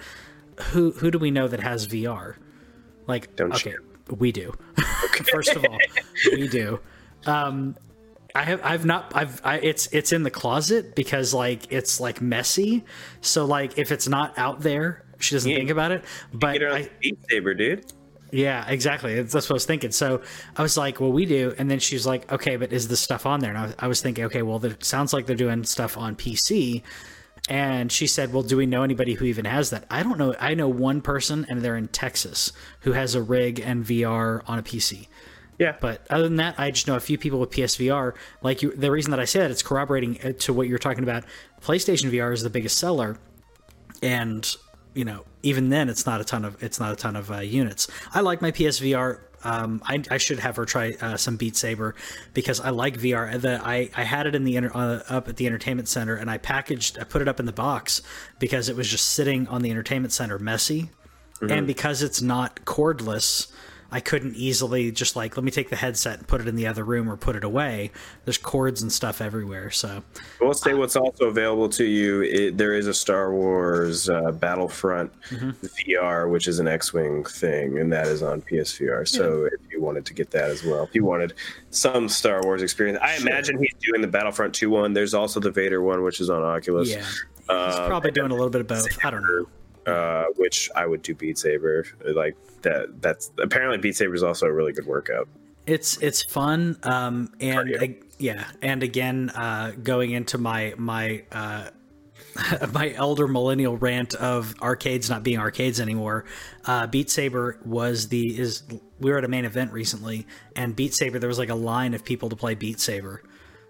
who, 0.72 0.92
who 0.92 1.10
do 1.12 1.18
we 1.18 1.32
know 1.32 1.48
that 1.48 1.60
has 1.62 1.88
VR? 1.88 2.36
Like, 3.08 3.36
Don't 3.36 3.54
okay, 3.56 3.72
you? 3.72 4.16
we 4.16 4.32
do. 4.32 4.54
Okay. 5.06 5.26
First 5.32 5.56
of 5.56 5.66
all, 5.66 5.78
we 6.32 6.48
do. 6.48 6.80
Um, 7.26 7.76
I 8.36 8.44
have 8.44 8.62
I've 8.64 8.86
not 8.86 9.12
I've 9.16 9.42
I, 9.44 9.58
it's 9.58 9.88
it's 9.88 10.12
in 10.12 10.24
the 10.24 10.32
closet 10.32 10.96
because 10.96 11.34
like 11.34 11.72
it's 11.72 12.00
like 12.00 12.22
messy. 12.22 12.84
So 13.22 13.46
like 13.46 13.78
if 13.78 13.92
it's 13.92 14.08
not 14.08 14.38
out 14.38 14.62
there, 14.62 15.04
she 15.20 15.36
doesn't 15.36 15.50
yeah. 15.50 15.58
think 15.58 15.70
about 15.70 15.92
it. 15.92 16.04
But 16.34 16.60
get 16.60 16.72
I, 16.72 16.90
Beat 17.00 17.20
Saber, 17.30 17.54
dude. 17.54 17.86
Yeah, 18.32 18.66
exactly. 18.68 19.22
That's 19.22 19.36
what 19.36 19.52
I 19.52 19.54
was 19.54 19.66
thinking. 19.66 19.92
So 19.92 20.22
I 20.56 20.62
was 20.62 20.78
like, 20.78 21.00
"Well, 21.00 21.12
we 21.12 21.26
do," 21.26 21.54
and 21.58 21.70
then 21.70 21.80
she's 21.80 22.08
like, 22.08 22.32
"Okay, 22.32 22.56
but 22.56 22.72
is 22.72 22.88
the 22.88 22.96
stuff 22.96 23.26
on 23.26 23.42
there?" 23.42 23.50
And 23.50 23.58
I 23.58 23.66
was, 23.66 23.76
I 23.80 23.88
was 23.88 24.02
thinking, 24.02 24.24
"Okay, 24.26 24.42
well, 24.42 24.64
it 24.64 24.84
sounds 24.84 25.14
like 25.14 25.26
they're 25.26 25.36
doing 25.36 25.64
stuff 25.66 25.98
on 25.98 26.16
PC." 26.16 26.82
And 27.50 27.92
she 27.92 28.08
said, 28.08 28.32
"Well, 28.32 28.44
do 28.44 28.56
we 28.56 28.66
know 28.66 28.84
anybody 28.84 29.16
who 29.16 29.26
even 29.26 29.46
has 29.46 29.70
that?" 29.72 29.86
I 29.90 30.04
don't 30.04 30.18
know. 30.18 30.34
I 30.40 30.54
know 30.54 30.70
one 30.70 31.02
person, 31.02 31.46
and 31.50 31.62
they're 31.62 31.76
in 31.76 31.90
Texas, 31.90 32.54
who 32.82 32.94
has 32.94 33.16
a 33.16 33.22
rig 33.22 33.60
and 33.60 33.84
VR 33.84 34.44
on 34.48 34.58
a 34.58 34.64
PC. 34.64 35.08
Yeah. 35.62 35.76
But 35.80 36.08
other 36.10 36.24
than 36.24 36.38
that, 36.38 36.56
I 36.58 36.72
just 36.72 36.88
know 36.88 36.96
a 36.96 37.00
few 37.00 37.20
people 37.20 37.40
with 37.40 37.52
PSVR. 37.52 38.16
Like 38.42 38.64
you, 38.64 38.76
the 38.76 38.90
reason 38.90 39.12
that 39.12 39.20
I 39.20 39.26
said 39.26 39.52
it's 39.52 39.62
corroborating 39.62 40.20
uh, 40.24 40.32
to 40.40 40.54
what 40.54 40.68
you're 40.68 40.80
talking 40.80 41.04
about. 41.04 41.24
PlayStation 41.62 42.10
VR 42.10 42.34
is 42.34 42.42
the 42.42 42.50
biggest 42.50 42.80
seller, 42.80 43.20
and 44.02 44.56
you 44.96 45.06
know 45.06 45.24
even 45.44 45.70
then 45.70 45.88
it's 45.88 46.08
not 46.08 46.20
a 46.20 46.24
ton 46.24 46.46
of 46.46 46.62
it's 46.64 46.80
not 46.80 46.92
a 46.94 46.96
ton 46.96 47.16
of 47.16 47.30
uh, 47.32 47.42
units. 47.42 47.88
I 48.12 48.22
like 48.22 48.42
my 48.42 48.52
PSVR. 48.52 49.20
Um, 49.44 49.84
I, 49.86 50.04
I, 50.12 50.18
should 50.18 50.38
have 50.38 50.56
her 50.58 50.66
try 50.66 50.94
uh, 51.02 51.18
some 51.18 51.36
Beat 51.36 51.56
Saber 51.56 51.96
because 52.36 52.60
I 52.60 52.70
like 52.70 53.00
VR. 53.00 53.42
The, 53.42 53.60
I, 53.64 53.90
I 53.98 54.04
had 54.04 54.28
it 54.28 54.36
in 54.36 54.44
the 54.44 54.56
uh, 54.56 55.02
up 55.10 55.28
at 55.28 55.38
the 55.38 55.48
entertainment 55.48 55.88
center 55.88 56.16
and 56.16 56.30
I 56.30 56.38
packaged 56.38 57.00
I 57.00 57.06
put 57.06 57.24
it 57.24 57.28
up 57.28 57.40
in 57.40 57.48
the 57.48 57.52
box 57.52 58.04
because 58.38 58.70
it 58.70 58.76
was 58.76 58.88
just 58.88 59.14
sitting 59.14 59.48
on 59.48 59.64
the 59.64 59.72
entertainment 59.72 60.14
center 60.14 60.38
messy, 60.38 60.92
mm-hmm. 61.36 61.52
and 61.52 61.68
because 61.68 62.04
it's 62.04 62.22
not 62.22 62.66
cordless 62.66 63.52
I 63.92 64.00
couldn't 64.00 64.36
easily 64.36 64.92
just 64.92 65.16
like 65.16 65.36
let 65.36 65.44
me 65.44 65.52
take 65.52 65.70
the 65.70 65.76
headset 65.76 66.20
and 66.20 66.28
put 66.28 66.40
it 66.40 66.48
in 66.48 66.56
the 66.56 66.68
other 66.68 66.84
room 66.84 67.10
or 67.10 67.18
put 67.18 67.36
it 67.36 67.44
away. 67.44 67.92
There's 68.24 68.38
cords 68.38 68.82
and 68.82 68.92
stuff 68.92 69.20
everywhere. 69.20 69.70
So 69.70 70.04
we'll 70.40 70.54
say 70.54 70.74
what's 70.74 70.96
also 70.96 71.26
available 71.26 71.68
to 71.70 71.84
you. 71.84 72.22
It, 72.22 72.58
there 72.58 72.74
is 72.74 72.88
a 72.88 72.94
Star 72.94 73.34
Wars 73.34 74.10
uh, 74.10 74.32
Battlefront 74.32 75.12
mm-hmm. 75.30 75.50
VR, 75.50 76.30
which 76.30 76.48
is 76.48 76.60
an 76.60 76.68
X-wing 76.68 77.26
thing, 77.26 77.80
and 77.80 77.92
that 77.92 78.08
is 78.08 78.24
on 78.24 78.42
PSVR. 78.42 79.08
So 79.08 79.42
yeah. 79.42 79.50
if 79.54 79.72
you 79.72 79.82
wanted 79.82 80.06
to 80.06 80.14
get 80.14 80.32
that 80.32 80.50
as 80.50 80.64
well, 80.64 80.84
if 80.84 80.96
you 80.96 81.04
wanted 81.04 81.34
some 81.70 82.08
Star 82.08 82.42
Wars 82.44 82.62
experience, 82.62 83.00
I 83.02 83.16
sure. 83.16 83.28
imagine 83.28 83.60
he's 83.60 83.76
doing 83.82 84.02
the 84.02 84.08
Battlefront 84.08 84.56
2 84.56 84.70
one. 84.70 84.94
There's 84.94 85.14
also 85.14 85.42
the 85.42 85.52
Vader 85.52 85.82
one, 85.82 86.04
which 86.04 86.22
is 86.22 86.30
on 86.30 86.44
Oculus. 86.44 86.90
Yeah, 86.90 87.00
he's 87.00 87.24
uh, 87.50 87.88
probably 87.88 88.12
doing 88.12 88.32
a 88.32 88.36
little 88.36 88.50
bit 88.50 88.62
of 88.62 88.68
both. 88.68 88.88
I 89.04 89.10
don't 89.10 89.24
know. 89.24 89.48
Uh, 89.86 90.26
which 90.36 90.70
I 90.76 90.86
would 90.86 91.02
do 91.02 91.16
Beat 91.16 91.40
Saber. 91.40 91.86
Like 92.06 92.38
that 92.62 93.02
that's 93.02 93.32
apparently 93.40 93.80
Beat 93.80 93.96
Saber 93.96 94.14
is 94.14 94.22
also 94.22 94.46
a 94.46 94.54
really 94.54 94.74
good 94.74 94.86
workout. 94.86 95.28
It's 95.66 95.98
it's 95.98 96.24
fun, 96.24 96.78
um, 96.84 97.34
and 97.40 97.76
uh, 97.76 97.88
yeah, 98.20 98.46
and 98.62 98.84
again, 98.84 99.32
uh, 99.32 99.72
going 99.82 100.12
into 100.12 100.38
my 100.38 100.76
my 100.78 101.24
uh, 101.32 101.70
my 102.74 102.94
elder 102.94 103.28
millennial 103.28 103.78
rant 103.78 104.14
of 104.14 104.54
arcades 104.62 105.10
not 105.10 105.24
being 105.24 105.40
arcades 105.40 105.80
anymore. 105.80 106.26
Uh, 106.66 106.88
Beat 106.88 107.10
Saber 107.10 107.60
was 107.66 108.10
the 108.10 108.40
is 108.40 108.64
we 109.00 109.12
were 109.12 109.18
at 109.18 109.24
a 109.24 109.28
main 109.28 109.46
event 109.46 109.72
recently, 109.72 110.28
and 110.56 110.76
Beat 110.76 110.94
Saber 110.94 111.20
there 111.20 111.30
was 111.30 111.40
like 111.40 111.50
a 111.50 111.56
line 111.56 111.94
of 111.94 112.06
people 112.06 112.30
to 112.30 112.36
play 112.36 112.56
Beat 112.56 112.80
Saber. 112.80 113.24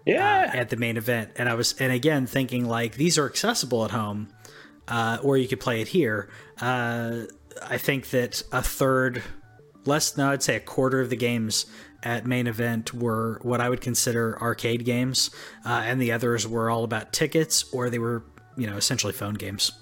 Yeah, 0.04 0.50
uh, 0.52 0.56
at 0.58 0.68
the 0.68 0.76
main 0.76 0.96
event, 0.96 1.30
and 1.36 1.48
I 1.48 1.54
was 1.54 1.74
and 1.80 1.92
again 1.92 2.26
thinking 2.26 2.66
like 2.68 2.96
these 2.96 3.18
are 3.18 3.26
accessible 3.26 3.84
at 3.84 3.92
home, 3.92 4.28
uh, 4.92 5.16
or 5.22 5.38
you 5.38 5.48
could 5.48 5.58
play 5.60 5.80
it 5.80 5.88
here. 5.88 6.28
Uh, 6.60 7.22
I 7.62 7.78
think 7.78 8.10
that 8.10 8.42
a 8.52 8.62
third, 8.62 9.22
less, 9.86 10.18
no, 10.18 10.30
I'd 10.30 10.42
say 10.42 10.56
a 10.56 10.60
quarter 10.60 11.00
of 11.00 11.08
the 11.08 11.16
games 11.16 11.64
at 12.02 12.26
main 12.26 12.46
event 12.46 12.92
were 12.92 13.38
what 13.42 13.60
I 13.60 13.70
would 13.70 13.80
consider 13.80 14.38
arcade 14.40 14.84
games, 14.84 15.30
uh, 15.64 15.82
and 15.86 16.00
the 16.00 16.12
others 16.12 16.46
were 16.46 16.68
all 16.68 16.84
about 16.84 17.12
tickets 17.12 17.72
or 17.72 17.88
they 17.88 17.98
were, 17.98 18.22
you 18.56 18.66
know, 18.66 18.76
essentially 18.76 19.14
phone 19.14 19.34
games. 19.34 19.72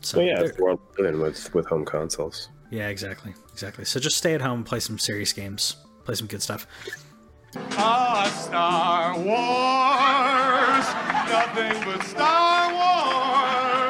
So 0.00 0.18
well, 0.18 0.26
yeah, 0.26 0.40
it's 0.40 0.56
the 0.56 0.64
world 0.64 0.80
with 0.98 1.54
with 1.54 1.66
home 1.66 1.84
consoles. 1.84 2.48
Yeah, 2.70 2.88
exactly, 2.88 3.34
exactly. 3.52 3.84
So 3.84 4.00
just 4.00 4.16
stay 4.16 4.34
at 4.34 4.40
home, 4.40 4.64
play 4.64 4.80
some 4.80 4.98
serious 4.98 5.32
games, 5.32 5.76
play 6.04 6.16
some 6.16 6.26
good 6.26 6.42
stuff. 6.42 6.66
Ah, 7.54 8.26
Star 8.34 9.14
Wars, 9.14 9.28
nothing 11.30 11.84
but 11.84 12.02
Star 12.08 12.72
Wars. 12.72 13.81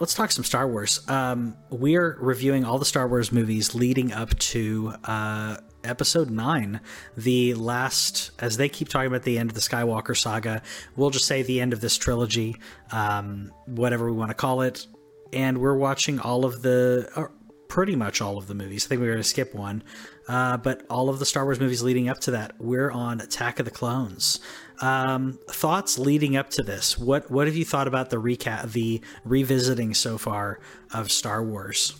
Let's 0.00 0.14
talk 0.14 0.32
some 0.32 0.44
Star 0.44 0.66
Wars. 0.66 1.06
Um, 1.08 1.56
we're 1.68 2.16
reviewing 2.18 2.64
all 2.64 2.78
the 2.78 2.84
Star 2.84 3.06
Wars 3.06 3.30
movies 3.30 3.74
leading 3.74 4.12
up 4.12 4.36
to 4.38 4.94
uh, 5.04 5.58
Episode 5.84 6.30
Nine, 6.30 6.80
the 7.16 7.54
last, 7.54 8.30
as 8.38 8.56
they 8.56 8.68
keep 8.68 8.88
talking 8.88 9.06
about 9.06 9.22
the 9.22 9.38
end 9.38 9.50
of 9.50 9.54
the 9.54 9.60
Skywalker 9.60 10.16
saga. 10.16 10.62
We'll 10.96 11.10
just 11.10 11.26
say 11.26 11.42
the 11.42 11.60
end 11.60 11.74
of 11.74 11.82
this 11.82 11.96
trilogy, 11.96 12.56
um, 12.90 13.52
whatever 13.66 14.06
we 14.06 14.16
want 14.16 14.30
to 14.30 14.34
call 14.34 14.62
it. 14.62 14.86
And 15.32 15.58
we're 15.58 15.76
watching 15.76 16.18
all 16.18 16.44
of 16.44 16.62
the, 16.62 17.30
pretty 17.70 17.96
much 17.96 18.20
all 18.20 18.36
of 18.36 18.48
the 18.48 18.54
movies. 18.54 18.84
I 18.84 18.88
think 18.88 19.00
we 19.00 19.06
were 19.06 19.14
going 19.14 19.22
to 19.22 19.28
skip 19.28 19.54
one, 19.54 19.82
uh, 20.28 20.58
but 20.58 20.84
all 20.90 21.08
of 21.08 21.20
the 21.20 21.24
Star 21.24 21.44
Wars 21.44 21.60
movies 21.60 21.82
leading 21.82 22.08
up 22.08 22.18
to 22.22 22.32
that. 22.32 22.52
We're 22.58 22.90
on 22.90 23.20
Attack 23.20 23.60
of 23.60 23.64
the 23.64 23.70
Clones. 23.70 24.40
Um, 24.82 25.38
thoughts 25.46 25.98
leading 25.98 26.36
up 26.36 26.50
to 26.50 26.62
this? 26.62 26.98
What 26.98 27.30
what 27.30 27.46
have 27.46 27.56
you 27.56 27.64
thought 27.64 27.86
about 27.86 28.10
the 28.10 28.16
recap, 28.16 28.72
the 28.72 29.00
revisiting 29.24 29.94
so 29.94 30.18
far 30.18 30.58
of 30.92 31.10
Star 31.10 31.42
Wars? 31.42 31.94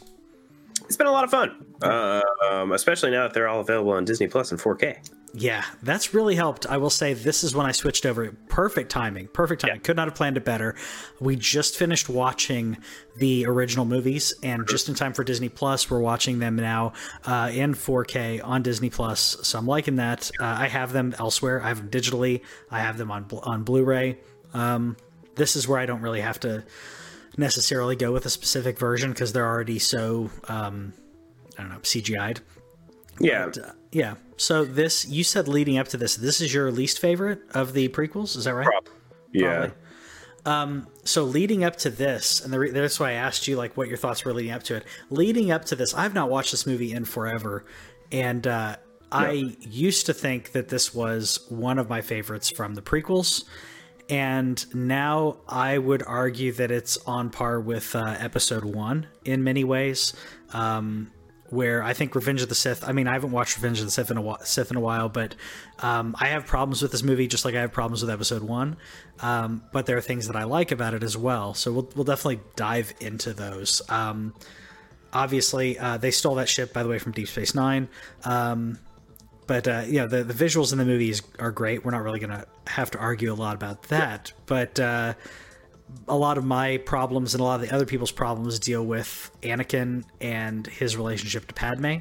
It's 0.90 0.96
been 0.96 1.06
a 1.06 1.12
lot 1.12 1.22
of 1.22 1.30
fun, 1.30 1.66
uh, 1.82 2.20
um, 2.50 2.72
especially 2.72 3.12
now 3.12 3.22
that 3.22 3.32
they're 3.32 3.46
all 3.46 3.60
available 3.60 3.92
on 3.92 4.04
Disney 4.04 4.26
Plus 4.26 4.50
in 4.50 4.58
4K. 4.58 4.98
Yeah, 5.32 5.64
that's 5.84 6.14
really 6.14 6.34
helped. 6.34 6.66
I 6.66 6.78
will 6.78 6.90
say 6.90 7.14
this 7.14 7.44
is 7.44 7.54
when 7.54 7.64
I 7.64 7.70
switched 7.70 8.04
over. 8.04 8.32
Perfect 8.48 8.90
timing. 8.90 9.28
Perfect 9.28 9.60
timing. 9.60 9.76
Yeah. 9.76 9.82
Could 9.82 9.94
not 9.94 10.08
have 10.08 10.16
planned 10.16 10.36
it 10.36 10.44
better. 10.44 10.74
We 11.20 11.36
just 11.36 11.76
finished 11.76 12.08
watching 12.08 12.76
the 13.18 13.46
original 13.46 13.84
movies, 13.84 14.34
and 14.42 14.66
just 14.66 14.88
in 14.88 14.96
time 14.96 15.12
for 15.12 15.22
Disney 15.22 15.48
Plus, 15.48 15.88
we're 15.88 16.00
watching 16.00 16.40
them 16.40 16.56
now 16.56 16.94
uh, 17.24 17.52
in 17.54 17.72
4K 17.72 18.44
on 18.44 18.64
Disney 18.64 18.90
Plus. 18.90 19.36
So 19.44 19.60
I'm 19.60 19.68
liking 19.68 19.94
that. 19.94 20.28
Uh, 20.40 20.44
I 20.44 20.66
have 20.66 20.92
them 20.92 21.14
elsewhere. 21.20 21.62
I 21.62 21.68
have 21.68 21.76
them 21.76 21.90
digitally. 21.90 22.42
I 22.68 22.80
have 22.80 22.98
them 22.98 23.12
on 23.12 23.28
on 23.44 23.62
Blu-ray. 23.62 24.18
Um, 24.54 24.96
this 25.36 25.54
is 25.54 25.68
where 25.68 25.78
I 25.78 25.86
don't 25.86 26.02
really 26.02 26.20
have 26.20 26.40
to 26.40 26.64
necessarily 27.36 27.96
go 27.96 28.12
with 28.12 28.26
a 28.26 28.30
specific 28.30 28.78
version 28.78 29.10
because 29.10 29.32
they're 29.32 29.46
already 29.46 29.78
so 29.78 30.30
um, 30.48 30.92
I 31.58 31.62
don't 31.62 31.70
know 31.70 31.78
CGI'd. 31.78 32.40
Yeah, 33.20 33.46
But, 33.46 33.58
uh, 33.58 33.72
yeah. 33.92 34.14
So 34.36 34.64
this, 34.64 35.06
you 35.06 35.24
said 35.24 35.46
leading 35.46 35.76
up 35.78 35.88
to 35.88 35.96
this, 35.96 36.16
this 36.16 36.40
is 36.40 36.54
your 36.54 36.70
least 36.70 36.98
favorite 37.00 37.42
of 37.52 37.74
the 37.74 37.88
prequels. 37.88 38.36
Is 38.36 38.44
that 38.44 38.54
right? 38.54 38.66
Prob- 38.66 38.88
yeah. 39.32 39.70
Probably. 40.44 40.86
So 41.04 41.24
leading 41.24 41.64
up 41.64 41.76
to 41.76 41.90
this, 41.90 42.40
and 42.42 42.52
the 42.52 42.58
re- 42.58 42.70
that's 42.70 42.98
why 43.00 43.10
I 43.10 43.14
asked 43.14 43.48
you 43.48 43.56
like 43.56 43.76
what 43.76 43.88
your 43.88 43.98
thoughts 43.98 44.24
were 44.24 44.32
leading 44.32 44.52
up 44.52 44.62
to 44.64 44.76
it. 44.76 44.84
Leading 45.10 45.50
up 45.50 45.66
to 45.66 45.76
this, 45.76 45.92
I've 45.94 46.14
not 46.14 46.30
watched 46.30 46.52
this 46.52 46.66
movie 46.66 46.92
in 46.92 47.04
forever, 47.04 47.64
and 48.12 48.46
uh, 48.46 48.76
I 49.12 49.56
used 49.60 50.06
to 50.06 50.14
think 50.14 50.52
that 50.52 50.68
this 50.68 50.94
was 50.94 51.44
one 51.48 51.78
of 51.78 51.88
my 51.88 52.00
favorites 52.00 52.48
from 52.48 52.74
the 52.74 52.82
prequels. 52.82 53.44
And 54.10 54.74
now 54.74 55.36
I 55.48 55.78
would 55.78 56.02
argue 56.02 56.52
that 56.52 56.70
it's 56.70 56.98
on 57.06 57.30
par 57.30 57.60
with 57.60 57.94
uh, 57.94 58.16
episode 58.18 58.64
one 58.64 59.06
in 59.24 59.44
many 59.44 59.64
ways. 59.64 60.12
Um, 60.52 61.12
where 61.50 61.82
I 61.82 61.94
think 61.94 62.14
Revenge 62.14 62.42
of 62.42 62.48
the 62.48 62.54
Sith. 62.54 62.88
I 62.88 62.92
mean, 62.92 63.08
I 63.08 63.12
haven't 63.12 63.32
watched 63.32 63.56
Revenge 63.56 63.80
of 63.80 63.84
the 63.84 63.90
Sith 63.90 64.10
in 64.10 64.16
a 64.16 64.22
while, 64.22 64.38
Sith 64.44 64.70
in 64.70 64.76
a 64.76 64.80
while, 64.80 65.08
but 65.08 65.34
um, 65.80 66.14
I 66.18 66.28
have 66.28 66.46
problems 66.46 66.80
with 66.80 66.92
this 66.92 67.02
movie, 67.02 67.26
just 67.26 67.44
like 67.44 67.54
I 67.54 67.60
have 67.60 67.72
problems 67.72 68.02
with 68.02 68.10
Episode 68.10 68.42
One. 68.42 68.76
Um, 69.20 69.64
but 69.72 69.86
there 69.86 69.96
are 69.96 70.00
things 70.00 70.28
that 70.28 70.36
I 70.36 70.44
like 70.44 70.70
about 70.70 70.94
it 70.94 71.02
as 71.02 71.16
well. 71.16 71.54
So 71.54 71.72
we'll 71.72 71.90
we'll 71.94 72.04
definitely 72.04 72.40
dive 72.56 72.94
into 73.00 73.32
those. 73.32 73.82
Um, 73.88 74.34
obviously, 75.12 75.78
uh, 75.78 75.96
they 75.96 76.12
stole 76.12 76.36
that 76.36 76.48
ship, 76.48 76.72
by 76.72 76.82
the 76.82 76.88
way, 76.88 76.98
from 76.98 77.12
Deep 77.12 77.28
Space 77.28 77.54
Nine. 77.54 77.88
But 79.50 79.66
uh, 79.66 79.82
you 79.84 79.94
know, 79.94 80.06
the 80.06 80.22
the 80.22 80.32
visuals 80.32 80.70
in 80.70 80.78
the 80.78 80.84
movies 80.84 81.22
are 81.40 81.50
great. 81.50 81.84
We're 81.84 81.90
not 81.90 82.04
really 82.04 82.20
going 82.20 82.30
to 82.30 82.46
have 82.68 82.88
to 82.92 82.98
argue 82.98 83.32
a 83.32 83.34
lot 83.34 83.56
about 83.56 83.82
that, 83.84 84.32
but. 84.46 84.78
Uh, 84.78 85.14
a 86.06 86.16
lot 86.16 86.38
of 86.38 86.44
my 86.44 86.76
problems 86.76 87.34
and 87.34 87.40
a 87.40 87.44
lot 87.44 87.60
of 87.60 87.68
the 87.68 87.74
other 87.74 87.84
people's 87.84 88.12
problems 88.12 88.60
deal 88.60 88.86
with 88.86 89.28
Anakin 89.42 90.04
and 90.20 90.64
his 90.68 90.96
relationship 90.96 91.48
to 91.48 91.54
Padme. 91.54 91.96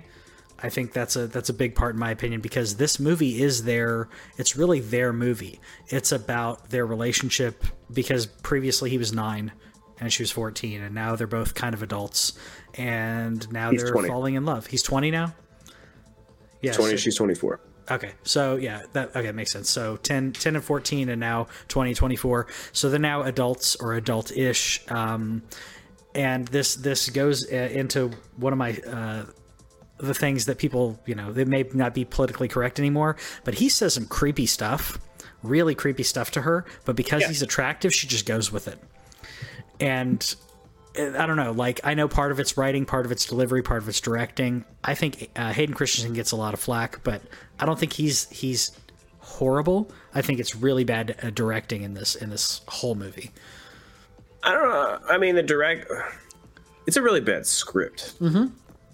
I 0.61 0.69
think 0.69 0.93
that's 0.93 1.15
a 1.15 1.25
that's 1.25 1.49
a 1.49 1.55
big 1.55 1.73
part 1.73 1.95
in 1.95 1.99
my 1.99 2.11
opinion 2.11 2.39
because 2.39 2.75
this 2.75 2.99
movie 2.99 3.41
is 3.41 3.63
their 3.63 4.07
it's 4.37 4.55
really 4.55 4.79
their 4.79 5.11
movie. 5.11 5.59
It's 5.87 6.11
about 6.11 6.69
their 6.69 6.85
relationship 6.85 7.65
because 7.91 8.27
previously 8.27 8.91
he 8.91 8.99
was 8.99 9.11
9 9.11 9.51
and 9.99 10.13
she 10.13 10.21
was 10.21 10.29
14 10.29 10.83
and 10.83 10.93
now 10.93 11.15
they're 11.15 11.25
both 11.25 11.55
kind 11.55 11.73
of 11.73 11.81
adults 11.81 12.33
and 12.75 13.51
now 13.51 13.71
He's 13.71 13.81
they're 13.81 13.91
20. 13.91 14.07
falling 14.07 14.35
in 14.35 14.45
love. 14.45 14.67
He's 14.67 14.83
20 14.83 15.09
now? 15.09 15.33
Yeah. 16.61 16.73
20, 16.73 16.91
so- 16.91 16.97
she's 16.97 17.15
24. 17.15 17.59
Okay, 17.91 18.11
so 18.21 18.55
yeah, 18.55 18.83
that 18.93 19.15
okay 19.15 19.31
makes 19.31 19.51
sense. 19.51 19.67
So 19.67 19.97
10, 19.97 20.33
10 20.33 20.55
and 20.55 20.63
14 20.63 21.09
and 21.09 21.19
now 21.19 21.47
20, 21.69 21.95
24. 21.95 22.45
So 22.71 22.87
they're 22.89 22.99
now 22.99 23.23
adults 23.23 23.75
or 23.77 23.95
adult-ish. 23.95 24.81
Um, 24.89 25.41
and 26.13 26.47
this 26.49 26.75
this 26.75 27.09
goes 27.09 27.51
uh, 27.51 27.55
into 27.55 28.11
one 28.37 28.53
of 28.53 28.59
my 28.59 28.77
uh, 28.87 29.25
the 29.97 30.13
things 30.13 30.45
that 30.45 30.59
people, 30.59 30.99
you 31.07 31.15
know, 31.15 31.31
they 31.33 31.45
may 31.45 31.65
not 31.73 31.95
be 31.95 32.05
politically 32.05 32.47
correct 32.47 32.77
anymore, 32.77 33.15
but 33.43 33.55
he 33.55 33.69
says 33.69 33.95
some 33.95 34.05
creepy 34.05 34.45
stuff, 34.45 34.99
really 35.41 35.73
creepy 35.73 36.03
stuff 36.03 36.29
to 36.31 36.41
her, 36.41 36.65
but 36.85 36.95
because 36.95 37.23
Yeah. 37.23 37.29
he's 37.29 37.41
attractive, 37.41 37.91
she 37.91 38.05
just 38.05 38.27
goes 38.27 38.51
with 38.51 38.67
it. 38.67 38.77
And 39.79 40.35
I 40.97 41.25
don't 41.25 41.37
know. 41.37 41.51
Like 41.51 41.79
I 41.83 41.93
know 41.93 42.07
part 42.07 42.31
of 42.31 42.39
it's 42.39 42.57
writing, 42.57 42.85
part 42.85 43.05
of 43.05 43.11
it's 43.11 43.25
delivery, 43.25 43.61
part 43.61 43.81
of 43.81 43.87
it's 43.89 44.01
directing. 44.01 44.65
I 44.83 44.95
think 44.95 45.29
uh, 45.35 45.53
Hayden 45.53 45.75
Christensen 45.75 46.13
gets 46.13 46.31
a 46.31 46.35
lot 46.35 46.53
of 46.53 46.59
flack, 46.59 47.03
but 47.03 47.21
I 47.59 47.65
don't 47.65 47.79
think 47.79 47.93
he's 47.93 48.29
he's 48.29 48.71
horrible. 49.19 49.91
I 50.15 50.21
think 50.21 50.39
it's 50.39 50.55
really 50.55 50.83
bad 50.83 51.15
uh, 51.21 51.29
directing 51.29 51.83
in 51.83 51.93
this 51.93 52.15
in 52.15 52.29
this 52.29 52.61
whole 52.67 52.95
movie. 52.95 53.31
I 54.43 54.53
don't 54.53 54.69
know. 54.69 54.99
I 55.09 55.17
mean, 55.17 55.35
the 55.35 55.43
direct. 55.43 55.89
It's 56.87 56.97
a 56.97 57.01
really 57.01 57.21
bad 57.21 57.45
script. 57.45 58.19
Mm-hmm. 58.19 58.47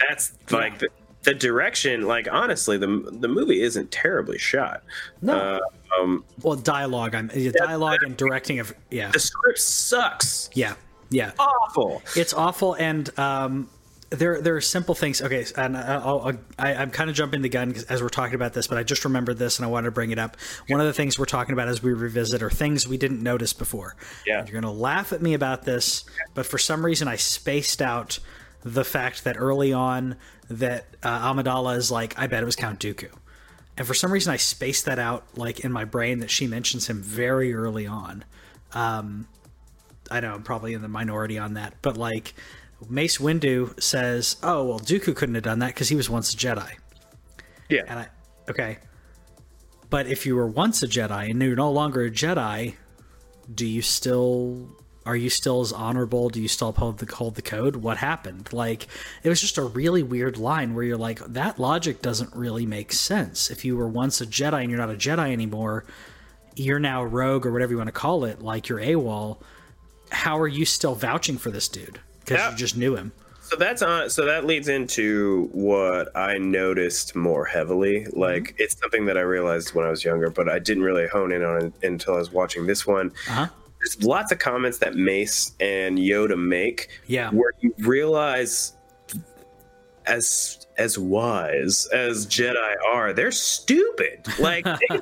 That's 0.10 0.34
like 0.52 0.80
the, 0.80 0.90
the 1.24 1.34
direction. 1.34 2.08
Like 2.08 2.28
honestly, 2.30 2.78
the 2.78 2.88
the 3.14 3.30
movie 3.30 3.62
isn't 3.62 3.92
terribly 3.92 4.38
shot. 4.38 4.84
No. 5.22 5.38
Uh, 5.38 5.60
um, 6.00 6.26
Well, 6.42 6.56
dialogue. 6.58 7.16
I'm 7.16 7.32
yeah, 7.34 7.52
dialogue 7.52 8.00
and 8.04 8.18
directing 8.18 8.60
of 8.60 8.74
yeah, 8.92 9.12
the 9.12 9.20
script 9.20 9.60
sucks. 9.60 10.50
yeah, 10.54 10.74
yeah. 11.10 11.32
Awful. 11.40 12.02
It's 12.16 12.34
awful, 12.34 12.74
and 12.74 13.18
um, 13.20 13.70
there 14.10 14.42
there 14.42 14.56
are 14.56 14.62
simple 14.62 14.96
things. 14.96 15.22
Okay, 15.22 15.46
and 15.56 15.78
I'll, 15.78 16.22
I'll, 16.22 16.38
I, 16.58 16.76
I'm 16.76 16.92
kind 16.92 17.10
of 17.10 17.16
jumping 17.16 17.42
the 17.42 17.50
gun 17.50 17.76
as 17.90 18.02
we're 18.02 18.10
talking 18.10 18.36
about 18.36 18.54
this, 18.54 18.68
but 18.68 18.78
I 18.78 18.84
just 18.84 19.04
remembered 19.06 19.38
this 19.38 19.60
and 19.60 19.66
I 19.66 19.70
wanted 19.70 19.86
to 19.86 19.92
bring 19.92 20.12
it 20.12 20.20
up. 20.20 20.38
One 20.68 20.80
of 20.80 20.88
the 20.88 20.94
things 20.94 21.18
we're 21.20 21.26
talking 21.26 21.54
about 21.54 21.68
as 21.68 21.82
we 21.82 21.94
revisit 21.94 22.42
are 22.42 22.50
things 22.50 22.88
we 22.88 22.98
didn't 22.98 23.22
notice 23.22 23.54
before. 23.54 23.96
Yeah. 24.26 24.40
And 24.40 24.50
you're 24.50 24.60
gonna 24.62 24.74
laugh 24.74 25.14
at 25.14 25.22
me 25.22 25.34
about 25.34 25.64
this, 25.64 26.06
but 26.34 26.46
for 26.46 26.58
some 26.58 26.86
reason 26.86 27.08
I 27.08 27.16
spaced 27.16 27.82
out 27.82 28.20
the 28.64 28.84
fact 28.84 29.24
that 29.24 29.38
early 29.38 29.74
on 29.74 30.16
that 30.50 30.88
uh, 31.04 31.34
Amidala 31.34 31.78
is 31.78 31.92
like, 31.92 32.18
I 32.18 32.28
bet 32.28 32.42
it 32.42 32.46
was 32.46 32.56
Count 32.56 32.80
Dooku. 32.80 33.10
And 33.78 33.86
for 33.86 33.94
some 33.94 34.12
reason, 34.12 34.32
I 34.32 34.38
spaced 34.38 34.86
that 34.86 35.00
out, 35.00 35.26
like 35.36 35.60
in 35.60 35.72
my 35.72 35.84
brain, 35.86 36.20
that 36.20 36.32
she 36.32 36.48
mentions 36.48 36.88
him 36.88 37.02
very 37.02 37.54
early 37.54 37.86
on. 37.86 38.24
Um, 38.74 39.28
I 40.12 40.20
know 40.20 40.34
I'm 40.34 40.44
probably 40.44 40.74
in 40.74 40.82
the 40.82 40.88
minority 40.88 41.38
on 41.38 41.56
that, 41.56 41.74
but 41.82 41.98
like 41.98 42.34
Mace 42.90 43.18
Windu 43.18 43.82
says, 43.82 44.38
"Oh 44.44 44.64
well, 44.64 44.80
Dooku 44.80 45.16
couldn't 45.16 45.36
have 45.36 45.44
done 45.44 45.60
that 45.60 45.68
because 45.68 45.90
he 45.90 45.96
was 45.96 46.10
once 46.10 46.34
a 46.34 46.38
Jedi." 46.38 46.72
Yeah. 47.70 47.84
And 47.88 48.00
I, 48.00 48.08
okay, 48.50 48.78
but 49.90 50.08
if 50.08 50.26
you 50.26 50.36
were 50.36 50.48
once 50.48 50.84
a 50.84 50.88
Jedi 50.88 51.30
and 51.30 51.42
you're 51.42 51.56
no 51.56 51.72
longer 51.72 52.04
a 52.04 52.12
Jedi, 52.12 52.76
do 53.54 53.66
you 53.66 53.82
still 53.82 54.70
are 55.06 55.16
you 55.16 55.30
still 55.30 55.62
as 55.62 55.72
honorable? 55.72 56.30
Do 56.30 56.42
you 56.42 56.48
still 56.48 56.70
uphold 56.70 56.98
the 56.98 57.14
hold 57.14 57.36
the 57.36 57.42
code? 57.42 57.78
What 57.78 57.98
happened? 57.98 58.52
Like 58.52 58.88
it 59.24 59.30
was 59.30 59.40
just 59.40 59.58
a 59.58 59.64
really 59.64 60.04
weird 60.04 60.38
line 60.38 60.74
where 60.74 60.84
you're 60.84 60.98
like, 60.98 61.20
that 61.20 61.60
logic 61.60 62.02
doesn't 62.02 62.36
really 62.36 62.66
make 62.66 62.92
sense. 62.92 63.52
If 63.52 63.64
you 63.64 63.78
were 63.78 63.88
once 63.88 64.20
a 64.20 64.26
Jedi 64.26 64.62
and 64.62 64.70
you're 64.70 64.80
not 64.80 64.90
a 64.90 64.98
Jedi 64.98 65.32
anymore, 65.32 65.86
you're 66.56 66.80
now 66.80 67.04
a 67.04 67.08
rogue 67.08 67.46
or 67.46 67.52
whatever 67.52 67.72
you 67.72 67.78
want 67.78 67.88
to 67.88 67.94
call 67.94 68.26
it, 68.26 68.42
like 68.42 68.68
you're 68.68 68.80
AWOL. 68.80 69.38
How 70.12 70.40
are 70.40 70.48
you 70.48 70.66
still 70.66 70.96
vouching 70.96 71.38
for 71.38 71.52
this 71.52 71.68
dude? 71.68 72.00
Because 72.20 72.52
you 72.52 72.58
just 72.58 72.78
knew 72.78 72.96
him. 72.96 73.12
So 73.42 73.56
that's 73.56 73.84
on. 73.84 74.10
So 74.10 74.26
that 74.26 74.46
leads 74.46 74.68
into 74.70 75.50
what 75.52 76.16
I 76.18 76.40
noticed 76.40 77.16
more 77.16 77.46
heavily. 77.46 78.08
Like 78.14 78.56
it's 78.58 78.76
something 78.80 79.06
that 79.06 79.18
I 79.18 79.22
realized 79.22 79.76
when 79.76 79.86
I 79.86 79.90
was 79.92 80.04
younger, 80.04 80.32
but 80.32 80.50
I 80.50 80.58
didn't 80.58 80.82
really 80.84 81.08
hone 81.08 81.32
in 81.32 81.44
on 81.44 81.66
it 81.66 81.74
until 81.84 82.16
I 82.16 82.18
was 82.18 82.32
watching 82.32 82.66
this 82.66 82.88
one. 82.88 83.12
Uh 83.30 83.32
huh. 83.32 83.48
There's 83.80 84.04
lots 84.04 84.32
of 84.32 84.40
comments 84.40 84.80
that 84.80 84.96
Mace 84.96 85.52
and 85.60 86.00
Yoda 86.00 86.36
make, 86.44 86.90
Yeah. 87.06 87.30
where 87.30 87.52
you 87.60 87.72
realize, 87.80 88.74
as 90.08 90.66
as 90.78 90.98
wise 91.00 91.88
as 91.94 92.26
Jedi 92.28 92.76
are, 92.92 93.14
they're 93.14 93.32
stupid. 93.32 94.26
Like 94.40 94.66
they, 94.90 95.00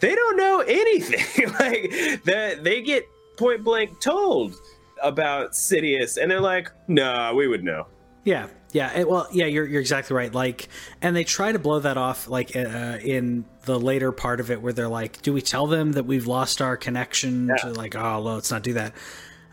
they 0.00 0.14
don't 0.14 0.36
know 0.36 0.60
anything. 0.60 1.48
like 1.60 2.22
that 2.24 2.60
they 2.62 2.80
get 2.82 3.04
point 3.36 3.64
blank 3.64 4.00
told 4.00 4.54
about 5.02 5.52
Sidious, 5.52 6.20
and 6.20 6.30
they're 6.30 6.40
like, 6.40 6.70
"Nah, 6.88 7.32
we 7.32 7.48
would 7.48 7.64
know." 7.64 7.86
Yeah, 8.24 8.46
yeah. 8.72 9.02
well, 9.02 9.26
yeah, 9.32 9.46
you're 9.46 9.66
you're 9.66 9.80
exactly 9.80 10.14
right. 10.14 10.32
Like, 10.32 10.68
and 11.00 11.14
they 11.16 11.24
try 11.24 11.50
to 11.52 11.58
blow 11.58 11.80
that 11.80 11.96
off, 11.96 12.28
like 12.28 12.54
uh, 12.54 12.98
in 13.02 13.44
the 13.64 13.78
later 13.80 14.12
part 14.12 14.38
of 14.40 14.50
it, 14.50 14.62
where 14.62 14.72
they're 14.72 14.88
like, 14.88 15.20
"Do 15.22 15.32
we 15.32 15.42
tell 15.42 15.66
them 15.66 15.92
that 15.92 16.04
we've 16.06 16.26
lost 16.26 16.62
our 16.62 16.76
connection?" 16.76 17.50
To 17.58 17.72
like, 17.72 17.96
oh, 17.96 18.22
well, 18.22 18.34
let's 18.34 18.50
not 18.50 18.62
do 18.62 18.74
that. 18.74 18.94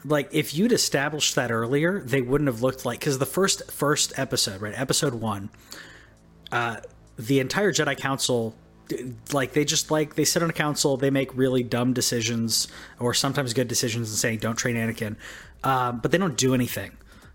like 0.06 0.30
if 0.34 0.54
you'd 0.54 0.72
established 0.72 1.36
that 1.36 1.52
earlier, 1.52 2.02
they 2.02 2.22
wouldn't 2.22 2.48
have 2.48 2.62
looked 2.62 2.86
like 2.86 3.00
because 3.00 3.18
the 3.18 3.26
first 3.26 3.72
first 3.72 4.14
episode, 4.18 4.62
right, 4.62 4.80
episode 4.80 5.16
one, 5.16 5.50
uh, 6.52 6.78
the 7.18 7.40
entire 7.40 7.74
Jedi 7.74 7.98
Council, 7.98 8.56
like 9.32 9.54
they 9.54 9.66
just 9.66 9.92
like 9.92 10.16
they 10.16 10.26
sit 10.26 10.44
on 10.44 10.50
a 10.50 10.54
council, 10.54 10.98
they 10.98 11.10
make 11.10 11.36
really 11.36 11.64
dumb 11.64 11.94
decisions 11.94 12.68
or 13.00 13.14
sometimes 13.14 13.54
good 13.54 13.68
decisions 13.68 14.10
and 14.10 14.18
saying 14.18 14.40
don't 14.40 14.56
train 14.56 14.76
Anakin, 14.76 15.16
um, 15.64 16.00
but 16.00 16.12
they 16.12 16.18
don't 16.18 16.38
do 16.38 16.54
anything. 16.54 16.92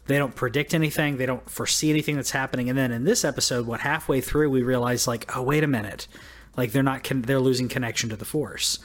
They 0.07 0.19
don't 0.19 0.35
predict 0.35 0.75
anything. 0.75 1.17
They 1.17 1.27
don't 1.27 1.49
foresee 1.49 1.89
anything 1.91 2.17
that's 2.17 2.33
happening. 2.33 2.69
And 2.69 2.79
then 2.79 2.93
in 2.93 3.05
this 3.05 3.25
episode, 3.25 3.67
what 3.67 3.81
halfway 3.81 4.21
through 4.21 4.51
we 4.51 4.63
realize 4.63 5.07
like, 5.07 5.35
oh 5.37 5.43
wait 5.43 5.65
a 5.65 5.69
minute, 5.69 6.07
like 6.57 6.73
they're 6.73 6.83
not 6.83 7.05
con- 7.05 7.23
they're 7.23 7.41
losing 7.41 7.69
connection 7.69 8.11
to 8.11 8.17
the 8.17 8.25
Force 8.25 8.79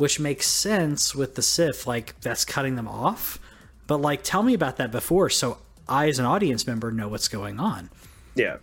which 0.00 0.18
makes 0.18 0.46
sense 0.46 1.14
with 1.14 1.34
the 1.34 1.42
Sith. 1.42 1.86
Like 1.86 2.18
that's 2.22 2.46
cutting 2.46 2.74
them 2.74 2.88
off. 2.88 3.38
But 3.86 3.98
like, 3.98 4.22
tell 4.22 4.42
me 4.42 4.54
about 4.54 4.78
that 4.78 4.90
before, 4.90 5.28
so 5.28 5.58
I, 5.86 6.08
as 6.08 6.18
an 6.18 6.24
audience 6.24 6.66
member, 6.66 6.90
know 6.90 7.08
what's 7.08 7.28
going 7.28 7.60
on. 7.60 7.90
Yeah, 8.34 8.56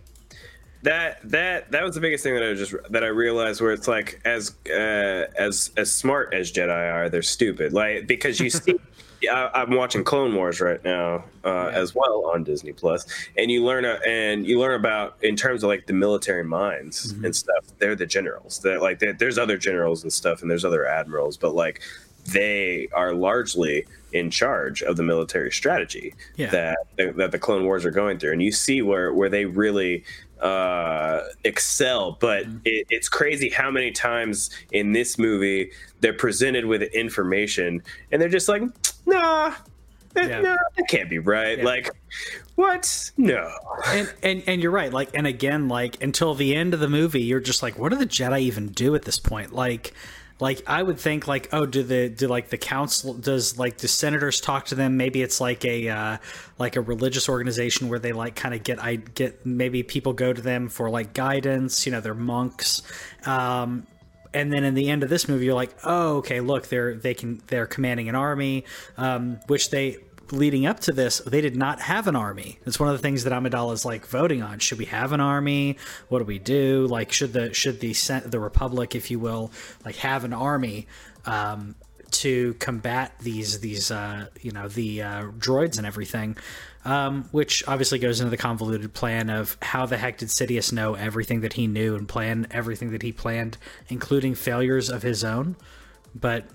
that 0.88 1.20
that 1.30 1.70
that 1.70 1.84
was 1.84 1.94
the 1.94 2.00
biggest 2.00 2.24
thing 2.24 2.34
that 2.34 2.42
I 2.42 2.54
just 2.54 2.74
that 2.90 3.04
I 3.04 3.08
realized 3.08 3.60
where 3.60 3.72
it's 3.72 3.86
like 3.88 4.20
as 4.24 4.54
uh, 4.70 5.26
as 5.38 5.70
as 5.76 5.92
smart 5.92 6.32
as 6.34 6.50
Jedi 6.50 6.92
are, 6.92 7.08
they're 7.08 7.22
stupid. 7.22 7.72
Like 7.72 8.06
because 8.06 8.40
you 8.40 8.48
see 8.50 8.74
I, 9.30 9.50
I'm 9.54 9.72
watching 9.72 10.04
Clone 10.04 10.34
Wars 10.34 10.60
right 10.60 10.82
now 10.84 11.24
uh, 11.44 11.66
as 11.74 11.94
well 11.94 12.30
on 12.32 12.44
Disney 12.44 12.72
Plus, 12.72 13.04
and 13.36 13.50
you 13.50 13.64
learn 13.64 13.84
uh, 13.84 13.98
and 14.06 14.46
you 14.46 14.58
learn 14.60 14.78
about 14.78 15.16
in 15.22 15.36
terms 15.36 15.62
of 15.62 15.68
like 15.68 15.86
the 15.86 15.92
military 15.92 16.44
minds 16.44 17.10
and 17.24 17.34
stuff. 17.34 17.64
They're 17.78 17.96
the 17.96 18.06
generals. 18.06 18.60
That 18.60 18.80
like 18.80 18.98
there- 19.00 19.12
there's 19.12 19.36
other 19.38 19.58
generals 19.58 20.02
and 20.04 20.12
stuff, 20.12 20.40
and 20.42 20.50
there's 20.50 20.64
other 20.64 20.86
admirals, 20.86 21.36
but 21.36 21.54
like 21.54 21.82
they 22.32 22.88
are 22.92 23.12
largely 23.14 23.86
in 24.12 24.30
charge 24.30 24.82
of 24.82 24.96
the 24.96 25.02
military 25.02 25.50
strategy 25.52 26.14
Yeah. 26.36 26.50
that 26.50 26.78
that 27.16 27.30
the 27.32 27.38
Clone 27.38 27.64
Wars 27.64 27.84
are 27.84 27.90
going 27.90 28.18
through, 28.18 28.32
and 28.32 28.42
you 28.42 28.52
see 28.52 28.82
where 28.82 29.12
where 29.12 29.28
they 29.28 29.44
really 29.44 30.04
uh 30.40 31.22
excel 31.42 32.12
but 32.20 32.44
it, 32.64 32.86
it's 32.90 33.08
crazy 33.08 33.48
how 33.50 33.72
many 33.72 33.90
times 33.90 34.50
in 34.70 34.92
this 34.92 35.18
movie 35.18 35.72
they're 36.00 36.12
presented 36.12 36.64
with 36.64 36.80
information 36.94 37.82
and 38.12 38.22
they're 38.22 38.28
just 38.28 38.48
like 38.48 38.62
nah 39.04 39.52
that, 40.14 40.30
Yeah. 40.30 40.40
no, 40.40 40.56
that 40.76 40.88
can't 40.88 41.10
be 41.10 41.18
right 41.18 41.58
Yeah. 41.58 41.64
like 41.64 41.90
what 42.54 43.10
no 43.16 43.50
And, 43.86 44.14
and 44.22 44.42
and 44.46 44.62
you're 44.62 44.70
right. 44.72 44.92
Like, 44.92 45.10
and 45.14 45.26
again, 45.26 45.68
like 45.68 46.02
until 46.02 46.34
the 46.34 46.54
end 46.54 46.72
of 46.72 46.80
the 46.80 46.88
movie, 46.88 47.22
you're 47.22 47.40
just 47.40 47.62
like, 47.62 47.78
what 47.78 47.90
do 47.90 47.96
the 47.96 48.06
Jedi 48.06 48.40
even 48.40 48.68
do 48.68 48.94
at 48.94 49.02
this 49.02 49.18
point? 49.18 49.52
Like, 49.52 49.92
like 50.40 50.62
I 50.66 50.82
would 50.82 50.98
think, 50.98 51.26
like, 51.26 51.48
oh, 51.52 51.66
do 51.66 51.82
the 51.82 52.08
do 52.08 52.28
like 52.28 52.48
the 52.48 52.58
council 52.58 53.14
does 53.14 53.58
like 53.58 53.78
the 53.78 53.88
senators 53.88 54.40
talk 54.40 54.66
to 54.66 54.74
them? 54.74 54.96
Maybe 54.96 55.22
it's 55.22 55.40
like 55.40 55.64
a 55.64 55.88
uh, 55.88 56.16
like 56.58 56.76
a 56.76 56.80
religious 56.80 57.28
organization 57.28 57.88
where 57.88 57.98
they 57.98 58.12
like 58.12 58.36
kind 58.36 58.54
of 58.54 58.62
get 58.62 58.82
I 58.82 58.96
get 58.96 59.44
maybe 59.44 59.82
people 59.82 60.12
go 60.12 60.32
to 60.32 60.40
them 60.40 60.68
for 60.68 60.90
like 60.90 61.12
guidance. 61.12 61.86
You 61.86 61.92
know, 61.92 62.00
they're 62.00 62.14
monks. 62.14 62.82
Um, 63.26 63.86
and 64.34 64.52
then 64.52 64.62
in 64.62 64.74
the 64.74 64.90
end 64.90 65.02
of 65.02 65.08
this 65.08 65.28
movie, 65.28 65.46
you're 65.46 65.54
like, 65.54 65.74
oh, 65.84 66.18
okay, 66.18 66.40
look, 66.40 66.68
they're 66.68 66.94
they 66.94 67.14
can 67.14 67.42
they're 67.48 67.66
commanding 67.66 68.08
an 68.08 68.14
army, 68.14 68.64
um, 68.96 69.40
which 69.46 69.70
they 69.70 69.96
leading 70.32 70.66
up 70.66 70.80
to 70.80 70.92
this, 70.92 71.18
they 71.18 71.40
did 71.40 71.56
not 71.56 71.80
have 71.80 72.06
an 72.06 72.16
army. 72.16 72.58
It's 72.66 72.78
one 72.78 72.88
of 72.88 72.96
the 72.96 73.02
things 73.02 73.24
that 73.24 73.32
Amidala 73.32 73.72
is 73.72 73.84
like 73.84 74.06
voting 74.06 74.42
on. 74.42 74.58
Should 74.58 74.78
we 74.78 74.86
have 74.86 75.12
an 75.12 75.20
army? 75.20 75.76
What 76.08 76.18
do 76.20 76.24
we 76.24 76.38
do? 76.38 76.86
Like, 76.86 77.12
should 77.12 77.32
the 77.32 77.52
should 77.54 77.80
the 77.80 77.94
the 78.26 78.40
Republic, 78.40 78.94
if 78.94 79.10
you 79.10 79.18
will, 79.18 79.50
like 79.84 79.96
have 79.96 80.24
an 80.24 80.32
army 80.32 80.86
um, 81.26 81.74
to 82.10 82.54
combat 82.54 83.12
these 83.20 83.60
these 83.60 83.90
uh, 83.90 84.26
you 84.40 84.52
know 84.52 84.68
the 84.68 85.02
uh, 85.02 85.22
droids 85.38 85.78
and 85.78 85.86
everything? 85.86 86.36
Um, 86.84 87.28
which 87.32 87.66
obviously 87.68 87.98
goes 87.98 88.20
into 88.20 88.30
the 88.30 88.38
convoluted 88.38 88.94
plan 88.94 89.28
of 89.28 89.58
how 89.60 89.84
the 89.84 89.98
heck 89.98 90.18
did 90.18 90.28
Sidious 90.28 90.72
know 90.72 90.94
everything 90.94 91.40
that 91.42 91.52
he 91.52 91.66
knew 91.66 91.94
and 91.96 92.08
plan 92.08 92.46
everything 92.50 92.92
that 92.92 93.02
he 93.02 93.12
planned, 93.12 93.58
including 93.88 94.34
failures 94.34 94.88
of 94.88 95.02
his 95.02 95.22
own. 95.22 95.56
But 96.14 96.46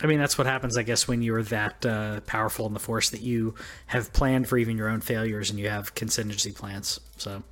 I 0.00 0.06
mean, 0.06 0.18
that's 0.18 0.38
what 0.38 0.46
happens, 0.46 0.76
I 0.76 0.84
guess, 0.84 1.08
when 1.08 1.22
you're 1.22 1.42
that 1.44 1.84
uh, 1.84 2.20
powerful 2.20 2.66
in 2.66 2.72
the 2.72 2.80
force 2.80 3.10
that 3.10 3.20
you 3.20 3.54
have 3.86 4.12
planned 4.12 4.48
for 4.48 4.56
even 4.56 4.76
your 4.76 4.88
own 4.88 5.00
failures 5.00 5.50
and 5.50 5.58
you 5.58 5.68
have 5.68 5.94
contingency 5.94 6.52
plans. 6.52 7.00
So, 7.16 7.42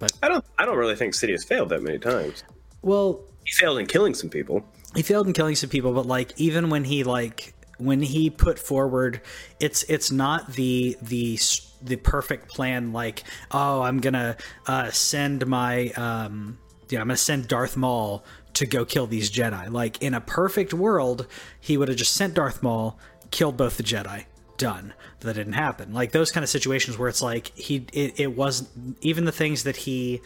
but 0.00 0.12
i 0.24 0.28
don't 0.28 0.44
i 0.58 0.64
don't 0.64 0.76
really 0.76 0.96
think 0.96 1.14
Sidious 1.14 1.46
failed 1.46 1.68
that 1.68 1.80
many 1.80 2.00
times 2.00 2.42
well, 2.82 3.22
he 3.44 3.52
failed 3.52 3.78
in 3.78 3.86
killing 3.86 4.12
some 4.12 4.28
people 4.28 4.66
he 4.94 5.02
failed 5.02 5.26
in 5.26 5.32
killing 5.32 5.56
some 5.56 5.70
people, 5.70 5.92
but 5.92 6.06
like 6.06 6.32
even 6.36 6.70
when 6.70 6.84
he 6.84 7.04
like 7.04 7.54
when 7.78 8.00
he 8.00 8.30
put 8.30 8.58
forward, 8.58 9.20
it's 9.60 9.82
it's 9.84 10.10
not 10.10 10.52
the 10.52 10.96
the 11.02 11.38
the 11.82 11.96
perfect 11.96 12.48
plan. 12.48 12.92
Like, 12.92 13.24
oh, 13.50 13.82
I'm 13.82 13.98
gonna 13.98 14.36
uh, 14.66 14.90
send 14.90 15.46
my 15.46 15.88
um, 15.90 16.58
yeah, 16.88 17.00
I'm 17.00 17.08
gonna 17.08 17.16
send 17.16 17.48
Darth 17.48 17.76
Maul 17.76 18.24
to 18.54 18.66
go 18.66 18.84
kill 18.84 19.06
these 19.06 19.30
Jedi. 19.30 19.70
Like 19.70 20.00
in 20.02 20.14
a 20.14 20.20
perfect 20.20 20.72
world, 20.74 21.26
he 21.60 21.76
would 21.76 21.88
have 21.88 21.96
just 21.96 22.14
sent 22.14 22.34
Darth 22.34 22.62
Maul, 22.62 22.98
killed 23.30 23.56
both 23.56 23.76
the 23.76 23.82
Jedi. 23.82 24.24
Done. 24.56 24.94
That 25.20 25.34
didn't 25.34 25.54
happen. 25.54 25.92
Like 25.92 26.12
those 26.12 26.30
kind 26.30 26.44
of 26.44 26.50
situations 26.50 26.96
where 26.96 27.08
it's 27.08 27.20
like 27.22 27.48
he 27.56 27.86
it, 27.92 28.20
it 28.20 28.36
was 28.36 28.68
even 29.00 29.24
the 29.24 29.32
things 29.32 29.64
that 29.64 29.76
he 29.76 30.20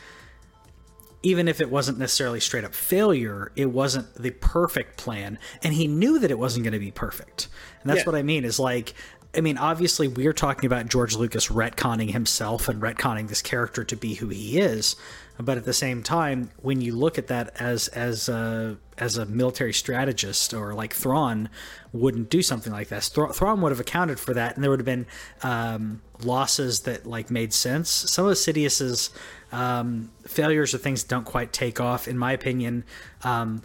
even 1.22 1.48
if 1.48 1.60
it 1.60 1.70
wasn't 1.70 1.98
necessarily 1.98 2.38
straight 2.38 2.62
up 2.64 2.74
failure, 2.74 3.50
it 3.56 3.66
wasn't 3.66 4.14
the 4.14 4.30
perfect 4.30 4.96
plan. 4.96 5.38
And 5.62 5.74
he 5.74 5.88
knew 5.88 6.18
that 6.20 6.30
it 6.30 6.38
wasn't 6.38 6.64
going 6.64 6.74
to 6.74 6.78
be 6.78 6.92
perfect. 6.92 7.48
And 7.82 7.90
that's 7.90 8.00
Yeah. 8.00 8.06
what 8.06 8.14
I 8.14 8.22
mean 8.22 8.44
is 8.44 8.60
like, 8.60 8.94
I 9.36 9.40
mean, 9.42 9.58
obviously, 9.58 10.08
we're 10.08 10.32
talking 10.32 10.66
about 10.66 10.88
George 10.88 11.14
Lucas 11.14 11.48
retconning 11.48 12.10
himself 12.12 12.68
and 12.68 12.80
retconning 12.80 13.28
this 13.28 13.42
character 13.42 13.84
to 13.84 13.96
be 13.96 14.14
who 14.14 14.28
he 14.28 14.58
is. 14.58 14.96
But 15.38 15.58
at 15.58 15.64
the 15.64 15.74
same 15.74 16.02
time, 16.02 16.50
when 16.56 16.80
you 16.80 16.96
look 16.96 17.18
at 17.18 17.28
that 17.28 17.54
as 17.60 17.88
as 17.88 18.28
a 18.28 18.78
as 18.96 19.16
a 19.16 19.26
military 19.26 19.72
strategist 19.72 20.52
or 20.52 20.74
like 20.74 20.92
Thrawn 20.92 21.48
wouldn't 21.92 22.30
do 22.30 22.42
something 22.42 22.72
like 22.72 22.88
this. 22.88 23.08
Thra- 23.08 23.32
Thrawn 23.32 23.60
would 23.60 23.70
have 23.70 23.80
accounted 23.80 24.18
for 24.18 24.34
that, 24.34 24.54
and 24.54 24.64
there 24.64 24.70
would 24.70 24.80
have 24.80 24.86
been 24.86 25.06
um, 25.42 26.02
losses 26.22 26.80
that 26.80 27.06
like 27.06 27.30
made 27.30 27.52
sense. 27.52 27.88
Some 27.88 28.26
of 28.26 28.36
Sidious's 28.36 29.10
um, 29.52 30.10
failures 30.26 30.74
or 30.74 30.78
things 30.78 31.04
don't 31.04 31.24
quite 31.24 31.52
take 31.52 31.80
off, 31.80 32.08
in 32.08 32.18
my 32.18 32.32
opinion. 32.32 32.84
Um, 33.22 33.62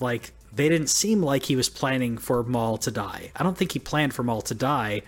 like 0.00 0.32
they 0.52 0.68
didn't 0.68 0.88
seem 0.88 1.22
like 1.22 1.44
he 1.44 1.56
was 1.56 1.68
planning 1.68 2.18
for 2.18 2.42
Maul 2.42 2.78
to 2.78 2.90
die. 2.90 3.30
I 3.36 3.42
don't 3.42 3.56
think 3.56 3.72
he 3.72 3.78
planned 3.78 4.14
for 4.14 4.22
Maul 4.22 4.42
to 4.42 4.54
die. 4.54 5.02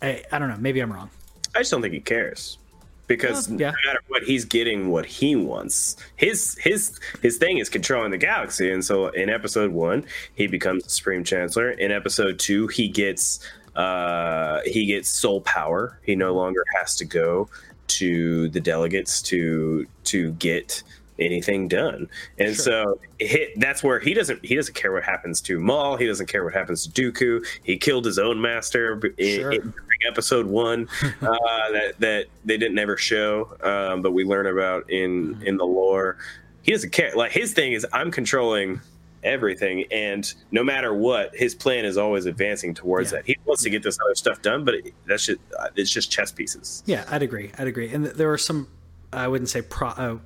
I, 0.00 0.22
I 0.30 0.38
don't 0.38 0.48
know. 0.48 0.56
Maybe 0.58 0.80
I'm 0.80 0.92
wrong. 0.92 1.10
I 1.54 1.60
just 1.60 1.70
don't 1.70 1.82
think 1.82 1.94
he 1.94 2.00
cares 2.00 2.58
because 3.06 3.48
Well, 3.48 3.60
yeah. 3.60 3.70
no 3.70 3.76
matter 3.90 4.00
what, 4.08 4.22
he's 4.22 4.44
getting 4.44 4.90
what 4.90 5.06
he 5.06 5.36
wants. 5.36 5.96
His 6.16 6.56
his 6.60 6.98
his 7.22 7.36
thing 7.36 7.58
is 7.58 7.68
controlling 7.68 8.10
the 8.10 8.18
galaxy, 8.18 8.70
and 8.70 8.84
so 8.84 9.08
in 9.08 9.28
episode 9.28 9.72
one, 9.72 10.04
he 10.34 10.46
becomes 10.46 10.84
the 10.84 10.90
supreme 10.90 11.24
chancellor. 11.24 11.70
In 11.70 11.90
episode 11.90 12.38
two, 12.38 12.66
he 12.68 12.88
gets 12.88 13.40
uh 13.76 14.60
he 14.64 14.86
gets 14.86 15.08
sole 15.08 15.40
power. 15.42 15.98
He 16.04 16.14
no 16.16 16.34
longer 16.34 16.64
has 16.76 16.96
to 16.96 17.04
go 17.04 17.48
to 17.86 18.48
the 18.48 18.60
delegates 18.60 19.20
to 19.22 19.86
to 20.04 20.32
get 20.32 20.82
anything 21.18 21.68
done. 21.68 22.08
And 22.38 22.56
so 22.56 22.98
hit, 23.20 23.58
that's 23.60 23.82
where 23.82 24.00
he 24.00 24.14
doesn't 24.14 24.44
he 24.44 24.54
doesn't 24.56 24.74
care 24.74 24.92
what 24.92 25.04
happens 25.04 25.40
to 25.42 25.60
Maul. 25.60 25.96
He 25.96 26.06
doesn't 26.06 26.26
care 26.26 26.42
what 26.44 26.52
happens 26.54 26.86
to 26.86 27.12
Dooku. 27.12 27.46
He 27.62 27.76
killed 27.76 28.04
his 28.04 28.18
own 28.18 28.40
master 28.40 29.00
Sure. 29.18 29.52
in 29.52 29.60
during 29.60 30.00
episode 30.10 30.46
one 30.46 30.88
uh, 31.02 31.36
that 31.72 31.94
that 32.00 32.26
they 32.44 32.56
didn't 32.56 32.78
ever 32.78 32.96
show 32.96 33.56
um, 33.62 34.02
but 34.02 34.12
we 34.12 34.24
learn 34.24 34.46
about 34.46 34.90
in 34.90 35.40
in 35.46 35.56
the 35.56 35.64
lore. 35.64 36.16
He 36.62 36.72
doesn't 36.72 36.90
care. 36.92 37.12
Like 37.14 37.30
his 37.32 37.52
thing 37.52 37.72
is 37.74 37.86
i'm 37.92 38.10
controlling 38.10 38.80
everything 39.22 39.84
and 39.90 40.34
no 40.50 40.62
matter 40.62 40.92
what 40.92 41.34
his 41.34 41.54
plan 41.54 41.84
is 41.86 41.96
always 41.96 42.26
advancing 42.26 42.74
towards 42.74 43.10
Yeah. 43.10 43.18
that. 43.18 43.26
He 43.26 43.36
wants 43.46 43.62
to 43.62 43.70
get 43.70 43.82
this 43.82 43.98
other 44.04 44.14
stuff 44.14 44.42
done 44.42 44.64
but 44.64 44.74
it, 44.74 44.94
that's 45.06 45.26
just 45.26 45.40
uh, 45.58 45.68
it's 45.76 45.90
just 45.90 46.10
chess 46.10 46.30
pieces. 46.32 46.82
Yeah, 46.86 47.04
I'd 47.08 47.22
agree. 47.22 47.50
I'd 47.56 47.66
agree. 47.66 47.88
And 47.92 48.04
th- 48.04 48.16
there 48.16 48.30
are 48.32 48.36
some, 48.38 48.68
I 49.14 49.28
wouldn't 49.28 49.48
say 49.48 49.62
pro. 49.62 49.88
Uh, 49.88 50.18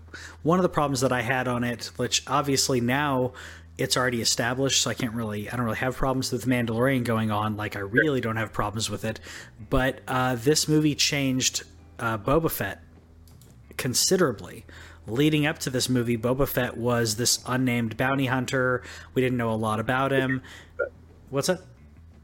one 0.42 0.58
of 0.58 0.62
the 0.62 0.68
problems 0.68 1.00
that 1.02 1.12
I 1.12 1.22
had 1.22 1.48
on 1.48 1.64
it, 1.64 1.90
which 1.96 2.22
obviously 2.26 2.80
now 2.80 3.32
it's 3.76 3.96
already 3.96 4.20
established, 4.20 4.82
so 4.82 4.90
I 4.90 4.94
can't 4.94 5.14
really, 5.14 5.48
I 5.48 5.56
don't 5.56 5.64
really 5.64 5.78
have 5.78 5.96
problems 5.96 6.32
with 6.32 6.46
Mandalorian 6.46 7.04
going 7.04 7.30
on. 7.30 7.56
Like 7.56 7.76
I 7.76 7.80
really 7.80 8.20
don't 8.20 8.36
have 8.36 8.52
problems 8.52 8.90
with 8.90 9.04
it. 9.04 9.20
But 9.70 10.00
uh, 10.08 10.34
this 10.34 10.66
movie 10.66 10.94
changed 10.94 11.62
uh, 11.98 12.18
Boba 12.18 12.50
Fett 12.50 12.82
considerably. 13.76 14.66
Leading 15.06 15.46
up 15.46 15.58
to 15.60 15.70
this 15.70 15.88
movie, 15.88 16.18
Boba 16.18 16.46
Fett 16.46 16.76
was 16.76 17.16
this 17.16 17.42
unnamed 17.46 17.96
bounty 17.96 18.26
hunter. 18.26 18.82
We 19.14 19.22
didn't 19.22 19.38
know 19.38 19.50
a 19.50 19.56
lot 19.56 19.80
about 19.80 20.12
him. 20.12 20.42
What's 21.30 21.46
that? 21.46 21.60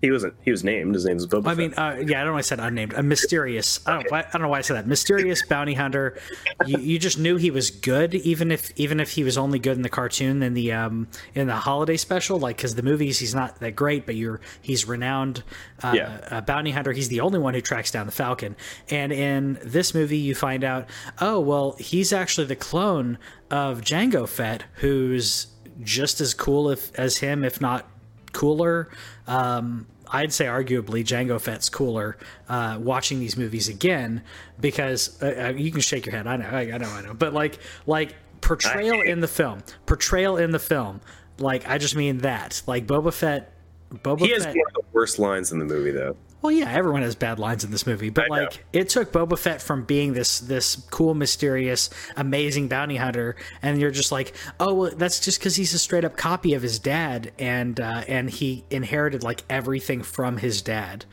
He 0.04 0.10
wasn't. 0.10 0.34
He 0.44 0.50
was 0.50 0.62
named. 0.62 0.94
His 0.94 1.06
name 1.06 1.14
was 1.14 1.26
Boba. 1.26 1.48
I 1.48 1.54
mean, 1.54 1.72
uh, 1.74 1.96
yeah, 2.06 2.20
I 2.20 2.24
don't 2.24 2.26
know 2.26 2.32
why 2.34 2.38
I 2.40 2.42
said 2.42 2.60
unnamed. 2.60 2.92
A 2.92 3.02
mysterious. 3.02 3.80
I 3.86 3.92
don't. 3.94 4.10
Why, 4.10 4.20
I 4.20 4.30
don't 4.32 4.42
know 4.42 4.48
why 4.48 4.58
I 4.58 4.60
said 4.60 4.74
that. 4.76 4.86
Mysterious 4.86 5.42
bounty 5.46 5.72
hunter. 5.72 6.18
You, 6.66 6.78
you 6.78 6.98
just 6.98 7.18
knew 7.18 7.36
he 7.36 7.50
was 7.50 7.70
good, 7.70 8.14
even 8.14 8.50
if 8.50 8.70
even 8.78 9.00
if 9.00 9.12
he 9.12 9.24
was 9.24 9.38
only 9.38 9.58
good 9.58 9.76
in 9.78 9.82
the 9.82 9.88
cartoon 9.88 10.42
in 10.42 10.52
the 10.52 10.72
um 10.72 11.08
in 11.34 11.46
the 11.46 11.54
holiday 11.56 11.96
special. 11.96 12.38
Like 12.38 12.58
because 12.58 12.74
the 12.74 12.82
movies 12.82 13.18
he's 13.18 13.34
not 13.34 13.60
that 13.60 13.74
great, 13.76 14.04
but 14.04 14.14
you're 14.14 14.42
he's 14.60 14.86
renowned. 14.86 15.42
Uh, 15.82 15.92
Yeah. 15.96 16.18
a 16.30 16.42
bounty 16.42 16.70
hunter. 16.72 16.92
He's 16.92 17.08
the 17.08 17.20
only 17.20 17.38
one 17.38 17.54
who 17.54 17.62
tracks 17.62 17.90
down 17.90 18.04
the 18.04 18.12
Falcon. 18.12 18.56
And 18.90 19.10
in 19.10 19.58
this 19.64 19.94
movie, 19.94 20.18
you 20.18 20.34
find 20.34 20.64
out, 20.64 20.86
oh 21.22 21.40
well, 21.40 21.76
he's 21.78 22.12
actually 22.12 22.46
the 22.46 22.56
clone 22.56 23.16
of 23.50 23.80
Jango 23.80 24.28
Fett, 24.28 24.64
who's 24.74 25.46
just 25.80 26.20
as 26.20 26.34
cool 26.34 26.68
if, 26.68 26.94
as 26.98 27.16
him, 27.16 27.42
if 27.42 27.58
not 27.60 27.88
cooler. 28.32 28.90
Um, 29.26 29.86
I'd 30.08 30.32
say 30.32 30.46
arguably 30.46 31.04
Jango 31.04 31.40
Fett's 31.40 31.68
cooler. 31.68 32.16
Uh, 32.48 32.78
watching 32.80 33.20
these 33.20 33.36
movies 33.36 33.68
again 33.68 34.22
because 34.60 35.20
uh, 35.22 35.46
uh, 35.48 35.52
you 35.56 35.70
can 35.70 35.80
shake 35.80 36.06
your 36.06 36.14
head. 36.14 36.26
I 36.26 36.36
know, 36.36 36.48
I, 36.48 36.60
I 36.72 36.78
know, 36.78 36.88
I 36.88 37.02
know. 37.02 37.14
But 37.14 37.32
like, 37.32 37.58
like 37.86 38.14
portrayal 38.40 39.00
in 39.00 39.20
the 39.20 39.28
film, 39.28 39.62
portrayal 39.86 40.36
in 40.36 40.50
the 40.50 40.58
film. 40.58 41.00
Like, 41.38 41.68
I 41.68 41.78
just 41.78 41.96
mean 41.96 42.18
that. 42.18 42.62
Like 42.66 42.86
Boba 42.86 43.12
Fett. 43.12 43.52
Boba 43.92 44.20
he 44.20 44.30
has 44.30 44.44
Fett. 44.44 44.54
one 44.54 44.66
of 44.68 44.74
the 44.74 44.88
worst 44.92 45.18
lines 45.18 45.52
in 45.52 45.58
the 45.58 45.64
movie, 45.64 45.90
though. 45.90 46.16
Well, 46.44 46.52
yeah, 46.52 46.70
everyone 46.70 47.00
has 47.00 47.14
bad 47.14 47.38
lines 47.38 47.64
in 47.64 47.70
this 47.70 47.86
movie, 47.86 48.10
but 48.10 48.24
I 48.24 48.28
know. 48.28 48.42
like 48.42 48.66
it 48.70 48.90
took 48.90 49.10
Boba 49.12 49.38
Fett 49.38 49.62
from 49.62 49.84
being 49.86 50.12
this 50.12 50.40
this 50.40 50.76
cool, 50.90 51.14
mysterious, 51.14 51.88
amazing 52.18 52.68
bounty 52.68 52.96
hunter, 52.96 53.36
and 53.62 53.80
you're 53.80 53.90
just 53.90 54.12
like, 54.12 54.36
oh, 54.60 54.74
well, 54.74 54.90
that's 54.94 55.20
just 55.20 55.38
because 55.38 55.56
he's 55.56 55.72
a 55.72 55.78
straight 55.78 56.04
up 56.04 56.18
copy 56.18 56.52
of 56.52 56.60
his 56.60 56.78
dad, 56.78 57.32
and 57.38 57.80
uh, 57.80 58.04
and 58.08 58.28
he 58.28 58.62
inherited 58.68 59.22
like 59.22 59.42
everything 59.48 60.02
from 60.02 60.36
his 60.36 60.60
dad, 60.60 61.06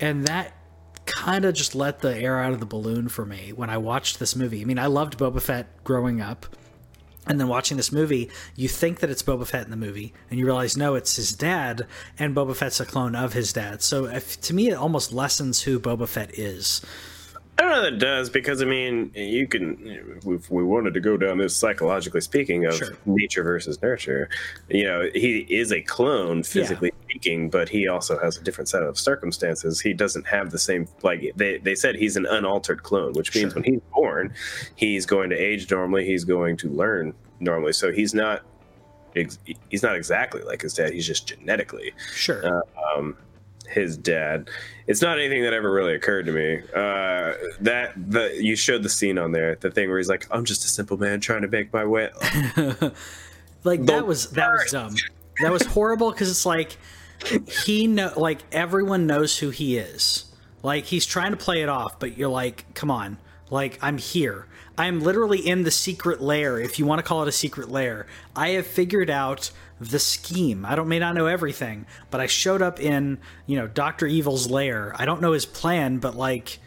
and 0.00 0.26
that 0.26 0.52
kind 1.04 1.44
of 1.44 1.54
just 1.54 1.76
let 1.76 2.00
the 2.00 2.18
air 2.18 2.40
out 2.40 2.52
of 2.52 2.58
the 2.58 2.66
balloon 2.66 3.06
for 3.06 3.24
me 3.24 3.52
when 3.52 3.70
I 3.70 3.78
watched 3.78 4.18
this 4.18 4.34
movie. 4.34 4.62
I 4.62 4.64
mean, 4.64 4.80
I 4.80 4.86
loved 4.86 5.16
Boba 5.16 5.40
Fett 5.40 5.84
growing 5.84 6.20
up. 6.20 6.44
And 7.26 7.40
then 7.40 7.48
watching 7.48 7.76
this 7.76 7.90
movie, 7.90 8.30
you 8.54 8.68
think 8.68 9.00
that 9.00 9.10
it's 9.10 9.22
Boba 9.22 9.46
Fett 9.46 9.64
in 9.64 9.70
the 9.70 9.76
movie, 9.76 10.12
and 10.30 10.38
you 10.38 10.46
realize 10.46 10.76
no, 10.76 10.94
it's 10.94 11.16
his 11.16 11.32
dad, 11.32 11.86
and 12.18 12.36
Boba 12.36 12.54
Fett's 12.54 12.80
a 12.80 12.86
clone 12.86 13.16
of 13.16 13.32
his 13.32 13.52
dad. 13.52 13.82
So 13.82 14.06
if, 14.06 14.40
to 14.42 14.54
me, 14.54 14.68
it 14.68 14.74
almost 14.74 15.12
lessens 15.12 15.62
who 15.62 15.80
Boba 15.80 16.06
Fett 16.06 16.38
is. 16.38 16.80
I 17.58 17.62
don't 17.62 17.70
know 17.70 17.82
that 17.82 17.94
it 17.94 17.98
does 17.98 18.28
because 18.28 18.60
I 18.60 18.66
mean 18.66 19.10
you 19.14 19.46
can 19.48 20.20
if 20.26 20.50
we 20.50 20.62
wanted 20.62 20.92
to 20.94 21.00
go 21.00 21.16
down 21.16 21.38
this 21.38 21.56
psychologically 21.56 22.20
speaking 22.20 22.66
of 22.66 22.74
Sure. 22.74 22.90
nature 23.06 23.42
versus 23.42 23.80
nurture. 23.80 24.28
You 24.68 24.84
know, 24.84 25.08
he 25.14 25.38
is 25.48 25.72
a 25.72 25.80
clone 25.80 26.42
physically 26.42 26.92
speaking, 27.04 27.48
but 27.48 27.68
he 27.70 27.88
also 27.88 28.18
has 28.18 28.36
a 28.36 28.42
different 28.42 28.68
set 28.68 28.82
of 28.82 28.98
circumstances. 28.98 29.80
He 29.80 29.94
doesn't 29.94 30.26
have 30.26 30.50
the 30.50 30.58
same 30.58 30.86
like 31.02 31.32
they, 31.36 31.56
they 31.58 31.74
said 31.74 31.94
he's 31.96 32.16
an 32.16 32.26
unaltered 32.26 32.82
clone, 32.82 33.14
which 33.14 33.34
means 33.34 33.52
Sure. 33.54 33.62
when 33.62 33.72
he's 33.72 33.80
born, 33.94 34.34
he's 34.74 35.06
going 35.06 35.30
to 35.30 35.36
age 35.36 35.70
normally, 35.70 36.04
he's 36.04 36.24
going 36.24 36.58
to 36.58 36.68
learn 36.68 37.14
normally. 37.40 37.72
So 37.72 37.90
he's 37.90 38.12
not 38.12 38.42
ex- 39.14 39.38
he's 39.70 39.82
not 39.82 39.96
exactly 39.96 40.42
like 40.42 40.60
his 40.60 40.74
dad, 40.74 40.92
he's 40.92 41.06
just 41.06 41.26
genetically 41.26 41.92
Sure. 42.14 42.62
um, 42.94 43.16
his 43.68 43.96
dad. 43.96 44.48
It's 44.86 45.02
not 45.02 45.18
anything 45.18 45.42
that 45.42 45.52
ever 45.52 45.70
really 45.70 45.94
occurred 45.94 46.26
to 46.26 46.32
me. 46.32 46.62
Uh, 46.74 47.34
that 47.60 47.92
the 47.96 48.38
you 48.40 48.56
showed 48.56 48.82
the 48.82 48.88
scene 48.88 49.18
on 49.18 49.32
there, 49.32 49.56
the 49.56 49.70
thing 49.70 49.88
where 49.88 49.98
he's 49.98 50.08
like, 50.08 50.26
"I'm 50.30 50.44
just 50.44 50.64
a 50.64 50.68
simple 50.68 50.96
man 50.96 51.20
trying 51.20 51.42
to 51.42 51.48
make 51.48 51.72
my 51.72 51.84
way." 51.84 52.10
like 53.64 53.84
that 53.86 54.06
was 54.06 54.30
that 54.30 54.50
was 54.50 54.70
dumb. 54.70 54.94
That 55.40 55.52
was 55.52 55.66
horrible 55.66 56.12
because 56.12 56.30
it's 56.30 56.46
like 56.46 56.76
he 57.64 57.86
know 57.86 58.12
like 58.16 58.38
everyone 58.52 59.06
knows 59.06 59.38
who 59.38 59.50
he 59.50 59.76
is. 59.76 60.26
Like 60.62 60.84
he's 60.84 61.06
trying 61.06 61.32
to 61.32 61.36
play 61.36 61.62
it 61.62 61.68
off, 61.68 61.98
but 61.98 62.16
you're 62.16 62.28
like, 62.28 62.74
come 62.74 62.90
on, 62.90 63.18
like 63.50 63.78
I'm 63.82 63.98
here. 63.98 64.46
I'm 64.78 65.00
literally 65.00 65.38
in 65.38 65.62
the 65.62 65.70
secret 65.70 66.20
lair, 66.20 66.60
if 66.60 66.78
you 66.78 66.84
want 66.84 66.98
to 66.98 67.02
call 67.02 67.22
it 67.22 67.28
a 67.28 67.32
secret 67.32 67.70
lair. 67.70 68.06
I 68.34 68.50
have 68.50 68.66
figured 68.66 69.08
out 69.08 69.50
the 69.80 69.98
scheme. 69.98 70.66
I 70.66 70.74
don't 70.74 70.88
may 70.88 70.98
not 70.98 71.14
know 71.14 71.26
everything, 71.26 71.86
but 72.10 72.20
I 72.20 72.26
showed 72.26 72.62
up 72.62 72.80
in 72.80 73.18
you 73.46 73.56
know 73.56 73.66
Doctor 73.66 74.06
Evil's 74.06 74.50
lair. 74.50 74.94
I 74.96 75.04
don't 75.04 75.20
know 75.20 75.32
his 75.32 75.46
plan, 75.46 75.98
but 75.98 76.14
like 76.16 76.58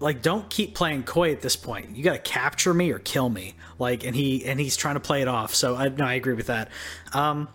like 0.00 0.22
don't 0.22 0.50
keep 0.50 0.74
playing 0.74 1.02
coy 1.04 1.32
at 1.32 1.40
this 1.40 1.56
point 1.56 1.96
you 1.96 2.02
got 2.02 2.12
to 2.12 2.18
capture 2.18 2.74
me 2.74 2.90
or 2.90 2.98
kill 2.98 3.28
me 3.28 3.54
like 3.78 4.04
and 4.04 4.14
he 4.14 4.44
and 4.44 4.60
he's 4.60 4.76
trying 4.76 4.94
to 4.94 5.00
play 5.00 5.22
it 5.22 5.28
off 5.28 5.54
so 5.54 5.76
i 5.76 5.88
no 5.88 6.04
i 6.04 6.14
agree 6.14 6.34
with 6.34 6.48
that 6.48 6.68
um 7.12 7.48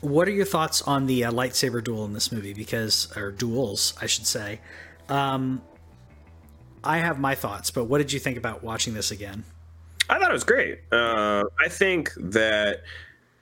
what 0.00 0.28
are 0.28 0.32
your 0.32 0.46
thoughts 0.46 0.80
on 0.82 1.06
the 1.06 1.24
uh, 1.24 1.32
lightsaber 1.32 1.82
duel 1.82 2.04
in 2.04 2.12
this 2.12 2.30
movie 2.30 2.54
because 2.54 3.12
or 3.16 3.30
duels 3.30 3.94
i 4.00 4.06
should 4.06 4.26
say 4.26 4.60
um 5.08 5.60
i 6.84 6.98
have 6.98 7.18
my 7.18 7.34
thoughts 7.34 7.70
but 7.70 7.84
what 7.84 7.98
did 7.98 8.12
you 8.12 8.18
think 8.18 8.36
about 8.36 8.62
watching 8.62 8.94
this 8.94 9.10
again 9.10 9.44
I 10.08 10.18
thought 10.18 10.30
it 10.30 10.34
was 10.34 10.44
great. 10.44 10.80
Uh, 10.90 11.44
I 11.60 11.68
think 11.68 12.12
that 12.16 12.82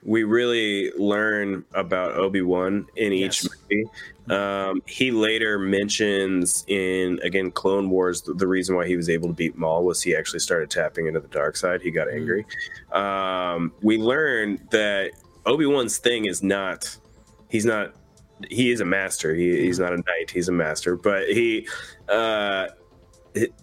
we 0.03 0.23
really 0.23 0.91
learn 0.97 1.65
about 1.73 2.13
Obi 2.13 2.41
Wan 2.41 2.85
in 2.95 3.13
each 3.13 3.45
movie. 3.45 3.85
Um, 4.29 4.81
he 4.85 5.11
later 5.11 5.57
mentions 5.57 6.65
in 6.67 7.19
again 7.23 7.51
Clone 7.51 7.89
Wars 7.89 8.21
the, 8.21 8.33
the 8.33 8.47
reason 8.47 8.75
why 8.75 8.85
he 8.85 8.97
was 8.97 9.09
able 9.09 9.29
to 9.29 9.33
beat 9.33 9.57
Maul 9.57 9.85
was 9.85 10.01
he 10.01 10.15
actually 10.15 10.39
started 10.39 10.69
tapping 10.69 11.07
into 11.07 11.21
the 11.21 11.29
dark 11.29 11.55
side. 11.55 11.81
He 11.81 11.91
got 11.91 12.09
angry. 12.09 12.45
Um, 12.91 13.71
we 13.81 13.97
learn 13.97 14.59
that 14.71 15.11
Obi 15.45 15.65
Wan's 15.65 15.97
thing 15.97 16.25
is 16.25 16.43
not 16.43 16.97
he's 17.47 17.65
not 17.65 17.93
he 18.49 18.71
is 18.71 18.81
a 18.81 18.85
master. 18.85 19.33
He, 19.33 19.61
he's 19.61 19.79
not 19.79 19.93
a 19.93 19.97
knight. 19.97 20.29
He's 20.31 20.49
a 20.49 20.53
master, 20.53 20.95
but 20.95 21.27
he. 21.29 21.67
Uh, 22.07 22.67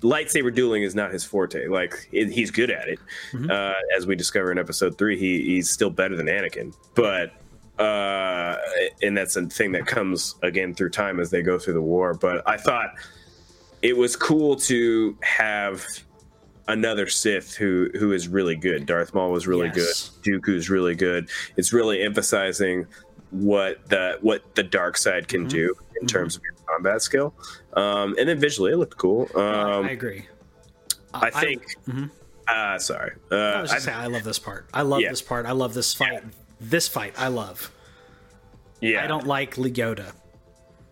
lightsaber 0.01 0.55
dueling 0.55 0.83
is 0.83 0.95
not 0.95 1.13
his 1.13 1.25
forte. 1.25 1.67
Like 1.69 2.09
it, 2.13 2.31
he's 2.31 2.51
good 2.51 2.71
at 2.71 2.89
it, 2.89 2.99
uh, 3.51 3.75
as 3.97 4.07
we 4.07 4.17
discover 4.17 4.51
in 4.53 4.59
episode 4.59 4.97
three. 4.99 5.19
He 5.19 5.43
he's 5.45 5.71
still 5.71 5.91
better 5.91 6.17
than 6.17 6.27
Anakin, 6.27 6.75
but 6.95 7.33
uh, 7.83 8.57
and 9.03 9.17
that's 9.17 9.37
a 9.37 9.47
thing 9.47 9.73
that 9.73 9.87
comes 9.87 10.37
again 10.43 10.75
through 10.75 10.91
time 10.91 11.19
as 11.21 11.31
they 11.31 11.43
go 11.43 11.59
through 11.59 11.75
the 11.75 11.83
war. 11.83 12.15
But 12.15 12.43
I 12.49 12.57
thought 12.57 12.91
it 13.83 13.97
was 13.97 14.17
cool 14.17 14.57
to 14.57 15.17
have 15.23 15.85
another 16.69 17.07
Sith 17.09 17.55
who 17.55 17.91
who 17.99 18.13
is 18.13 18.29
really 18.29 18.57
good. 18.57 18.87
Darth 18.87 19.13
Maul 19.15 19.31
was 19.33 19.47
really 19.47 19.71
Yes. 19.75 20.11
good. 20.23 20.43
Dooku's 20.43 20.71
really 20.71 20.95
good. 20.95 21.29
It's 21.57 21.73
really 21.73 22.03
emphasizing 22.03 22.87
what 23.31 23.89
the 23.89 24.19
what 24.21 24.55
the 24.55 24.63
dark 24.63 24.97
side 24.97 25.27
can 25.29 25.47
do 25.49 25.75
in 26.01 26.07
terms 26.07 26.37
of 26.37 26.43
your 26.45 26.54
combat 26.75 27.03
skill. 27.03 27.35
Um, 27.75 28.15
and 28.19 28.29
then 28.29 28.39
visually, 28.39 28.73
it 28.73 28.77
looked 28.77 28.97
cool. 28.97 29.29
Um, 29.35 29.85
i 29.87 29.91
agree 29.91 30.27
I 31.13 31.31
think. 31.31 31.63
Uh, 32.49 32.79
sorry. 32.79 33.13
Uh, 33.31 33.37
I 33.37 33.63
was 33.63 33.73
I, 33.73 33.79
saying, 33.79 33.97
I 33.97 34.07
love 34.07 34.25
this 34.25 34.39
part. 34.39 34.67
I 34.75 34.83
love 34.83 35.01
Yeah. 35.01 35.11
this 35.11 35.23
part. 35.23 35.47
I 35.47 35.53
love 35.53 35.73
this 35.75 35.95
fight. 35.95 36.23
This 36.61 36.89
fight, 36.89 37.15
I 37.17 37.29
love. 37.29 37.71
yeah. 38.81 39.03
I 39.03 39.07
don't 39.07 39.27
like 39.27 39.57
Legoda. 39.57 40.13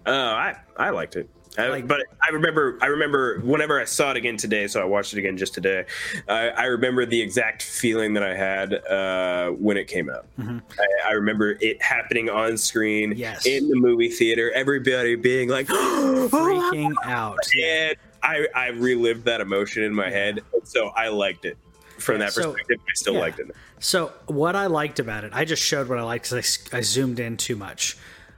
Oh, 0.06 0.12
I 0.12 0.56
I 0.76 0.90
liked 0.90 1.16
it. 1.16 1.28
I, 1.58 1.68
Like- 1.68 1.86
but 1.86 2.00
I 2.26 2.30
remember, 2.30 2.78
I 2.80 2.86
remember 2.86 3.38
whenever 3.40 3.78
I 3.80 3.84
saw 3.84 4.10
it 4.10 4.16
again 4.16 4.36
today. 4.38 4.66
So 4.68 4.80
I 4.80 4.84
watched 4.84 5.12
it 5.12 5.18
again 5.18 5.36
just 5.36 5.52
today. 5.52 5.84
I, 6.28 6.48
I 6.48 6.64
remember 6.64 7.04
the 7.04 7.20
exact 7.20 7.62
feeling 7.62 8.14
that 8.14 8.22
I 8.22 8.34
had 8.34 8.72
uh, 8.86 9.50
when 9.50 9.76
it 9.76 9.86
came 9.86 10.08
out. 10.08 10.26
I, 10.38 10.60
I 11.08 11.12
remember 11.12 11.56
it 11.60 11.82
happening 11.82 12.30
on 12.30 12.56
screen 12.56 13.10
Mm-hmm. 13.10 13.18
Yes. 13.20 13.46
in 13.46 13.68
the 13.68 13.76
movie 13.76 14.08
theater. 14.08 14.50
Everybody 14.52 15.14
being 15.16 15.48
like, 15.48 15.66
Freaking 16.30 16.94
out. 17.04 17.38
and 17.62 17.96
I, 18.22 18.46
I 18.54 18.68
relived 18.68 19.24
that 19.24 19.40
emotion 19.40 19.82
in 19.82 19.94
my 19.94 20.08
head. 20.10 20.40
So 20.64 20.88
I 20.88 21.08
liked 21.08 21.44
it. 21.44 21.58
From 21.98 22.14
Yeah, 22.20 22.26
that 22.26 22.32
so- 22.32 22.52
perspective, 22.52 22.78
I 22.80 22.92
still 22.94 23.14
yeah. 23.14 23.20
liked 23.20 23.38
it. 23.40 23.50
So 23.78 24.12
what 24.26 24.54
I 24.56 24.66
liked 24.66 25.00
about 25.00 25.24
it, 25.24 25.32
I 25.34 25.44
just 25.44 25.62
showed 25.62 25.88
what 25.88 25.98
I 25.98 26.02
liked 26.02 26.30
because 26.30 26.58
I, 26.72 26.78
I 26.78 26.80
zoomed 26.82 27.18
in 27.20 27.36
too 27.36 27.56
much. 27.56 27.96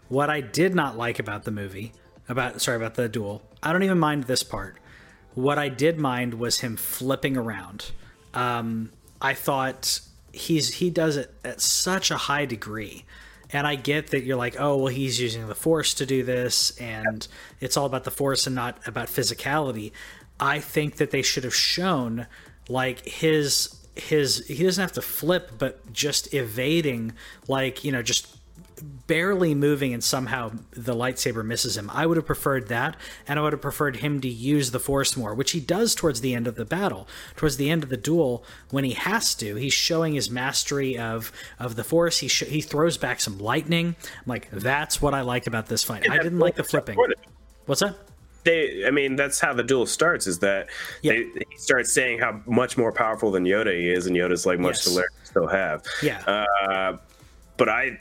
What 0.09 0.31
I 0.31 0.41
did 0.41 0.75
not 0.75 0.97
like 0.97 1.19
about 1.19 1.45
the 1.45 1.51
movie, 1.51 1.93
about 2.29 2.61
sorry 2.61 2.77
about 2.77 2.95
the 2.95 3.09
duel, 3.09 3.43
I 3.63 3.73
don't 3.73 3.83
even 3.83 3.99
mind 3.99 4.25
this 4.25 4.43
part. 4.43 4.77
What 5.35 5.59
I 5.59 5.69
did 5.69 5.99
mind 5.99 6.35
was 6.35 6.61
him 6.61 6.77
flipping 6.77 7.37
around. 7.37 7.91
Um, 8.33 8.91
I 9.21 9.35
thought 9.35 10.01
he's 10.33 10.75
he 10.75 10.91
does 10.91 11.17
it 11.17 11.35
at 11.45 11.61
such 11.61 12.11
a 12.11 12.17
high 12.17 12.45
degree. 12.47 13.05
And 13.51 13.67
I 13.67 13.77
get 13.77 14.09
that 14.09 14.25
you're 14.25 14.37
like, 14.37 14.57
oh, 14.59 14.77
well, 14.77 14.87
he's 14.89 15.21
using 15.21 15.47
the 15.47 15.55
force 15.55 15.95
to 15.95 16.07
do 16.07 16.25
this, 16.25 16.77
and 16.79 17.29
it's 17.61 17.77
all 17.77 17.87
about 17.87 18.03
the 18.03 18.11
force 18.11 18.47
and 18.49 18.57
not 18.57 18.79
about 18.87 19.07
physicality. 19.07 19.93
I 20.41 20.59
think 20.59 20.97
that 20.97 21.13
they 21.13 21.23
should 21.23 21.45
have 21.45 21.55
shown 21.55 22.27
like 22.69 23.07
his 23.07 23.77
his 23.95 24.45
he 24.47 24.65
doesn't 24.65 24.83
have 24.83 24.93
to 24.93 25.03
flip, 25.03 25.53
but 25.59 25.93
just 25.93 26.35
evading, 26.35 27.13
like 27.47 27.85
you 27.85 27.93
know, 27.93 28.03
just 28.03 28.37
barely 29.07 29.55
moving 29.55 29.93
and 29.93 30.03
somehow 30.03 30.53
the 30.73 30.95
lightsaber 30.95 31.45
misses 31.45 31.77
him. 31.77 31.91
I 31.93 32.07
would 32.07 32.17
have 32.17 32.27
preferred 32.27 32.69
that, 32.69 32.97
and 33.29 33.39
I 33.39 33.43
would 33.43 33.53
have 33.53 33.63
preferred 33.63 33.97
him 33.97 34.21
to 34.23 34.29
use 34.29 34.71
the 34.71 34.81
force 34.81 35.17
more, 35.17 35.35
which 35.35 35.53
he 35.53 35.61
does 35.61 35.95
towards 35.95 36.21
the 36.21 36.35
end 36.35 36.47
of 36.47 36.55
the 36.57 36.65
battle. 36.65 37.07
Towards 37.37 37.57
the 37.57 37.71
end 37.71 37.83
of 37.83 37.89
the 37.89 37.97
duel, 37.97 38.45
when 38.71 38.85
he 38.85 38.93
has 38.93 39.35
to, 39.37 39.55
he's 39.57 39.73
showing 39.75 40.15
his 40.15 40.31
mastery 40.31 40.99
of 40.99 41.33
of 41.59 41.77
the 41.77 41.85
force. 41.85 42.19
He 42.19 42.29
sh- 42.29 42.45
he 42.45 42.61
throws 42.61 42.97
back 42.97 43.21
some 43.21 43.39
lightning. 43.39 43.97
I'm 44.05 44.23
like, 44.27 44.51
that's 44.51 45.01
what 45.03 45.15
I 45.15 45.21
like 45.23 45.47
about 45.47 45.67
this 45.67 45.83
fight. 45.83 46.09
I 46.11 46.19
didn't 46.19 46.39
like 46.39 46.57
the 46.57 46.65
flipping. 46.65 46.99
What's 47.67 47.81
that? 47.81 47.97
They, 48.45 48.85
I 48.87 48.91
mean, 48.91 49.17
that's 49.17 49.41
how 49.41 49.55
the 49.55 49.63
duel 49.63 49.87
starts. 49.87 50.27
Is 50.27 50.41
that 50.41 50.69
Yeah. 51.01 51.13
they, 51.13 51.45
he 51.51 51.57
starts 51.57 51.93
saying 51.95 52.19
how 52.19 52.43
much 52.45 52.77
more 52.77 52.93
powerful 52.93 53.31
than 53.31 53.45
Yoda 53.45 53.73
he 53.75 53.89
is, 53.89 54.07
and 54.07 54.15
Yoda's 54.15 54.45
like 54.45 54.59
much 54.59 54.77
Yes. 54.77 54.85
to 54.85 54.91
learn, 54.91 55.09
still 55.25 55.47
have. 55.47 55.83
Yeah. 56.03 56.21
Uh, 56.27 56.99
but 57.57 57.71
I, 57.71 57.99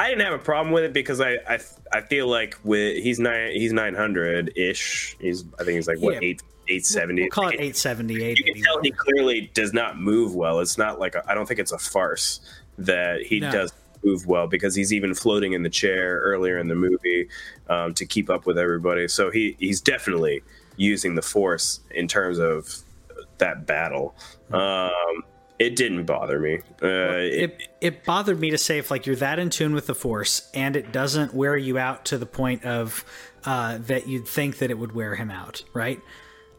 I 0.00 0.08
didn't 0.08 0.22
have 0.24 0.32
a 0.32 0.42
problem 0.42 0.72
with 0.72 0.84
it 0.84 0.92
because 0.94 1.20
I, 1.20 1.32
I, 1.46 1.58
I 1.92 2.00
feel 2.00 2.26
like 2.26 2.56
with 2.64 3.02
he's 3.02 3.18
nine, 3.20 3.52
he's 3.52 3.72
nine 3.72 3.94
hundred 3.94 4.52
ish. 4.56 5.16
He's, 5.20 5.44
I 5.58 5.64
think 5.64 5.76
he's 5.76 5.86
like 5.86 5.98
what 6.00 6.14
Yeah. 6.14 6.20
eight, 6.22 6.42
eight 6.68 6.86
seventy. 6.86 7.22
We'll 7.22 7.30
call 7.30 7.48
it 7.48 7.54
870, 7.60 8.14
You 8.14 8.34
can 8.44 8.62
tell 8.62 8.80
he 8.82 8.92
clearly 8.92 9.50
does 9.52 9.72
not 9.74 9.98
move 10.00 10.34
well. 10.34 10.60
It's 10.60 10.78
not 10.78 10.98
like 10.98 11.16
I 11.16 11.22
I 11.28 11.34
don't 11.34 11.46
think 11.46 11.60
it's 11.60 11.72
a 11.72 11.78
farce 11.78 12.40
that 12.78 13.22
he 13.22 13.40
No. 13.40 13.50
does 13.52 13.72
move 14.02 14.26
well 14.26 14.46
because 14.46 14.74
he's 14.74 14.94
even 14.94 15.12
floating 15.12 15.52
in 15.52 15.62
the 15.62 15.68
chair 15.68 16.20
earlier 16.24 16.56
in 16.56 16.68
the 16.68 16.74
movie 16.74 17.28
um, 17.68 17.92
to 17.92 18.06
keep 18.06 18.30
up 18.30 18.46
with 18.46 18.56
everybody. 18.58 19.06
So 19.06 19.30
he 19.30 19.54
he's 19.58 19.82
definitely 19.82 20.42
using 20.76 21.14
the 21.14 21.20
force 21.22 21.80
in 21.90 22.08
terms 22.08 22.38
of 22.38 22.74
that 23.36 23.66
battle. 23.66 24.14
Um, 24.50 25.24
it 25.60 25.76
didn't 25.76 26.06
bother 26.06 26.40
me. 26.40 26.60
Uh, 26.82 27.20
it, 27.20 27.42
it 27.42 27.68
it 27.82 28.04
bothered 28.04 28.40
me 28.40 28.50
to 28.50 28.58
say 28.58 28.78
if 28.78 28.90
like 28.90 29.04
you're 29.04 29.14
that 29.16 29.38
in 29.38 29.50
tune 29.50 29.74
with 29.74 29.86
the 29.86 29.94
force 29.94 30.50
and 30.54 30.74
it 30.74 30.90
doesn't 30.90 31.34
wear 31.34 31.54
you 31.54 31.76
out 31.76 32.06
to 32.06 32.16
the 32.16 32.24
point 32.24 32.64
of 32.64 33.04
uh, 33.44 33.76
that 33.78 34.08
you'd 34.08 34.26
think 34.26 34.58
that 34.58 34.70
it 34.70 34.78
would 34.78 34.92
wear 34.92 35.14
him 35.14 35.30
out, 35.30 35.62
right? 35.74 36.00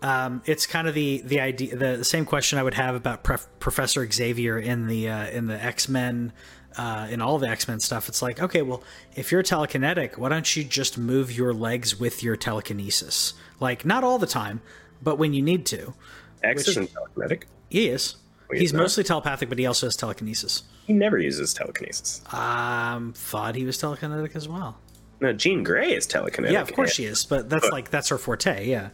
Um, 0.04 0.43
it's 0.45 0.68
kind 0.68 0.88
of 0.88 0.93
the 0.93 1.22
the 1.26 1.39
idea 1.39 1.76
the, 1.76 1.97
the 1.97 2.06
same 2.06 2.26
question 2.26 2.60
I 2.60 2.64
would 2.64 2.76
have 2.76 2.93
about 2.93 3.24
Pref- 3.24 3.47
Professor 3.60 4.10
Xavier 4.10 4.60
in 4.60 4.86
the 4.86 5.10
uh, 5.10 5.28
in 5.30 5.47
the 5.47 5.62
X 5.62 5.89
Men. 5.89 6.32
Uh, 6.78 7.06
in 7.10 7.22
all 7.22 7.38
the 7.38 7.49
X 7.49 7.68
Men 7.68 7.82
stuff, 7.82 8.08
it's 8.08 8.22
like, 8.22 8.41
okay, 8.41 8.62
well, 8.62 8.82
if 9.14 9.30
you're 9.30 9.43
telekinetic, 9.43 10.18
why 10.18 10.30
don't 10.30 10.56
you 10.56 10.64
just 10.64 10.97
move 10.97 11.30
your 11.30 11.54
legs 11.54 11.99
with 11.99 12.24
your 12.24 12.38
telekinesis? 12.38 13.34
Like, 13.60 13.84
not 13.84 14.06
all 14.06 14.18
the 14.18 14.26
time, 14.26 14.62
but 15.02 15.18
when 15.18 15.34
you 15.34 15.41
need 15.41 15.66
to. 15.66 15.93
X 16.41 16.70
isn't 16.70 16.89
telekinetic. 16.93 17.43
He 17.70 17.89
is. 17.89 18.16
He's 18.60 18.74
mostly 18.74 19.04
telepathic, 19.04 19.49
but 19.49 19.58
he 19.58 19.66
also 19.66 19.88
has 19.88 19.95
telekinesis. 19.95 20.64
He 20.86 20.93
never 20.93 21.18
uses 21.18 21.54
telekinesis. 21.54 22.22
Um, 22.34 23.14
thought 23.14 23.56
he 23.56 23.66
was 23.66 23.78
telekinetic 23.78 24.36
as 24.36 24.47
well. 24.47 24.78
No, 25.20 25.34
Jean 25.34 25.64
Grey 25.64 25.93
is 25.93 26.08
telekinetic. 26.08 26.52
Yeah, 26.52 26.62
of 26.62 26.74
course 26.74 26.93
she 26.93 27.06
is, 27.06 27.24
but 27.26 27.49
that's 27.49 27.70
like 27.70 27.91
that's 27.91 28.10
her 28.10 28.18
forte. 28.18 28.66
Yeah. 28.68 28.89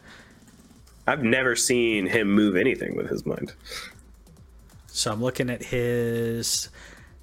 I've 1.06 1.22
never 1.22 1.56
seen 1.56 2.06
him 2.06 2.30
move 2.30 2.54
anything 2.54 2.94
with 2.94 3.08
his 3.08 3.24
mind. 3.24 3.54
So 4.88 5.10
I'm 5.10 5.22
looking 5.22 5.48
at 5.48 5.62
his 5.62 6.68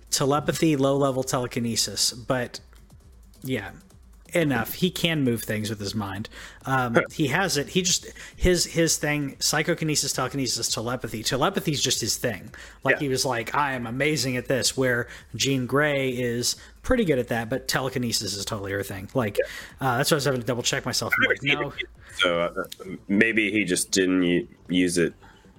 telepathy, 0.09 0.75
low 0.75 0.97
level 0.97 1.23
telekinesis, 1.23 2.11
but 2.13 2.59
yeah, 3.43 3.71
enough. 4.35 4.73
He 4.73 4.89
can 4.91 5.23
move 5.23 5.43
things 5.43 5.69
with 5.69 5.79
his 5.79 5.95
mind. 5.95 6.29
Um, 6.65 6.97
he 7.11 7.27
has 7.27 7.57
it. 7.57 7.69
He 7.69 7.81
just 7.81 8.07
his 8.35 8.65
his 8.65 8.97
thing: 8.97 9.35
psychokinesis, 9.39 10.13
telekinesis, 10.13 10.67
telepathy. 10.67 11.23
Telepathy 11.23 11.71
is 11.71 11.81
just 11.81 12.01
his 12.01 12.17
thing. 12.17 12.51
Like 12.83 12.95
Yeah. 12.95 12.99
he 12.99 13.09
was 13.09 13.25
like, 13.25 13.55
I 13.55 13.73
am 13.73 13.87
amazing 13.87 14.37
at 14.37 14.47
this. 14.47 14.75
Where 14.77 15.07
Jean 15.35 15.65
Grey 15.65 16.09
is 16.09 16.55
pretty 16.81 17.05
good 17.05 17.17
at 17.19 17.29
that, 17.29 17.49
but 17.49 17.67
telekinesis 17.67 18.35
is 18.35 18.45
totally 18.45 18.71
her 18.71 18.83
thing. 18.83 19.09
Like 19.13 19.37
uh, 19.81 19.97
that's 19.97 20.11
why 20.11 20.15
I 20.15 20.17
was 20.17 20.25
having 20.25 20.41
to 20.41 20.47
double 20.47 20.63
check 20.63 20.85
myself. 20.85 21.13
Like, 21.27 21.41
no, 21.41 21.73
So 22.17 22.41
uh, 22.41 22.63
maybe 23.07 23.51
he 23.51 23.63
just 23.63 23.91
didn't 23.91 24.47
use 24.67 24.97
it 24.97 25.13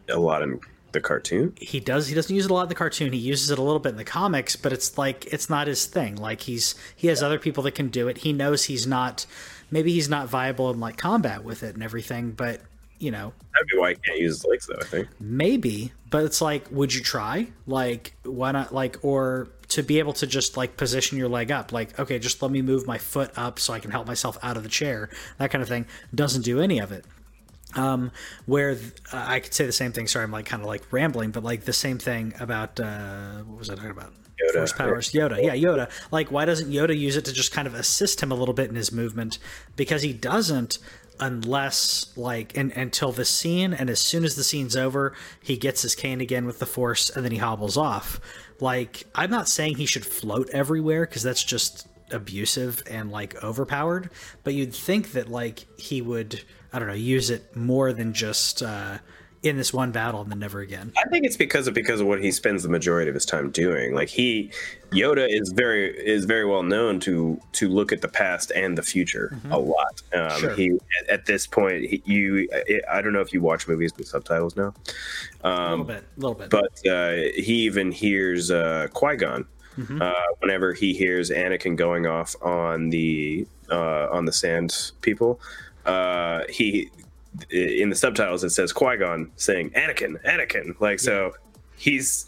a 0.08 0.18
lot 0.18 0.42
in 0.42 0.60
the 0.96 1.00
cartoon. 1.00 1.52
he 1.60 1.78
does 1.78 2.08
he 2.08 2.14
doesn't 2.14 2.34
use 2.34 2.46
it 2.46 2.50
a 2.50 2.54
lot 2.54 2.62
in 2.64 2.68
the 2.68 2.74
cartoon 2.74 3.12
he 3.12 3.18
uses 3.18 3.50
it 3.50 3.58
a 3.58 3.62
little 3.62 3.78
bit 3.78 3.90
in 3.90 3.96
the 3.96 4.04
comics 4.04 4.56
but 4.56 4.72
it's 4.72 4.96
like 4.98 5.26
it's 5.26 5.48
not 5.50 5.66
his 5.66 5.86
thing 5.86 6.16
like 6.16 6.40
he's 6.40 6.74
he 6.96 7.06
has 7.08 7.22
other 7.22 7.38
people 7.38 7.62
that 7.62 7.74
can 7.74 7.88
do 7.88 8.08
it 8.08 8.18
he 8.18 8.32
knows 8.32 8.64
he's 8.64 8.86
not 8.86 9.26
maybe 9.70 9.92
he's 9.92 10.08
not 10.08 10.26
viable 10.28 10.70
in 10.70 10.80
like 10.80 10.96
combat 10.96 11.44
with 11.44 11.62
it 11.62 11.74
and 11.74 11.82
everything 11.82 12.30
but 12.32 12.60
you 12.98 13.10
know 13.10 13.32
That'd 13.52 13.68
be 13.68 13.78
why 13.78 13.90
he 13.90 13.94
can't 13.96 14.18
use 14.18 14.36
his 14.36 14.44
legs, 14.44 14.66
though. 14.66 14.76
I 14.80 14.84
think. 14.84 15.08
maybe 15.20 15.92
but 16.10 16.24
it's 16.24 16.40
like 16.40 16.66
would 16.70 16.94
you 16.94 17.02
try 17.02 17.48
like 17.66 18.14
why 18.24 18.52
not 18.52 18.74
like 18.74 18.96
or 19.02 19.48
to 19.68 19.82
be 19.82 19.98
able 19.98 20.12
to 20.14 20.26
just 20.26 20.56
like 20.56 20.76
position 20.78 21.18
your 21.18 21.28
leg 21.28 21.50
up 21.50 21.72
like 21.72 21.98
okay 21.98 22.18
just 22.18 22.40
let 22.40 22.50
me 22.50 22.62
move 22.62 22.86
my 22.86 22.96
foot 22.98 23.30
up 23.36 23.58
so 23.58 23.74
i 23.74 23.80
can 23.80 23.90
help 23.90 24.06
myself 24.06 24.38
out 24.42 24.56
of 24.56 24.62
the 24.62 24.68
chair 24.68 25.10
that 25.38 25.50
kind 25.50 25.60
of 25.60 25.68
thing 25.68 25.84
doesn't 26.14 26.42
do 26.42 26.60
any 26.60 26.78
of 26.78 26.90
it 26.92 27.04
um, 27.74 28.12
where 28.46 28.74
th- 28.74 28.92
uh, 29.12 29.24
I 29.26 29.40
could 29.40 29.54
say 29.54 29.66
the 29.66 29.72
same 29.72 29.92
thing. 29.92 30.06
Sorry, 30.06 30.24
I'm 30.24 30.30
like 30.32 30.46
kind 30.46 30.62
of 30.62 30.68
like 30.68 30.84
rambling, 30.90 31.30
but 31.30 31.42
like 31.42 31.64
the 31.64 31.72
same 31.72 31.98
thing 31.98 32.34
about 32.40 32.78
uh, 32.80 33.38
what 33.42 33.58
was 33.58 33.70
I 33.70 33.74
talking 33.74 33.90
about? 33.90 34.12
Yoda. 34.42 34.52
Force 34.52 34.72
powers, 34.72 35.12
Yoda. 35.12 35.42
Yeah, 35.42 35.54
Yoda. 35.54 35.90
Like, 36.10 36.30
why 36.30 36.44
doesn't 36.44 36.70
Yoda 36.70 36.96
use 36.96 37.16
it 37.16 37.24
to 37.24 37.32
just 37.32 37.52
kind 37.52 37.66
of 37.66 37.74
assist 37.74 38.22
him 38.22 38.30
a 38.30 38.34
little 38.34 38.54
bit 38.54 38.68
in 38.68 38.76
his 38.76 38.92
movement? 38.92 39.38
Because 39.76 40.02
he 40.02 40.12
doesn't, 40.12 40.78
unless 41.18 42.12
like 42.16 42.56
and 42.56 42.70
until 42.72 43.12
the 43.12 43.24
scene, 43.24 43.72
and 43.72 43.88
as 43.88 44.00
soon 44.00 44.24
as 44.24 44.36
the 44.36 44.44
scene's 44.44 44.76
over, 44.76 45.14
he 45.42 45.56
gets 45.56 45.82
his 45.82 45.94
cane 45.94 46.20
again 46.20 46.44
with 46.44 46.58
the 46.58 46.66
Force, 46.66 47.08
and 47.10 47.24
then 47.24 47.32
he 47.32 47.38
hobbles 47.38 47.76
off. 47.76 48.20
Like, 48.60 49.04
I'm 49.14 49.30
not 49.30 49.48
saying 49.48 49.76
he 49.76 49.86
should 49.86 50.04
float 50.04 50.50
everywhere 50.50 51.06
because 51.06 51.22
that's 51.22 51.44
just 51.44 51.88
abusive 52.12 52.84
and 52.88 53.10
like 53.10 53.34
overpowered 53.42 54.10
but 54.44 54.54
you'd 54.54 54.72
think 54.72 55.10
that 55.10 55.28
like 55.28 55.66
he 55.76 56.00
would 56.00 56.40
i 56.76 56.78
don't 56.78 56.88
know 56.88 56.94
use 56.94 57.30
it 57.30 57.56
more 57.56 57.92
than 57.92 58.12
just 58.12 58.62
uh 58.62 58.98
in 59.42 59.56
this 59.56 59.72
one 59.72 59.92
battle 59.92 60.22
and 60.22 60.30
then 60.30 60.38
never 60.38 60.60
again 60.60 60.92
I 60.98 61.08
think 61.08 61.24
it's 61.24 61.36
because 61.36 61.68
of 61.68 61.74
because 61.74 62.00
of 62.00 62.06
what 62.06 62.22
he 62.22 62.32
spends 62.32 62.62
the 62.62 62.68
majority 62.68 63.08
of 63.08 63.14
his 63.14 63.24
time 63.24 63.50
doing. 63.50 63.94
Like 63.94 64.08
he, 64.08 64.50
Yoda 64.90 65.26
is 65.28 65.52
very 65.54 65.90
is 65.90 66.24
very 66.24 66.44
well 66.44 66.62
known 66.62 67.00
to 67.00 67.40
to 67.52 67.68
look 67.68 67.92
at 67.92 68.00
the 68.00 68.08
past 68.08 68.50
and 68.54 68.76
the 68.76 68.82
future 68.82 69.38
a 69.50 69.58
lot. 69.58 70.02
Um, 70.14 70.26
Mm-hmm. 70.26 70.40
Sure. 70.40 70.54
He 70.54 70.70
at, 71.00 71.08
at 71.08 71.26
this 71.26 71.46
point, 71.46 71.84
he, 71.84 72.02
you 72.04 72.48
I 72.90 73.00
don't 73.00 73.12
know 73.12 73.20
if 73.20 73.32
you 73.32 73.40
watch 73.40 73.68
movies 73.68 73.92
with 73.96 74.08
subtitles 74.08 74.56
now, 74.56 74.74
a 75.42 75.70
little 75.70 75.84
bit 75.84 76.04
a 76.16 76.20
little 76.20 76.34
bit 76.34 76.50
but 76.50 76.86
uh, 76.86 77.12
he 77.36 77.64
even 77.64 77.92
hears 77.92 78.50
uh, 78.50 78.88
Qui 78.92 79.16
Gon. 79.16 79.46
Mm-hmm. 79.78 80.00
Uh, 80.00 80.12
whenever 80.38 80.72
he 80.72 80.94
hears 80.94 81.30
Anakin 81.30 81.76
going 81.76 82.06
off 82.06 82.34
on 82.42 82.88
the 82.88 83.46
uh, 83.70 84.08
on 84.10 84.24
the 84.24 84.32
sand 84.32 84.92
people, 85.02 85.40
uh, 85.86 86.42
he 86.48 86.90
in 87.50 87.90
the 87.90 87.96
subtitles 87.96 88.42
it 88.44 88.50
says 88.50 88.72
Qui 88.72 88.96
Gon 88.96 89.30
saying 89.36 89.70
Anakin, 89.70 90.22
Anakin. 90.24 90.78
Like 90.80 91.00
so, 91.00 91.32
he's. 91.76 92.26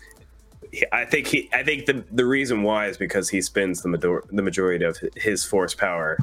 I 0.92 1.04
think 1.06 1.26
he. 1.26 1.48
I 1.52 1.62
think 1.62 1.86
the 1.86 2.04
the 2.12 2.26
reason 2.26 2.62
why 2.62 2.88
is 2.88 2.96
because 2.98 3.28
he 3.30 3.40
spends 3.40 3.82
the 3.82 3.88
major, 3.88 4.22
the 4.30 4.42
majority 4.42 4.84
of 4.84 4.98
his 5.16 5.44
force 5.44 5.74
power 5.74 6.18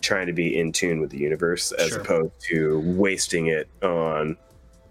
trying 0.00 0.26
to 0.26 0.32
be 0.32 0.58
in 0.58 0.70
tune 0.70 1.00
with 1.00 1.10
the 1.10 1.18
universe, 1.18 1.72
as 1.72 1.88
Sure. 1.88 2.00
opposed 2.00 2.32
to 2.48 2.80
wasting 2.96 3.46
it 3.46 3.68
on 3.82 4.36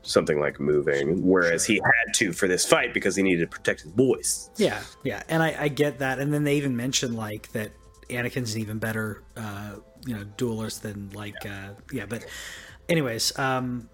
something 0.02 0.38
like 0.40 0.60
moving. 0.60 1.26
Whereas 1.26 1.64
he 1.64 1.76
had 1.76 2.14
to 2.16 2.34
for 2.34 2.50
this 2.50 2.66
fight 2.66 2.94
because 2.94 3.16
he 3.16 3.24
needed 3.24 3.40
to 3.42 3.48
protect 3.48 3.82
his 3.82 3.92
boys. 3.94 4.50
yeah 4.58 4.82
yeah 5.04 5.24
and 5.30 5.42
I, 5.42 5.56
I 5.58 5.68
get 5.70 6.00
that 6.00 6.20
and 6.20 6.34
then 6.34 6.44
they 6.44 6.58
even 6.58 6.76
mention 6.76 7.16
like 7.16 7.50
that 7.54 7.72
anakin's 8.10 8.54
an 8.56 8.60
even 8.62 8.80
better 8.80 9.24
uh 9.38 9.76
you 10.06 10.16
know 10.16 10.24
duelist 10.38 10.84
than 10.84 11.10
like 11.14 11.46
uh 11.46 11.70
yeah 11.92 12.06
but 12.06 12.26
anyways 12.90 13.38
um 13.40 13.90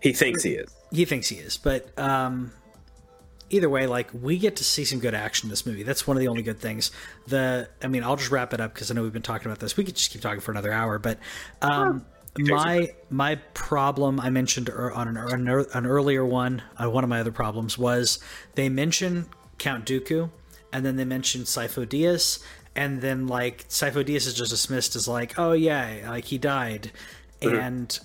He 0.00 0.12
thinks 0.12 0.42
he 0.42 0.52
is. 0.52 0.74
he 0.92 1.04
thinks 1.04 1.28
he 1.28 1.36
is 1.36 1.56
but 1.56 1.96
um 1.98 2.52
either 3.50 3.68
way 3.68 3.86
like 3.86 4.10
we 4.12 4.38
get 4.38 4.56
to 4.56 4.64
see 4.64 4.84
some 4.84 4.98
good 4.98 5.14
action 5.14 5.46
in 5.46 5.50
this 5.50 5.64
movie. 5.64 5.82
That's 5.82 6.06
one 6.06 6.18
of 6.18 6.20
the 6.20 6.28
only 6.28 6.42
good 6.42 6.58
things. 6.60 6.90
The 7.26 7.68
i 7.82 7.86
mean 7.88 8.04
i'll 8.04 8.16
just 8.16 8.30
wrap 8.30 8.52
it 8.52 8.60
up 8.60 8.74
because 8.74 8.90
i 8.90 8.94
know 8.94 9.02
we've 9.02 9.12
been 9.12 9.22
talking 9.22 9.46
about 9.46 9.58
this. 9.58 9.76
We 9.76 9.84
could 9.84 9.96
just 9.96 10.10
keep 10.10 10.20
talking 10.20 10.40
for 10.40 10.50
another 10.50 10.72
hour 10.72 10.98
but 10.98 11.18
um 11.62 12.04
my 12.38 12.88
my 13.10 13.34
problem 13.54 14.20
i 14.20 14.30
mentioned 14.30 14.70
on 14.70 15.08
an, 15.08 15.16
an, 15.16 15.48
an 15.74 15.86
earlier 15.86 16.24
one 16.24 16.62
uh, 16.80 16.88
one 16.88 17.02
of 17.02 17.10
my 17.10 17.18
other 17.20 17.32
problems 17.32 17.76
was 17.76 18.20
they 18.54 18.68
mention 18.68 19.26
count 19.56 19.84
dooku 19.86 20.30
and 20.72 20.84
then 20.84 20.96
they 20.96 21.04
mention 21.04 21.42
Sifo 21.42 21.86
Dyas, 21.86 22.42
and 22.76 23.00
then 23.00 23.26
like 23.26 23.68
Sifo 23.68 24.04
Dyas 24.04 24.26
is 24.26 24.34
just 24.34 24.50
dismissed 24.50 24.96
as 24.96 25.08
like, 25.08 25.38
oh 25.38 25.52
yeah, 25.52 26.06
like 26.08 26.26
he 26.26 26.38
died, 26.38 26.92
and 27.42 27.98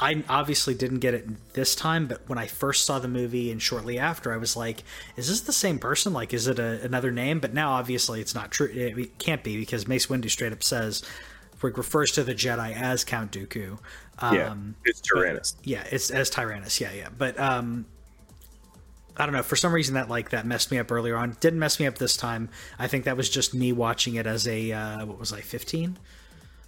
I 0.00 0.24
obviously 0.28 0.74
didn't 0.74 0.98
get 0.98 1.14
it 1.14 1.52
this 1.54 1.76
time, 1.76 2.06
but 2.08 2.28
when 2.28 2.38
I 2.38 2.46
first 2.46 2.84
saw 2.84 2.98
the 2.98 3.08
movie 3.08 3.52
and 3.52 3.62
shortly 3.62 3.98
after, 3.98 4.32
I 4.32 4.36
was 4.36 4.56
like, 4.56 4.82
"Is 5.16 5.28
this 5.28 5.42
the 5.42 5.52
same 5.52 5.78
person? 5.78 6.12
Like, 6.12 6.34
is 6.34 6.48
it 6.48 6.58
a, 6.58 6.82
another 6.84 7.12
name?" 7.12 7.38
But 7.38 7.54
now, 7.54 7.72
obviously, 7.72 8.20
it's 8.20 8.34
not 8.34 8.50
true. 8.50 8.66
It, 8.66 8.98
it 8.98 9.18
can't 9.18 9.44
be 9.44 9.56
because 9.56 9.86
Mace 9.86 10.06
Windu 10.06 10.28
straight 10.28 10.52
up 10.52 10.62
says, 10.62 11.02
refers 11.62 12.10
to 12.12 12.24
the 12.24 12.34
Jedi 12.34 12.74
as 12.74 13.04
Count 13.04 13.30
Dooku. 13.30 13.78
Um, 14.18 14.34
Yeah, 14.34 14.54
it's 14.84 15.00
Tyrannus. 15.00 15.56
yeah, 15.62 15.84
it's 15.90 16.10
as 16.10 16.30
Tyrannus. 16.30 16.80
Yeah, 16.80 16.92
yeah. 16.92 17.08
But 17.16 17.38
um, 17.38 17.86
I 19.16 19.26
don't 19.26 19.34
know. 19.34 19.42
For 19.42 19.56
some 19.56 19.72
reason, 19.72 19.94
that 19.94 20.08
like 20.08 20.30
that 20.30 20.46
messed 20.46 20.70
me 20.70 20.78
up 20.78 20.90
earlier 20.90 21.16
on. 21.16 21.36
Didn't 21.40 21.58
mess 21.58 21.78
me 21.78 21.86
up 21.86 21.98
this 21.98 22.16
time. 22.16 22.48
I 22.78 22.88
think 22.88 23.04
that 23.04 23.16
was 23.16 23.28
just 23.28 23.52
me 23.54 23.72
watching 23.72 24.14
it 24.14 24.26
as 24.26 24.46
a 24.48 24.72
uh, 24.72 25.06
what 25.06 25.18
was 25.18 25.32
I, 25.32 25.40
fifteen, 25.40 25.98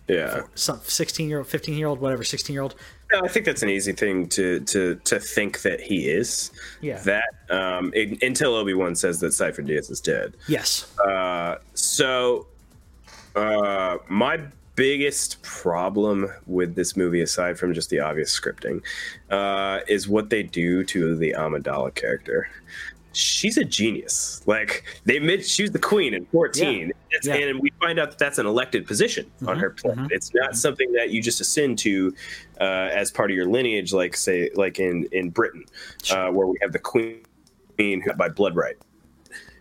Yeah. 0.08 0.42
some 0.54 0.80
sixteen 0.84 1.28
year 1.28 1.38
old, 1.38 1.46
fifteen 1.46 1.76
year 1.78 1.86
old, 1.86 2.00
whatever, 2.00 2.22
sixteen 2.24 2.54
year 2.54 2.62
old. 2.62 2.74
No, 3.12 3.20
I 3.24 3.28
think 3.28 3.46
that's 3.46 3.62
an 3.62 3.68
easy 3.70 3.92
thing 3.92 4.28
to 4.30 4.60
to 4.60 4.96
to 5.04 5.18
think 5.20 5.62
that 5.62 5.80
he 5.80 6.08
is. 6.10 6.50
Yeah. 6.80 6.98
That 7.00 7.24
um, 7.50 7.92
it, 7.94 8.22
until 8.22 8.54
Obi 8.54 8.74
Wan 8.74 8.94
says 8.94 9.20
that 9.20 9.28
Sifo 9.28 9.66
Dyas 9.66 9.90
is 9.90 10.00
dead. 10.00 10.34
Yes. 10.48 10.86
Uh, 10.98 11.56
so, 11.74 12.46
uh, 13.36 13.98
my 14.08 14.40
biggest 14.76 15.40
problem 15.42 16.26
with 16.46 16.74
this 16.74 16.96
movie, 16.96 17.20
aside 17.20 17.58
from 17.58 17.74
just 17.74 17.90
the 17.90 18.00
obvious 18.00 18.38
scripting, 18.38 18.82
uh, 19.30 19.80
is 19.88 20.08
what 20.08 20.30
they 20.30 20.42
do 20.42 20.84
to 20.84 21.14
the 21.16 21.34
Amidala 21.36 21.94
character. 21.94 22.48
She's 23.12 23.56
a 23.56 23.64
genius. 23.64 24.42
Like 24.46 24.84
they 25.04 25.16
admit 25.18 25.46
she 25.46 25.62
was 25.62 25.70
the 25.70 25.78
queen 25.78 26.14
in 26.14 26.26
14, 26.26 26.90
It's- 27.12 27.24
Yeah. 27.26 27.34
and 27.46 27.60
we 27.60 27.70
find 27.80 28.00
out 28.00 28.10
that 28.10 28.18
that's 28.18 28.38
an 28.38 28.46
elected 28.46 28.88
position 28.88 29.30
on 29.46 29.56
her 29.56 29.70
planet. 29.70 30.10
It's 30.10 30.34
not 30.34 30.56
something 30.56 30.90
that 30.94 31.10
you 31.10 31.22
just 31.22 31.40
ascend 31.40 31.78
to 31.78 32.12
uh, 32.60 32.64
as 32.92 33.12
part 33.12 33.30
of 33.30 33.36
your 33.36 33.46
lineage, 33.46 33.92
like 33.92 34.16
say, 34.16 34.50
like 34.56 34.80
in 34.80 35.06
in 35.12 35.30
Britain, 35.30 35.64
uh, 36.10 36.30
where 36.30 36.48
we 36.48 36.56
have 36.60 36.72
the 36.72 36.78
queen 36.80 37.20
by 38.16 38.28
blood 38.28 38.54
right 38.56 38.76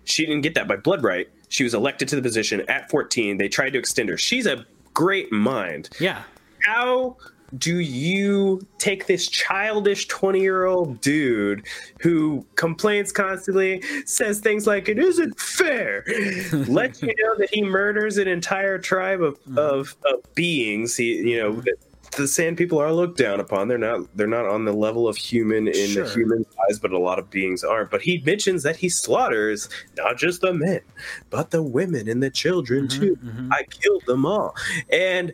she 0.05 0.25
didn't 0.25 0.41
get 0.41 0.53
that 0.53 0.67
by 0.67 0.75
blood 0.75 1.01
right. 1.01 1.29
She 1.47 1.63
was 1.63 1.73
elected 1.73 2.09
to 2.09 2.17
the 2.17 2.21
position 2.21 2.61
at 2.67 2.89
14. 2.89 3.37
They 3.37 3.47
tried 3.47 3.69
to 3.71 3.79
extend 3.79 4.09
her. 4.09 4.17
She's 4.17 4.45
a 4.45 4.65
great 4.93 5.31
mind. 5.31 5.89
Yeah. 5.99 6.23
How 6.61 7.17
do 7.57 7.79
you 7.79 8.65
take 8.79 9.05
this 9.05 9.27
childish 9.27 10.07
20 10.07 10.39
year 10.39 10.65
old 10.65 10.99
dude 11.01 11.65
who 12.01 12.45
complains 12.55 13.11
constantly, 13.11 13.81
says 14.05 14.39
things 14.39 14.65
like, 14.65 14.89
it 14.89 14.97
isn't 14.97 15.39
fair, 15.39 16.03
let 16.67 17.01
you 17.01 17.13
know 17.19 17.35
that 17.37 17.49
he 17.51 17.61
murders 17.61 18.17
an 18.17 18.27
entire 18.27 18.79
tribe 18.79 19.21
of, 19.21 19.39
mm-hmm. 19.41 19.57
of, 19.57 19.95
of 20.05 20.35
beings? 20.35 20.95
He, 20.95 21.17
you 21.17 21.37
know, 21.41 21.53
that 21.61 21.75
the 22.13 22.27
sand 22.27 22.57
people 22.57 22.79
are 22.79 22.91
looked 22.91 23.17
down 23.17 23.39
upon. 23.39 23.67
They're 23.67 23.77
not 23.77 24.07
they're 24.15 24.27
not 24.27 24.45
on 24.45 24.65
the 24.65 24.73
level 24.73 25.07
of 25.07 25.17
human 25.17 25.67
in 25.67 25.89
Sure. 25.89 26.05
human 26.09 26.45
eyes, 26.69 26.79
but 26.79 26.91
a 26.91 26.99
lot 26.99 27.19
of 27.19 27.29
beings 27.29 27.63
aren't. 27.63 27.91
But 27.91 28.01
he 28.01 28.21
mentions 28.25 28.63
that 28.63 28.75
he 28.75 28.89
slaughters 28.89 29.69
not 29.97 30.17
just 30.17 30.41
the 30.41 30.53
men, 30.53 30.81
but 31.29 31.51
the 31.51 31.63
women 31.63 32.07
and 32.07 32.21
the 32.21 32.29
children 32.29 32.87
mm-hmm, 32.87 32.99
too. 32.99 33.15
Mm-hmm. 33.17 33.53
I 33.53 33.63
killed 33.63 34.03
them 34.05 34.25
all. 34.25 34.55
And 34.91 35.33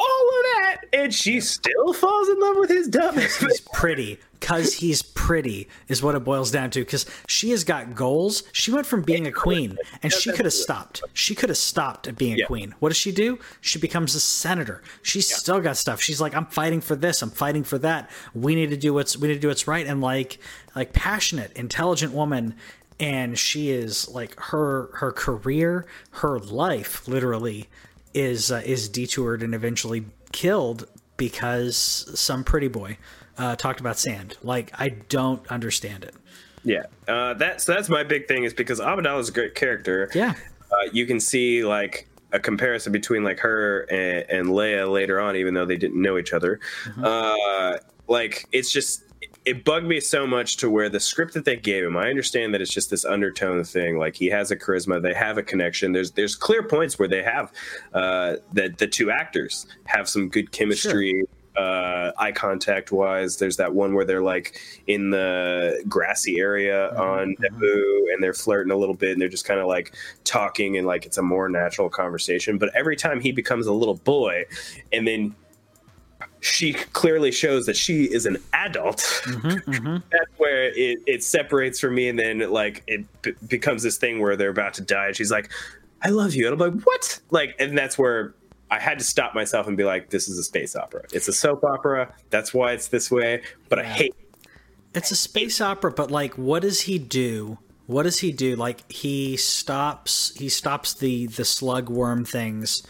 all 0.00 0.28
of 0.28 0.44
that, 0.54 0.76
and 0.92 1.14
she 1.14 1.40
still 1.40 1.92
falls 1.92 2.28
in 2.28 2.40
love 2.40 2.56
with 2.56 2.70
his 2.70 2.88
dumbass. 2.88 3.38
He's 3.46 3.60
pretty 3.60 4.18
because 4.38 4.72
he's 4.74 5.02
pretty 5.02 5.68
is 5.88 6.02
what 6.02 6.14
it 6.14 6.24
boils 6.24 6.50
down 6.50 6.70
to. 6.70 6.80
Because 6.80 7.04
she 7.28 7.50
has 7.50 7.62
got 7.62 7.94
goals. 7.94 8.42
She 8.52 8.72
went 8.72 8.86
from 8.86 9.02
being 9.02 9.26
a 9.26 9.32
queen, 9.32 9.76
and 10.02 10.10
she 10.12 10.32
could 10.32 10.46
have 10.46 10.54
stopped. 10.54 11.02
She 11.12 11.34
could 11.34 11.50
have 11.50 11.58
stopped 11.58 12.08
at 12.08 12.16
being 12.16 12.32
a 12.34 12.38
Yeah. 12.38 12.46
queen. 12.46 12.74
What 12.78 12.88
does 12.88 12.96
she 12.96 13.12
do? 13.12 13.38
She 13.60 13.78
becomes 13.78 14.14
a 14.14 14.20
senator. 14.20 14.82
She's 15.02 15.32
still 15.34 15.60
got 15.60 15.76
stuff. 15.76 16.00
She's 16.00 16.20
like, 16.20 16.34
I'm 16.34 16.46
fighting 16.46 16.80
for 16.80 16.96
this. 16.96 17.20
I'm 17.20 17.30
fighting 17.30 17.64
for 17.64 17.76
that. 17.78 18.08
We 18.34 18.54
need 18.54 18.70
to 18.70 18.76
do 18.78 18.94
what's 18.94 19.16
we 19.18 19.28
need 19.28 19.34
to 19.34 19.40
do 19.40 19.48
what's 19.48 19.68
right. 19.68 19.86
And 19.86 20.00
like 20.00 20.38
like 20.74 20.92
passionate, 20.94 21.52
intelligent 21.54 22.12
woman. 22.14 22.54
And 22.98 23.38
she 23.38 23.70
is 23.70 24.08
like 24.08 24.38
her 24.40 24.90
her 24.94 25.12
career, 25.12 25.86
her 26.12 26.38
life, 26.38 27.06
literally 27.08 27.68
is 28.14 28.50
uh, 28.50 28.62
is 28.64 28.88
detoured 28.88 29.42
and 29.42 29.54
eventually 29.54 30.04
killed 30.32 30.88
because 31.16 31.76
some 32.14 32.44
pretty 32.44 32.68
boy 32.68 32.96
uh, 33.38 33.56
talked 33.56 33.80
about 33.80 33.98
sand. 33.98 34.36
Like 34.42 34.72
I 34.78 34.88
don't 34.88 35.46
understand 35.48 36.04
it. 36.04 36.14
Yeah, 36.64 36.84
uh, 37.08 37.34
that's 37.34 37.64
that's 37.64 37.88
my 37.88 38.02
big 38.04 38.28
thing 38.28 38.44
is 38.44 38.52
because 38.52 38.80
Amidala 38.80 39.20
is 39.20 39.28
a 39.28 39.32
great 39.32 39.54
character. 39.54 40.10
Yeah. 40.14 40.34
uh, 40.70 40.90
you 40.92 41.06
can 41.06 41.20
see 41.20 41.64
like 41.64 42.08
a 42.32 42.38
comparison 42.38 42.92
between 42.92 43.24
like 43.24 43.40
her 43.40 43.86
and, 43.90 44.30
and 44.30 44.46
Leia 44.48 44.90
later 44.90 45.20
on, 45.20 45.36
even 45.36 45.54
though 45.54 45.64
they 45.64 45.76
didn't 45.76 46.00
know 46.00 46.18
each 46.18 46.32
other. 46.32 46.60
Uh, 47.02 47.78
like 48.08 48.46
it's 48.52 48.72
just 48.72 49.04
it 49.44 49.64
bugged 49.64 49.86
me 49.86 50.00
so 50.00 50.26
much 50.26 50.58
to 50.58 50.68
where 50.68 50.88
the 50.88 51.00
script 51.00 51.34
that 51.34 51.44
they 51.44 51.56
gave 51.56 51.84
him. 51.84 51.96
I 51.96 52.10
understand 52.10 52.52
that 52.52 52.60
it's 52.60 52.72
just 52.72 52.90
this 52.90 53.04
undertone 53.04 53.64
thing. 53.64 53.96
Like 53.96 54.14
he 54.14 54.26
has 54.26 54.50
a 54.50 54.56
charisma, 54.56 55.00
they 55.00 55.14
have 55.14 55.38
a 55.38 55.42
connection. 55.42 55.92
There's 55.92 56.10
there's 56.12 56.34
clear 56.34 56.62
points 56.62 56.98
where 56.98 57.08
they 57.08 57.22
have 57.22 57.52
uh, 57.94 58.36
that 58.52 58.78
the 58.78 58.86
two 58.86 59.10
actors 59.10 59.66
have 59.84 60.08
some 60.08 60.28
good 60.28 60.52
chemistry 60.52 61.24
uh, 61.56 62.12
eye 62.18 62.32
contact 62.32 62.92
wise. 62.92 63.38
There's 63.38 63.56
that 63.56 63.74
one 63.74 63.94
where 63.94 64.04
they're 64.04 64.22
like 64.22 64.58
in 64.86 65.10
the 65.10 65.82
grassy 65.88 66.38
area 66.38 66.94
on 66.96 67.34
Naboo 67.36 68.12
and 68.12 68.22
they're 68.22 68.34
flirting 68.34 68.72
a 68.72 68.76
little 68.76 68.94
bit 68.94 69.12
and 69.12 69.20
they're 69.20 69.28
just 69.28 69.44
kind 69.46 69.60
of 69.60 69.66
like 69.66 69.94
talking 70.24 70.76
and 70.76 70.86
like 70.86 71.06
it's 71.06 71.18
a 71.18 71.22
more 71.22 71.48
natural 71.48 71.88
conversation. 71.88 72.58
But 72.58 72.74
every 72.74 72.96
time 72.96 73.20
he 73.20 73.32
becomes 73.32 73.66
a 73.66 73.72
little 73.72 73.96
boy 73.96 74.44
and 74.92 75.06
then 75.06 75.34
she 76.40 76.72
clearly 76.72 77.30
shows 77.30 77.66
that 77.66 77.76
she 77.76 78.04
is 78.04 78.26
an 78.26 78.38
adult. 78.52 78.98
Mm-hmm, 78.98 79.70
mm-hmm. 79.70 79.96
That's 80.10 80.30
where 80.38 80.64
it, 80.64 81.00
it 81.06 81.22
separates 81.22 81.78
from 81.78 81.94
me, 81.94 82.08
and 82.08 82.18
then 82.18 82.38
like 82.50 82.82
it 82.86 83.04
b- 83.22 83.34
becomes 83.46 83.82
this 83.82 83.98
thing 83.98 84.20
where 84.20 84.36
they're 84.36 84.50
about 84.50 84.74
to 84.74 84.82
die, 84.82 85.08
and 85.08 85.16
she's 85.16 85.30
like, 85.30 85.50
"I 86.02 86.08
love 86.08 86.34
you," 86.34 86.50
and 86.50 86.60
I'm 86.60 86.74
like, 86.74 86.82
"What?" 86.84 87.20
Like, 87.30 87.54
and 87.58 87.76
that's 87.76 87.98
where 87.98 88.34
I 88.70 88.78
had 88.78 88.98
to 88.98 89.04
stop 89.04 89.34
myself 89.34 89.66
and 89.66 89.76
be 89.76 89.84
like, 89.84 90.10
"This 90.10 90.28
is 90.28 90.38
a 90.38 90.42
space 90.44 90.74
opera. 90.74 91.04
It's 91.12 91.28
a 91.28 91.32
soap 91.32 91.62
opera. 91.64 92.12
That's 92.30 92.54
why 92.54 92.72
it's 92.72 92.88
this 92.88 93.10
way." 93.10 93.42
But 93.68 93.78
I 93.78 93.84
hate. 93.84 94.14
It's 94.94 95.10
a 95.10 95.16
space 95.16 95.60
opera, 95.60 95.92
but 95.92 96.10
like, 96.10 96.36
what 96.36 96.62
does 96.62 96.82
he 96.82 96.98
do? 96.98 97.58
What 97.86 98.04
does 98.04 98.20
he 98.20 98.32
do? 98.32 98.56
Like, 98.56 98.90
he 98.90 99.36
stops. 99.36 100.34
He 100.36 100.48
stops 100.48 100.94
the 100.94 101.26
the 101.26 101.44
slug 101.44 101.88
worm 101.90 102.24
things. 102.24 102.82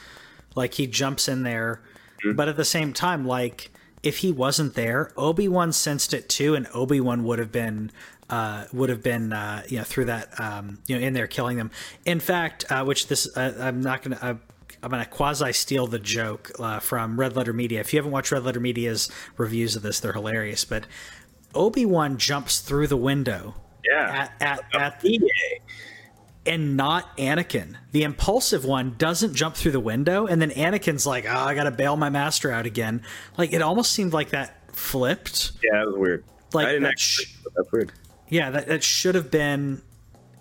Like 0.54 0.74
he 0.74 0.86
jumps 0.86 1.28
in 1.28 1.42
there, 1.42 1.80
but 2.34 2.48
at 2.48 2.56
the 2.56 2.64
same 2.64 2.92
time, 2.92 3.24
like 3.26 3.70
if 4.02 4.18
he 4.18 4.32
wasn't 4.32 4.74
there, 4.74 5.12
Obi 5.16 5.48
Wan 5.48 5.72
sensed 5.72 6.14
it 6.14 6.28
too, 6.28 6.54
and 6.54 6.66
Obi 6.74 7.00
Wan 7.00 7.24
would 7.24 7.38
have 7.38 7.52
been. 7.52 7.90
Uh, 8.28 8.64
would 8.72 8.88
have 8.88 9.02
been 9.02 9.32
uh, 9.32 9.60
you 9.68 9.76
know 9.76 9.82
through 9.82 10.04
that 10.04 10.38
um, 10.38 10.78
you 10.86 10.96
know 10.96 11.04
in 11.04 11.14
there 11.14 11.26
killing 11.26 11.56
them. 11.56 11.68
In 12.04 12.20
fact, 12.20 12.64
uh, 12.70 12.84
which 12.84 13.08
this 13.08 13.26
uh, 13.36 13.56
I'm 13.58 13.80
not 13.80 14.02
gonna. 14.02 14.18
Uh, 14.22 14.34
I'm 14.84 14.90
gonna 14.90 15.04
quasi 15.04 15.52
steal 15.52 15.88
the 15.88 15.98
joke 15.98 16.52
uh, 16.60 16.78
from 16.78 17.18
Red 17.18 17.34
Letter 17.34 17.52
Media. 17.52 17.80
If 17.80 17.92
you 17.92 17.98
haven't 17.98 18.12
watched 18.12 18.30
Red 18.30 18.44
Letter 18.44 18.60
Media's 18.60 19.10
reviews 19.36 19.74
of 19.74 19.82
this, 19.82 19.98
they're 19.98 20.12
hilarious. 20.12 20.64
But 20.64 20.86
Obi 21.56 21.84
Wan 21.84 22.18
jumps 22.18 22.60
through 22.60 22.86
the 22.86 22.96
window 22.96 23.56
Yeah. 23.84 24.28
at 24.40 24.40
at, 24.40 24.80
at 24.80 25.00
the. 25.00 25.20
And 26.46 26.76
not 26.76 27.16
Anakin. 27.18 27.76
The 27.92 28.02
impulsive 28.02 28.64
one 28.64 28.94
doesn't 28.96 29.34
jump 29.34 29.54
through 29.54 29.72
the 29.72 29.80
window, 29.80 30.26
and 30.26 30.40
then 30.40 30.50
Anakin's 30.50 31.06
like, 31.06 31.26
"Oh, 31.26 31.30
I 31.34 31.54
gotta 31.54 31.70
bail 31.70 31.96
my 31.96 32.10
master 32.10 32.50
out 32.50 32.66
again." 32.66 33.02
Like 33.36 33.52
it 33.52 33.62
almost 33.62 33.92
seemed 33.92 34.12
like 34.12 34.30
that 34.30 34.74
flipped. 34.74 35.52
Yeah, 35.62 35.78
that 35.78 35.86
was 35.86 35.96
weird. 35.96 36.24
Like 36.52 36.66
I 36.66 36.70
didn't 36.70 36.84
that 36.84 36.92
actually. 36.92 37.24
sh- 37.26 37.36
that's 37.54 37.72
weird. 37.72 37.92
Yeah, 38.28 38.50
that, 38.50 38.66
that 38.68 38.82
should 38.82 39.14
have 39.14 39.30
been. 39.30 39.82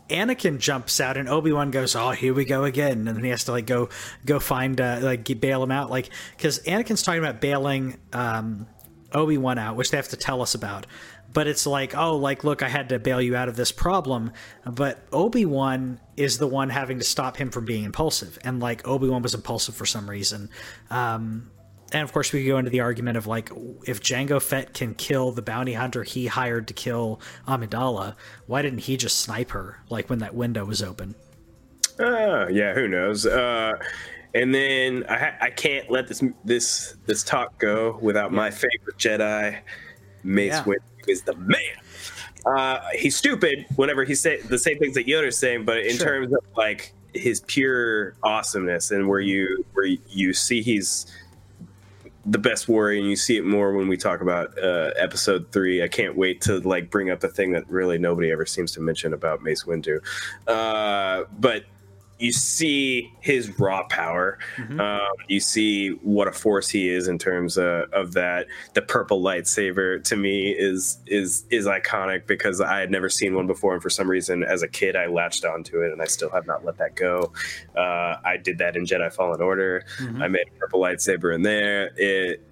Anakin 0.09 0.57
jumps 0.57 0.99
out, 0.99 1.17
and 1.17 1.29
Obi 1.29 1.51
Wan 1.51 1.69
goes, 1.69 1.95
"Oh, 1.95 2.11
here 2.11 2.33
we 2.33 2.43
go 2.45 2.63
again," 2.63 3.07
and 3.07 3.15
then 3.15 3.23
he 3.23 3.29
has 3.29 3.43
to 3.43 3.51
like 3.51 3.67
go 3.67 3.89
go 4.25 4.39
find 4.39 4.79
uh, 4.81 4.99
like 5.03 5.39
bail 5.39 5.61
him 5.61 5.71
out, 5.71 5.91
like 5.91 6.09
because 6.35 6.59
Anakin's 6.63 7.03
talking 7.03 7.21
about 7.21 7.41
bailing 7.41 7.99
um, 8.11 8.65
Obi 9.13 9.37
Wan 9.37 9.59
out, 9.59 9.75
which 9.75 9.91
they 9.91 9.97
have 9.97 10.07
to 10.09 10.17
tell 10.17 10.41
us 10.41 10.55
about. 10.55 10.87
But 11.31 11.47
it's 11.47 11.67
like, 11.67 11.95
oh, 11.95 12.15
like 12.17 12.43
look, 12.43 12.63
I 12.63 12.69
had 12.69 12.89
to 12.89 12.99
bail 12.99 13.21
you 13.21 13.35
out 13.35 13.49
of 13.49 13.55
this 13.55 13.71
problem, 13.71 14.31
but 14.65 14.99
Obi 15.11 15.45
Wan 15.45 15.99
is 16.17 16.37
the 16.37 16.47
one 16.47 16.69
having 16.69 16.97
to 16.97 17.05
stop 17.05 17.37
him 17.37 17.51
from 17.51 17.65
being 17.65 17.83
impulsive, 17.83 18.39
and 18.43 18.59
like 18.59 18.87
Obi 18.87 19.07
Wan 19.07 19.21
was 19.21 19.35
impulsive 19.35 19.75
for 19.75 19.85
some 19.85 20.09
reason. 20.09 20.49
Um, 20.89 21.51
and 21.91 22.03
of 22.03 22.13
course, 22.13 22.31
we 22.31 22.43
could 22.43 22.49
go 22.49 22.57
into 22.57 22.69
the 22.69 22.81
argument 22.81 23.17
of 23.17 23.27
like, 23.27 23.51
if 23.85 24.01
Jango 24.01 24.41
Fett 24.41 24.73
can 24.73 24.93
kill 24.93 25.31
the 25.31 25.41
bounty 25.41 25.73
hunter 25.73 26.03
he 26.03 26.27
hired 26.27 26.67
to 26.67 26.73
kill 26.73 27.19
Amidala, 27.47 28.15
why 28.45 28.61
didn't 28.61 28.79
he 28.79 28.97
just 28.97 29.19
snipe 29.19 29.51
her 29.51 29.79
like 29.89 30.09
when 30.09 30.19
that 30.19 30.35
window 30.35 30.65
was 30.65 30.83
open? 30.83 31.15
Uh, 31.99 32.47
yeah, 32.47 32.73
who 32.73 32.87
knows? 32.87 33.25
Uh, 33.25 33.73
and 34.33 34.53
then 34.53 35.03
I 35.09 35.17
ha- 35.17 35.37
I 35.41 35.49
can't 35.49 35.89
let 35.89 36.07
this 36.07 36.23
this 36.45 36.95
this 37.05 37.23
talk 37.23 37.59
go 37.59 37.97
without 38.01 38.31
my 38.31 38.51
favorite 38.51 38.97
Jedi, 38.97 39.59
Mace 40.23 40.53
Yeah. 40.53 40.63
Windu 40.63 40.98
is 41.09 41.23
the 41.23 41.35
man. 41.35 41.59
Uh, 42.45 42.79
he's 42.93 43.15
stupid 43.17 43.65
whenever 43.75 44.03
he 44.05 44.15
say 44.15 44.41
the 44.41 44.57
same 44.57 44.77
things 44.79 44.95
that 44.95 45.05
Yoda's 45.07 45.37
saying, 45.37 45.65
but 45.65 45.79
in 45.79 45.97
Sure. 45.97 46.05
terms 46.07 46.33
of 46.33 46.39
like 46.55 46.93
his 47.13 47.41
pure 47.41 48.13
awesomeness 48.23 48.91
and 48.91 49.07
where 49.07 49.19
you 49.19 49.65
where 49.73 49.85
you 49.85 50.31
see 50.33 50.61
he's 50.61 51.05
the 52.25 52.37
best 52.37 52.67
warrior 52.67 52.99
and 52.99 53.09
you 53.09 53.15
see 53.15 53.37
it 53.37 53.45
more 53.45 53.73
when 53.73 53.87
we 53.87 53.97
talk 53.97 54.21
about 54.21 54.55
uh, 54.59 54.91
episode 54.97 55.51
three 55.51 55.81
i 55.81 55.87
can't 55.87 56.15
wait 56.15 56.39
to 56.41 56.59
like 56.59 56.91
bring 56.91 57.09
up 57.09 57.23
a 57.23 57.27
thing 57.27 57.51
that 57.51 57.67
really 57.67 57.97
nobody 57.97 58.29
ever 58.31 58.45
seems 58.45 58.71
to 58.71 58.79
mention 58.79 59.13
about 59.13 59.41
mace 59.41 59.63
windu 59.63 59.99
uh, 60.47 61.23
but 61.39 61.63
you 62.19 62.33
see 62.33 63.13
his 63.21 63.57
raw 63.57 63.83
power. 63.87 64.37
Um, 64.79 64.99
you 65.27 65.39
see 65.39 65.89
what 66.03 66.27
a 66.27 66.31
force 66.31 66.69
he 66.69 66.89
is 66.89 67.07
in 67.07 67.17
terms 67.17 67.57
of, 67.57 67.91
of 67.93 68.13
that. 68.13 68.47
The 68.73 68.81
purple 68.81 69.21
lightsaber 69.21 70.03
to 70.03 70.15
me 70.15 70.51
is 70.51 70.99
is 71.07 71.45
is 71.49 71.65
iconic 71.65 72.27
because 72.27 72.61
I 72.61 72.79
had 72.79 72.91
never 72.91 73.09
seen 73.09 73.35
one 73.35 73.47
before, 73.47 73.73
and 73.73 73.81
for 73.81 73.89
some 73.89 74.09
reason, 74.09 74.43
as 74.43 74.61
a 74.61 74.67
kid, 74.67 74.95
I 74.95 75.07
latched 75.07 75.45
onto 75.45 75.81
it, 75.81 75.91
and 75.91 76.01
I 76.01 76.05
still 76.05 76.29
have 76.29 76.45
not 76.45 76.65
let 76.65 76.77
that 76.77 76.95
go. 76.95 77.31
Uh, 77.75 78.17
I 78.25 78.37
did 78.41 78.57
that 78.57 78.75
in 78.75 78.85
Jedi 78.85 79.11
Fallen 79.13 79.41
Order. 79.41 79.85
I 80.21 80.27
made 80.27 80.47
a 80.47 80.59
purple 80.59 80.81
lightsaber 80.81 81.33
in 81.33 81.41
there. 81.41 81.91
It 81.95 82.43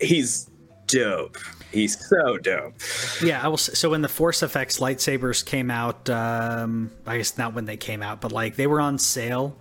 he's 0.00 0.50
dope. 0.86 1.38
He's 1.72 2.08
so 2.08 2.38
dope. 2.38 2.74
Yeah, 3.22 3.42
I 3.42 3.48
will. 3.48 3.56
So 3.56 3.90
when 3.90 4.02
the 4.02 4.08
Force 4.08 4.40
FX 4.40 4.80
lightsabers 4.80 5.44
came 5.44 5.70
out, 5.70 6.08
um, 6.08 6.90
I 7.06 7.18
guess 7.18 7.36
not 7.36 7.54
when 7.54 7.64
they 7.64 7.76
came 7.76 8.02
out, 8.02 8.20
but 8.20 8.32
like 8.32 8.56
they 8.56 8.66
were 8.66 8.80
on 8.80 8.98
sale, 8.98 9.58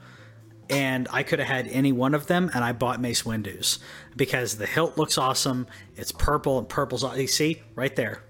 and 0.70 1.08
I 1.12 1.24
could 1.24 1.40
have 1.40 1.48
had 1.48 1.68
any 1.68 1.92
one 1.92 2.14
of 2.14 2.28
them, 2.28 2.50
and 2.54 2.64
I 2.64 2.72
bought 2.72 3.02
Mace 3.02 3.26
Windu's 3.26 3.80
because 4.16 4.58
the 4.58 4.66
hilt 4.66 4.98
looks 4.98 5.18
awesome. 5.18 5.68
It's 5.96 6.12
purple, 6.12 6.60
and 6.60 6.70
purple's 6.70 7.04
you 7.18 7.28
see 7.28 7.62
right 7.76 7.96
there. 7.96 8.24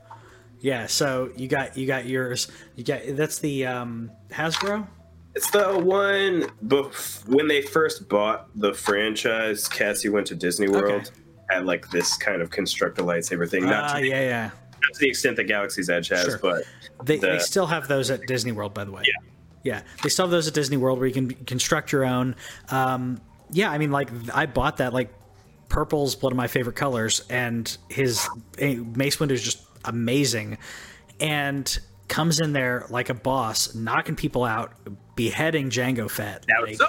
yeah, 0.60 0.86
so 0.86 1.30
you 1.36 1.48
got 1.48 1.76
you 1.76 1.86
got 1.86 2.06
yours. 2.06 2.48
You 2.76 2.84
got 2.84 3.00
that's 3.08 3.38
the 3.38 3.66
um, 3.66 4.10
Hasbro. 4.30 4.86
It's 5.34 5.50
the 5.50 5.78
one 5.78 6.42
bef- 6.66 7.26
when 7.26 7.48
they 7.48 7.62
first 7.62 8.08
bought 8.08 8.48
the 8.54 8.74
franchise. 8.74 9.66
Cassie 9.66 10.10
went 10.10 10.26
to 10.26 10.34
Disney 10.34 10.68
World. 10.68 11.10
Like 11.58 11.90
this 11.90 12.16
kind 12.16 12.42
of 12.42 12.50
construct 12.50 12.98
a 12.98 13.02
lightsaber 13.02 13.48
thing, 13.48 13.64
not, 13.64 13.96
to, 13.96 14.02
the, 14.02 14.08
yeah, 14.08 14.20
yeah. 14.20 14.44
not 14.44 14.94
to 14.94 15.00
the 15.00 15.08
extent 15.08 15.36
that 15.36 15.44
Galaxy's 15.44 15.90
Edge 15.90 16.08
has, 16.08 16.24
Sure. 16.24 16.38
but 16.38 16.64
They, 17.04 17.18
they 17.18 17.38
still 17.38 17.66
have 17.66 17.88
those 17.88 18.10
at 18.10 18.26
Disney 18.26 18.52
World, 18.52 18.74
by 18.74 18.84
the 18.84 18.92
way. 18.92 19.02
Yeah. 19.06 19.28
Yeah, 19.64 19.82
they 20.02 20.08
still 20.08 20.24
have 20.24 20.32
those 20.32 20.48
at 20.48 20.54
Disney 20.54 20.76
World 20.76 20.98
where 20.98 21.06
you 21.06 21.14
can 21.14 21.30
construct 21.30 21.92
your 21.92 22.04
own. 22.04 22.34
Um, 22.68 23.20
yeah, 23.52 23.70
I 23.70 23.78
mean, 23.78 23.92
like 23.92 24.10
I 24.34 24.46
bought 24.46 24.78
that. 24.78 24.92
Like 24.92 25.14
purple's 25.68 26.20
one 26.20 26.32
of 26.32 26.36
my 26.36 26.48
favorite 26.48 26.74
colors, 26.74 27.22
and 27.30 27.76
his 27.88 28.28
Mace 28.58 29.18
Windu 29.18 29.30
is 29.30 29.42
just 29.42 29.64
amazing, 29.84 30.58
and 31.20 31.78
comes 32.08 32.40
in 32.40 32.52
there 32.52 32.86
like 32.90 33.08
a 33.08 33.14
boss, 33.14 33.72
knocking 33.74 34.16
people 34.16 34.42
out, 34.42 34.72
beheading 35.14 35.70
Jango 35.70 36.10
Fett. 36.10 36.44
That 36.48 36.60
was 36.60 36.70
Like, 36.70 36.78
so 36.78 36.86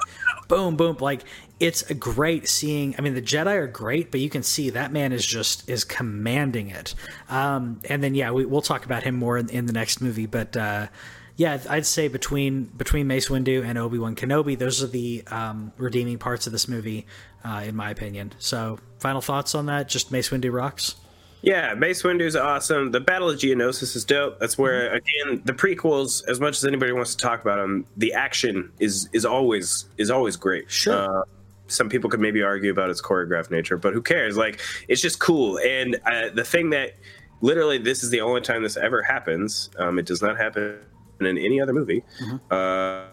boom, 0.48 0.76
boom. 0.76 0.98
Like 1.00 1.24
it's 1.60 1.90
a 1.90 1.94
great 1.94 2.48
seeing. 2.48 2.96
I 2.98 3.02
mean, 3.02 3.14
the 3.14 3.22
Jedi 3.22 3.56
are 3.56 3.68
great, 3.68 4.12
but 4.12 4.20
you 4.20 4.30
can 4.30 4.44
see 4.44 4.70
that 4.72 4.92
man 4.92 5.12
is 5.12 5.26
just 5.26 5.70
is 5.70 5.84
commanding 5.84 6.70
it. 6.70 6.96
Um, 7.30 7.80
and 7.90 8.04
then 8.04 8.16
yeah, 8.16 8.32
we, 8.32 8.46
we'll 8.46 8.62
talk 8.62 8.86
about 8.86 9.04
him 9.04 9.16
more 9.16 9.38
in, 9.38 9.50
in 9.50 9.66
the 9.66 9.74
next 9.74 10.02
movie. 10.02 10.26
But 10.26 10.56
uh, 10.58 10.88
yeah, 11.36 11.60
I'd 11.70 11.86
say 11.86 12.08
between 12.08 12.66
between 12.66 13.08
Mace 13.08 13.30
Windu 13.30 13.66
and 13.66 13.78
Obi 13.78 13.98
Wan 13.98 14.16
Kenobi, 14.16 14.58
those 14.58 14.84
are 14.84 14.88
the 14.88 15.24
um, 15.28 15.72
redeeming 15.78 16.18
parts 16.18 16.46
of 16.46 16.54
this 16.54 16.68
movie, 16.68 17.08
uh, 17.44 17.64
in 17.66 17.76
my 17.76 17.90
opinion. 17.90 18.34
So, 18.40 18.80
final 19.00 19.22
thoughts 19.22 19.56
on 19.56 19.66
that? 19.68 19.90
Just 19.90 20.12
Mace 20.12 20.30
Windu 20.30 20.52
rocks. 20.52 20.96
Yeah, 21.44 21.74
Mace 21.74 22.04
Windu's 22.04 22.38
awesome. 22.38 22.92
The 22.92 23.02
Battle 23.02 23.30
of 23.30 23.38
Geonosis 23.38 23.98
is 23.98 24.06
dope. 24.06 24.40
That's 24.40 24.58
where 24.58 24.94
again 24.94 25.42
the 25.44 25.52
prequels, 25.52 26.26
as 26.30 26.40
much 26.40 26.56
as 26.58 26.64
anybody 26.66 26.94
wants 26.94 27.14
to 27.16 27.22
talk 27.22 27.42
about 27.42 27.58
them, 27.58 27.86
the 27.98 28.14
action 28.14 28.72
is 28.80 29.10
is 29.12 29.26
always 29.26 29.90
is 29.98 30.10
always 30.10 30.38
great. 30.38 30.72
Sure. 30.72 30.94
Uh, 31.22 31.24
some 31.68 31.90
people 31.90 32.10
could 32.10 32.22
maybe 32.22 32.42
argue 32.42 32.72
about 32.72 32.90
its 32.90 33.02
choreographed 33.02 33.52
nature, 33.52 33.78
but 33.78 33.94
who 33.94 34.02
cares? 34.02 34.38
Like 34.38 34.62
it's 34.88 35.02
just 35.02 35.20
cool. 35.20 35.60
And 35.60 36.00
uh, 36.06 36.30
the 36.34 36.46
thing 36.46 36.70
that 36.70 36.94
literally 37.42 37.78
this 37.78 38.04
is 38.04 38.10
the 38.10 38.22
only 38.22 38.40
time 38.40 38.64
this 38.64 38.78
ever 38.78 39.04
happens. 39.04 39.70
Um, 39.78 40.00
it 40.00 40.06
does 40.06 40.22
not 40.22 40.38
happen 40.38 40.80
in 41.20 41.38
any 41.38 41.60
other 41.60 41.74
movie. 41.74 42.06
Uh, 42.52 43.04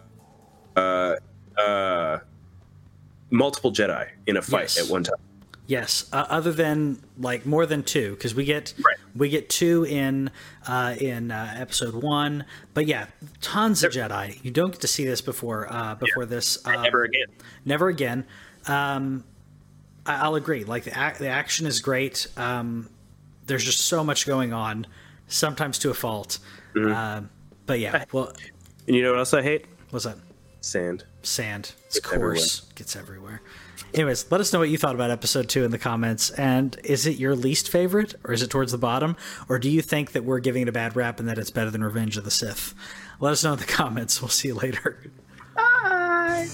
uh, 0.76 1.16
uh, 1.58 2.18
multiple 3.30 3.72
Jedi 3.72 4.08
in 4.28 4.36
a 4.36 4.42
fight 4.42 4.76
Yes. 4.76 4.78
at 4.86 4.88
one 4.92 5.02
time. 5.02 5.16
Yes, 5.70 6.08
uh, 6.12 6.26
other 6.28 6.50
than 6.52 7.00
like 7.16 7.46
more 7.46 7.64
than 7.64 7.84
two, 7.84 8.10
because 8.16 8.34
we 8.34 8.44
get 8.44 8.74
Right. 8.84 8.96
we 9.14 9.28
get 9.28 9.48
two 9.48 9.84
in 9.84 10.32
uh, 10.66 10.96
in 10.98 11.30
uh, 11.30 11.54
episode 11.56 11.94
one. 11.94 12.44
But 12.74 12.86
yeah, 12.88 13.06
tons 13.40 13.84
of 13.84 13.92
Jedi. 13.92 14.42
You 14.44 14.50
don't 14.50 14.72
get 14.72 14.80
to 14.80 14.88
see 14.88 15.04
this 15.04 15.20
before 15.20 15.72
uh, 15.72 15.94
before 15.94 16.26
this. 16.26 16.58
Uh, 16.66 16.82
Never 16.82 17.04
again. 17.04 17.26
never 17.64 17.86
again. 17.88 18.26
Um, 18.66 19.22
I, 20.04 20.16
I'll 20.22 20.34
agree. 20.34 20.64
Like 20.64 20.82
the 20.82 20.90
ac- 20.90 21.18
the 21.20 21.28
action 21.28 21.66
is 21.66 21.78
great. 21.78 22.26
Um, 22.36 22.90
there's 23.46 23.64
just 23.64 23.82
so 23.82 24.02
much 24.02 24.26
going 24.26 24.52
on, 24.52 24.88
sometimes 25.28 25.78
to 25.78 25.90
a 25.90 25.94
fault. 25.94 26.40
Mm-hmm. 26.74 26.92
Uh, 26.92 27.28
but 27.66 27.78
yeah, 27.78 28.06
well, 28.10 28.32
And 28.88 28.96
you 28.96 29.02
know 29.04 29.10
what 29.12 29.18
else 29.20 29.32
I 29.34 29.42
hate? 29.42 29.66
what's 29.90 30.04
that? 30.04 30.16
Sand. 30.62 31.04
Sand. 31.22 31.72
It's 31.86 32.00
Gets 32.00 32.06
coarse. 32.16 32.60
Gets 32.74 32.96
everywhere. 32.96 33.40
Anyways, 33.92 34.30
let 34.30 34.40
us 34.40 34.52
know 34.52 34.60
what 34.60 34.68
you 34.68 34.78
thought 34.78 34.94
about 34.94 35.10
episode 35.10 35.48
two 35.48 35.64
in 35.64 35.70
the 35.70 35.78
comments. 35.78 36.30
And 36.30 36.78
is 36.84 37.06
it 37.06 37.16
your 37.16 37.34
least 37.34 37.68
favorite, 37.68 38.14
or 38.24 38.32
is 38.32 38.42
it 38.42 38.50
towards 38.50 38.72
the 38.72 38.78
bottom, 38.78 39.16
or 39.48 39.58
do 39.58 39.68
you 39.68 39.82
think 39.82 40.12
that 40.12 40.24
we're 40.24 40.38
giving 40.40 40.62
it 40.62 40.68
a 40.68 40.72
bad 40.72 40.94
rap 40.96 41.18
and 41.18 41.28
that 41.28 41.38
it's 41.38 41.50
better 41.50 41.70
than 41.70 41.82
Revenge 41.82 42.16
of 42.16 42.24
the 42.24 42.30
Sith? 42.30 42.74
Let 43.18 43.32
us 43.32 43.42
know 43.42 43.52
in 43.54 43.58
the 43.58 43.64
comments. 43.66 44.22
We'll 44.22 44.28
see 44.28 44.48
you 44.48 44.54
later. 44.54 45.10
Bye. 45.56 46.48